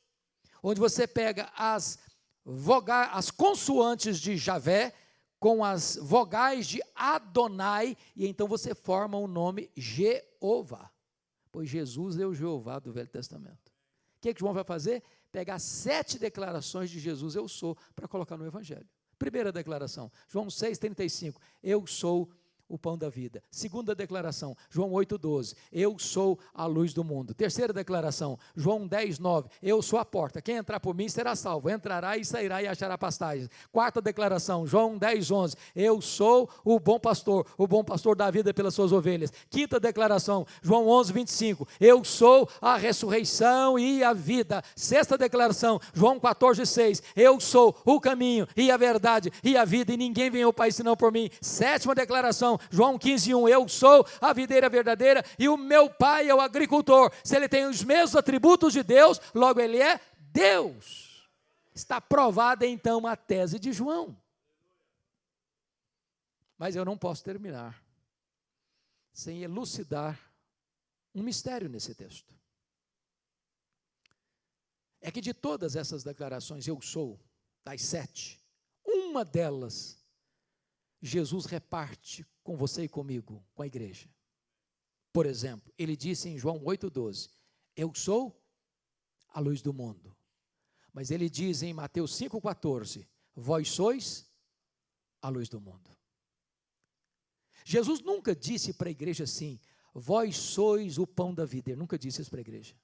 onde 0.61 0.79
você 0.79 1.07
pega 1.07 1.49
as 1.55 1.99
as 3.11 3.31
consoantes 3.31 4.19
de 4.19 4.37
Javé 4.37 4.93
com 5.39 5.63
as 5.63 5.97
vogais 5.99 6.67
de 6.67 6.79
Adonai, 6.95 7.97
e 8.15 8.27
então 8.27 8.47
você 8.47 8.75
forma 8.75 9.17
o 9.17 9.27
nome 9.27 9.71
Jeová. 9.75 10.91
Pois 11.51 11.67
Jesus 11.67 12.19
é 12.19 12.25
o 12.25 12.33
Jeová 12.33 12.77
do 12.77 12.93
Velho 12.93 13.07
Testamento. 13.07 13.69
O 13.69 14.21
que, 14.21 14.29
é 14.29 14.33
que 14.35 14.39
João 14.39 14.53
vai 14.53 14.63
fazer? 14.63 15.01
Pegar 15.31 15.57
sete 15.57 16.19
declarações 16.19 16.91
de 16.91 16.99
Jesus, 16.99 17.35
eu 17.35 17.47
sou, 17.47 17.75
para 17.95 18.07
colocar 18.07 18.37
no 18.37 18.45
Evangelho. 18.45 18.87
Primeira 19.17 19.51
declaração, 19.51 20.11
João 20.27 20.47
6,35. 20.47 21.35
Eu 21.63 21.87
sou 21.87 22.29
o 22.71 22.77
pão 22.77 22.97
da 22.97 23.09
vida. 23.09 23.43
Segunda 23.51 23.93
declaração, 23.93 24.55
João 24.69 24.91
8,12. 24.91 25.55
Eu 25.73 25.99
sou 25.99 26.39
a 26.53 26.65
luz 26.65 26.93
do 26.93 27.03
mundo. 27.03 27.33
Terceira 27.33 27.73
declaração, 27.73 28.39
João 28.55 28.87
10,9. 28.87 29.49
Eu 29.61 29.81
sou 29.81 29.99
a 29.99 30.05
porta. 30.05 30.41
Quem 30.41 30.55
entrar 30.55 30.79
por 30.79 30.95
mim 30.95 31.09
será 31.09 31.35
salvo. 31.35 31.69
Entrará 31.69 32.17
e 32.17 32.23
sairá 32.23 32.63
e 32.63 32.67
achará 32.67 32.97
pastagens. 32.97 33.49
Quarta 33.73 34.01
declaração, 34.01 34.65
João 34.65 34.97
10,11. 34.97 35.55
Eu 35.75 35.99
sou 35.99 36.49
o 36.63 36.79
bom 36.79 36.97
pastor. 36.97 37.45
O 37.57 37.67
bom 37.67 37.83
pastor 37.83 38.15
dá 38.15 38.31
vida 38.31 38.53
pelas 38.53 38.73
suas 38.73 38.93
ovelhas. 38.93 39.33
Quinta 39.49 39.77
declaração, 39.77 40.47
João 40.61 40.87
11, 40.87 41.11
25. 41.11 41.67
Eu 41.77 42.05
sou 42.05 42.47
a 42.61 42.77
ressurreição 42.77 43.77
e 43.77 44.01
a 44.01 44.13
vida. 44.13 44.63
Sexta 44.77 45.17
declaração, 45.17 45.77
João 45.93 46.17
14, 46.17 46.65
6. 46.65 47.03
Eu 47.17 47.37
sou 47.41 47.75
o 47.83 47.99
caminho 47.99 48.47
e 48.55 48.71
a 48.71 48.77
verdade 48.77 49.29
e 49.43 49.57
a 49.57 49.65
vida. 49.65 49.91
E 49.93 49.97
ninguém 49.97 50.29
vem 50.29 50.43
ao 50.43 50.53
Pai 50.53 50.71
senão 50.71 50.95
por 50.95 51.11
mim. 51.11 51.29
Sétima 51.41 51.93
declaração, 51.93 52.57
João 52.69 52.97
15, 52.97 53.33
1. 53.33 53.47
Eu 53.49 53.67
sou 53.67 54.05
a 54.19 54.33
videira 54.33 54.69
verdadeira 54.69 55.23
e 55.39 55.49
o 55.49 55.57
meu 55.57 55.89
pai 55.89 56.29
é 56.29 56.35
o 56.35 56.41
agricultor. 56.41 57.11
Se 57.23 57.35
ele 57.35 57.49
tem 57.49 57.65
os 57.65 57.83
mesmos 57.83 58.15
atributos 58.15 58.73
de 58.73 58.83
Deus, 58.83 59.19
logo 59.33 59.59
ele 59.59 59.81
é 59.81 59.99
Deus. 60.17 61.29
Está 61.73 61.99
provada 62.01 62.65
então 62.65 63.07
a 63.07 63.15
tese 63.15 63.57
de 63.57 63.71
João. 63.71 64.17
Mas 66.57 66.75
eu 66.75 66.85
não 66.85 66.97
posso 66.97 67.23
terminar 67.23 67.81
sem 69.13 69.41
elucidar 69.41 70.19
um 71.13 71.21
mistério 71.23 71.67
nesse 71.67 71.93
texto. 71.93 72.33
É 75.01 75.11
que 75.11 75.19
de 75.19 75.33
todas 75.33 75.75
essas 75.75 76.03
declarações, 76.03 76.67
eu 76.67 76.79
sou, 76.81 77.19
das 77.63 77.81
sete, 77.81 78.39
uma 78.85 79.25
delas 79.25 80.00
Jesus 81.01 81.45
reparte 81.45 82.25
com 82.43 82.55
você 82.55 82.83
e 82.83 82.89
comigo, 82.89 83.43
com 83.55 83.63
a 83.63 83.67
igreja. 83.67 84.09
Por 85.11 85.25
exemplo, 85.25 85.73
ele 85.77 85.95
disse 85.95 86.29
em 86.29 86.37
João 86.37 86.59
8,12: 86.59 87.29
Eu 87.75 87.93
sou 87.93 88.39
a 89.29 89.39
luz 89.39 89.61
do 89.61 89.73
mundo. 89.73 90.15
Mas 90.93 91.09
ele 91.09 91.29
diz 91.29 91.63
em 91.63 91.73
Mateus 91.73 92.11
5,14: 92.19 93.07
Vós 93.35 93.69
sois 93.69 94.29
a 95.21 95.29
luz 95.29 95.49
do 95.49 95.59
mundo. 95.59 95.89
Jesus 97.63 98.01
nunca 98.01 98.35
disse 98.35 98.73
para 98.73 98.89
a 98.89 98.91
igreja 98.91 99.23
assim: 99.23 99.59
Vós 99.93 100.37
sois 100.37 100.97
o 100.97 101.07
pão 101.07 101.33
da 101.33 101.45
vida. 101.45 101.71
Ele 101.71 101.79
nunca 101.79 101.97
disse 101.97 102.21
isso 102.21 102.29
para 102.29 102.39
a 102.39 102.41
igreja. 102.41 102.75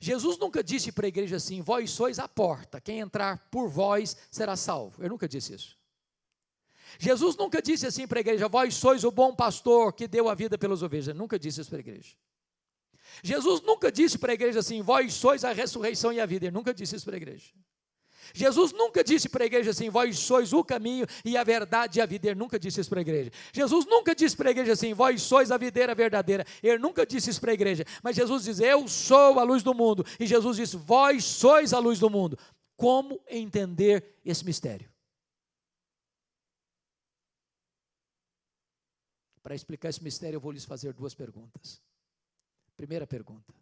Jesus 0.00 0.38
nunca 0.38 0.62
disse 0.62 0.92
para 0.92 1.06
a 1.06 1.08
igreja 1.08 1.36
assim: 1.36 1.62
Vós 1.62 1.90
sois 1.90 2.18
a 2.18 2.28
porta, 2.28 2.80
quem 2.80 3.00
entrar 3.00 3.48
por 3.50 3.68
vós 3.68 4.16
será 4.30 4.56
salvo. 4.56 5.02
Ele 5.02 5.10
nunca 5.10 5.28
disse 5.28 5.54
isso. 5.54 5.77
Jesus 6.98 7.36
nunca 7.36 7.60
disse 7.60 7.86
assim 7.86 8.06
para 8.06 8.18
a 8.18 8.20
igreja: 8.20 8.48
Vós 8.48 8.74
sois 8.74 9.04
o 9.04 9.10
bom 9.10 9.34
pastor 9.34 9.92
que 9.92 10.06
deu 10.06 10.28
a 10.28 10.34
vida 10.34 10.56
pelas 10.56 10.82
ovelhas. 10.82 11.08
Ele 11.08 11.18
nunca 11.18 11.38
disse 11.38 11.60
isso 11.60 11.70
para 11.70 11.78
a 11.78 11.80
igreja. 11.80 12.14
Jesus 13.22 13.60
nunca 13.62 13.90
disse 13.90 14.18
para 14.18 14.32
a 14.32 14.34
igreja 14.34 14.60
assim: 14.60 14.80
Vós 14.82 15.14
sois 15.14 15.44
a 15.44 15.52
ressurreição 15.52 16.12
e 16.12 16.20
a 16.20 16.26
vida. 16.26 16.46
Ele 16.46 16.54
nunca 16.54 16.72
disse 16.72 16.96
isso 16.96 17.04
para 17.04 17.16
a 17.16 17.18
igreja. 17.18 17.52
Jesus 18.34 18.72
nunca 18.72 19.02
disse 19.02 19.28
para 19.28 19.44
a 19.44 19.46
igreja 19.46 19.70
assim: 19.70 19.90
Vós 19.90 20.18
sois 20.18 20.52
o 20.52 20.62
caminho 20.62 21.06
e 21.24 21.36
a 21.36 21.44
verdade 21.44 21.98
e 21.98 22.02
a 22.02 22.06
vida. 22.06 22.28
Ele 22.28 22.38
nunca 22.38 22.58
disse 22.58 22.80
isso 22.80 22.90
para 22.90 23.00
a 23.00 23.02
igreja. 23.02 23.30
Jesus 23.52 23.86
nunca 23.86 24.14
disse 24.14 24.36
para 24.36 24.48
a 24.48 24.50
igreja 24.50 24.72
assim: 24.72 24.94
Vós 24.94 25.22
sois 25.22 25.50
a 25.50 25.56
videira 25.56 25.94
verdadeira. 25.94 26.44
Ele 26.62 26.78
nunca 26.78 27.06
disse 27.06 27.30
isso 27.30 27.40
para 27.40 27.50
a 27.50 27.54
igreja. 27.54 27.84
Mas 28.02 28.16
Jesus 28.16 28.44
diz: 28.44 28.60
Eu 28.60 28.86
sou 28.88 29.38
a 29.38 29.42
luz 29.42 29.62
do 29.62 29.74
mundo. 29.74 30.04
E 30.18 30.26
Jesus 30.26 30.56
disse: 30.56 30.76
Vós 30.76 31.24
sois 31.24 31.72
a 31.72 31.78
luz 31.78 31.98
do 31.98 32.10
mundo. 32.10 32.38
Como 32.76 33.20
entender 33.28 34.14
esse 34.24 34.44
mistério? 34.44 34.88
Para 39.48 39.54
explicar 39.54 39.88
esse 39.88 40.04
mistério, 40.04 40.36
eu 40.36 40.40
vou 40.42 40.52
lhes 40.52 40.66
fazer 40.66 40.92
duas 40.92 41.14
perguntas. 41.14 41.80
Primeira 42.76 43.06
pergunta: 43.06 43.54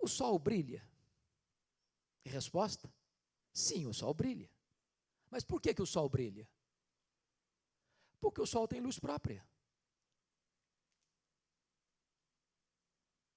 O 0.00 0.08
sol 0.08 0.36
brilha? 0.36 0.84
resposta: 2.24 2.92
Sim, 3.52 3.86
o 3.86 3.94
sol 3.94 4.12
brilha. 4.12 4.50
Mas 5.30 5.44
por 5.44 5.60
que, 5.60 5.72
que 5.72 5.80
o 5.80 5.86
sol 5.86 6.08
brilha? 6.08 6.50
Porque 8.18 8.40
o 8.40 8.46
sol 8.46 8.66
tem 8.66 8.80
luz 8.80 8.98
própria. 8.98 9.46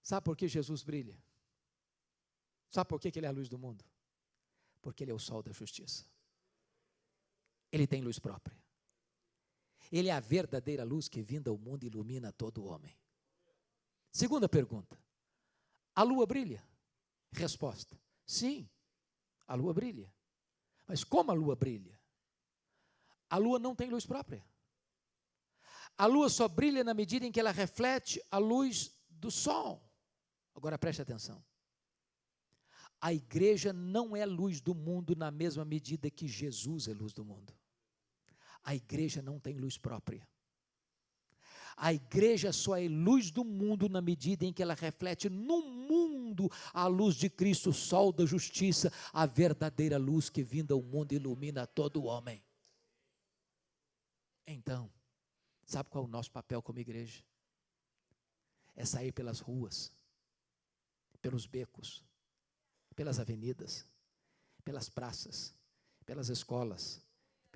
Sabe 0.01 0.25
por 0.25 0.35
que 0.35 0.47
Jesus 0.47 0.81
brilha? 0.81 1.23
Sabe 2.71 2.89
por 2.89 2.99
que, 2.99 3.11
que 3.11 3.19
ele 3.19 3.27
é 3.27 3.29
a 3.29 3.31
luz 3.31 3.47
do 3.47 3.59
mundo? 3.59 3.85
Porque 4.81 5.03
ele 5.03 5.11
é 5.11 5.13
o 5.13 5.19
sol 5.19 5.43
da 5.43 5.51
justiça. 5.51 6.03
Ele 7.71 7.85
tem 7.85 8.01
luz 8.01 8.17
própria. 8.17 8.64
Ele 9.91 10.09
é 10.09 10.11
a 10.11 10.19
verdadeira 10.19 10.83
luz 10.83 11.07
que 11.07 11.21
vinda 11.21 11.49
ao 11.49 11.57
mundo 11.57 11.83
ilumina 11.83 12.31
todo 12.31 12.65
homem. 12.65 12.95
Segunda 14.11 14.47
pergunta: 14.47 14.97
a 15.93 16.03
lua 16.03 16.25
brilha? 16.25 16.63
Resposta: 17.31 17.99
sim, 18.25 18.69
a 19.47 19.55
lua 19.55 19.73
brilha. 19.73 20.13
Mas 20.87 21.03
como 21.03 21.31
a 21.31 21.33
lua 21.33 21.55
brilha? 21.55 21.99
A 23.29 23.37
lua 23.37 23.59
não 23.59 23.75
tem 23.75 23.89
luz 23.89 24.05
própria. 24.05 24.45
A 25.97 26.05
lua 26.05 26.29
só 26.29 26.47
brilha 26.47 26.83
na 26.83 26.93
medida 26.93 27.25
em 27.25 27.31
que 27.31 27.39
ela 27.39 27.51
reflete 27.51 28.21
a 28.29 28.37
luz 28.37 28.95
do 29.09 29.31
sol. 29.31 29.81
Agora 30.53 30.77
preste 30.77 31.01
atenção. 31.01 31.43
A 33.01 33.13
igreja 33.13 33.71
não 33.71 34.15
é 34.15 34.25
luz 34.25 34.59
do 34.61 34.73
mundo 34.73 35.15
na 35.15 35.31
mesma 35.31 35.63
medida 35.63 36.09
que 36.09 36.27
Jesus 36.27 36.87
é 36.87 36.93
luz 36.93 37.13
do 37.13 37.23
mundo. 37.23 37.53
A 38.65 38.73
igreja 38.73 39.21
não 39.21 39.39
tem 39.39 39.55
luz 39.55 39.77
própria. 39.77 40.27
A 41.77 41.93
igreja 41.93 42.51
só 42.51 42.75
é 42.75 42.87
luz 42.87 43.29
do 43.29 43.43
mundo 43.43 43.87
na 43.87 44.01
medida 44.01 44.43
em 44.43 44.51
que 44.51 44.63
ela 44.63 44.73
reflete 44.73 45.29
no 45.29 45.61
mundo 45.61 46.49
a 46.73 46.87
luz 46.87 47.15
de 47.15 47.29
Cristo, 47.29 47.69
o 47.69 47.73
sol 47.73 48.11
da 48.11 48.25
justiça, 48.25 48.91
a 49.13 49.27
verdadeira 49.27 49.97
luz 49.97 50.29
que 50.29 50.41
vinda 50.41 50.73
ao 50.73 50.81
mundo 50.81 51.11
ilumina 51.11 51.67
todo 51.67 52.05
homem. 52.05 52.43
Então, 54.47 54.91
sabe 55.63 55.89
qual 55.89 56.05
é 56.05 56.07
o 56.07 56.09
nosso 56.09 56.31
papel 56.31 56.61
como 56.61 56.79
igreja? 56.79 57.23
É 58.75 58.83
sair 58.83 59.11
pelas 59.11 59.39
ruas, 59.39 59.91
pelos 61.21 61.45
becos, 61.45 62.03
pelas 62.95 63.19
avenidas, 63.19 63.85
pelas 64.63 64.89
praças, 64.89 65.53
pelas 66.05 66.29
escolas, 66.29 67.04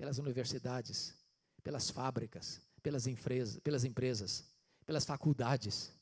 pelas 0.00 0.16
universidades, 0.16 1.14
pelas 1.62 1.90
fábricas, 1.90 2.58
pelas 2.82 3.06
empresas, 3.06 3.60
pelas 3.60 3.84
empresas, 3.84 4.46
pelas 4.86 5.04
faculdades, 5.04 5.92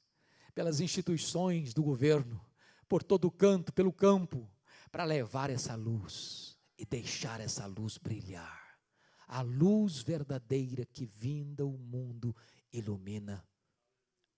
pelas 0.55 0.79
instituições 0.79 1.75
do 1.75 1.83
governo, 1.83 2.41
por 2.89 3.03
todo 3.03 3.29
canto, 3.29 3.73
pelo 3.73 3.93
campo, 3.93 4.49
para 4.93 5.03
levar 5.03 5.51
essa 5.51 5.75
luz 5.75 6.57
e 6.79 6.87
deixar 6.87 7.41
essa 7.41 7.67
luz 7.67 7.99
brilhar. 7.99 8.79
A 9.27 9.43
luz 9.43 10.01
verdadeira 10.01 10.87
que 10.87 11.05
vinda 11.05 11.67
o 11.67 11.77
mundo 11.77 12.37
ilumina 12.73 13.45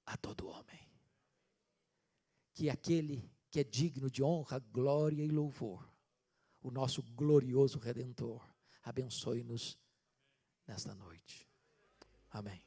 a 0.06 0.16
todo 0.16 0.48
homem. 0.48 0.88
Que 2.54 2.70
aquele 2.70 3.30
que 3.50 3.60
é 3.60 3.64
digno 3.64 4.10
de 4.10 4.22
honra, 4.22 4.58
glória 4.58 5.22
e 5.22 5.28
louvor, 5.28 5.86
o 6.62 6.70
nosso 6.70 7.02
glorioso 7.02 7.78
redentor, 7.78 8.49
abençoe-nos 8.82 9.78
nesta 10.66 10.94
noite. 10.94 11.48
Amém. 12.30 12.62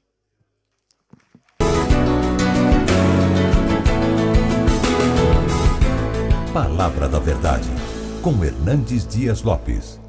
Palavra 6.53 7.09
da 7.09 7.20
Verdade, 7.20 7.68
com 8.22 8.43
Hernandes 8.43 9.07
Dias 9.07 9.41
Lopes. 9.41 10.03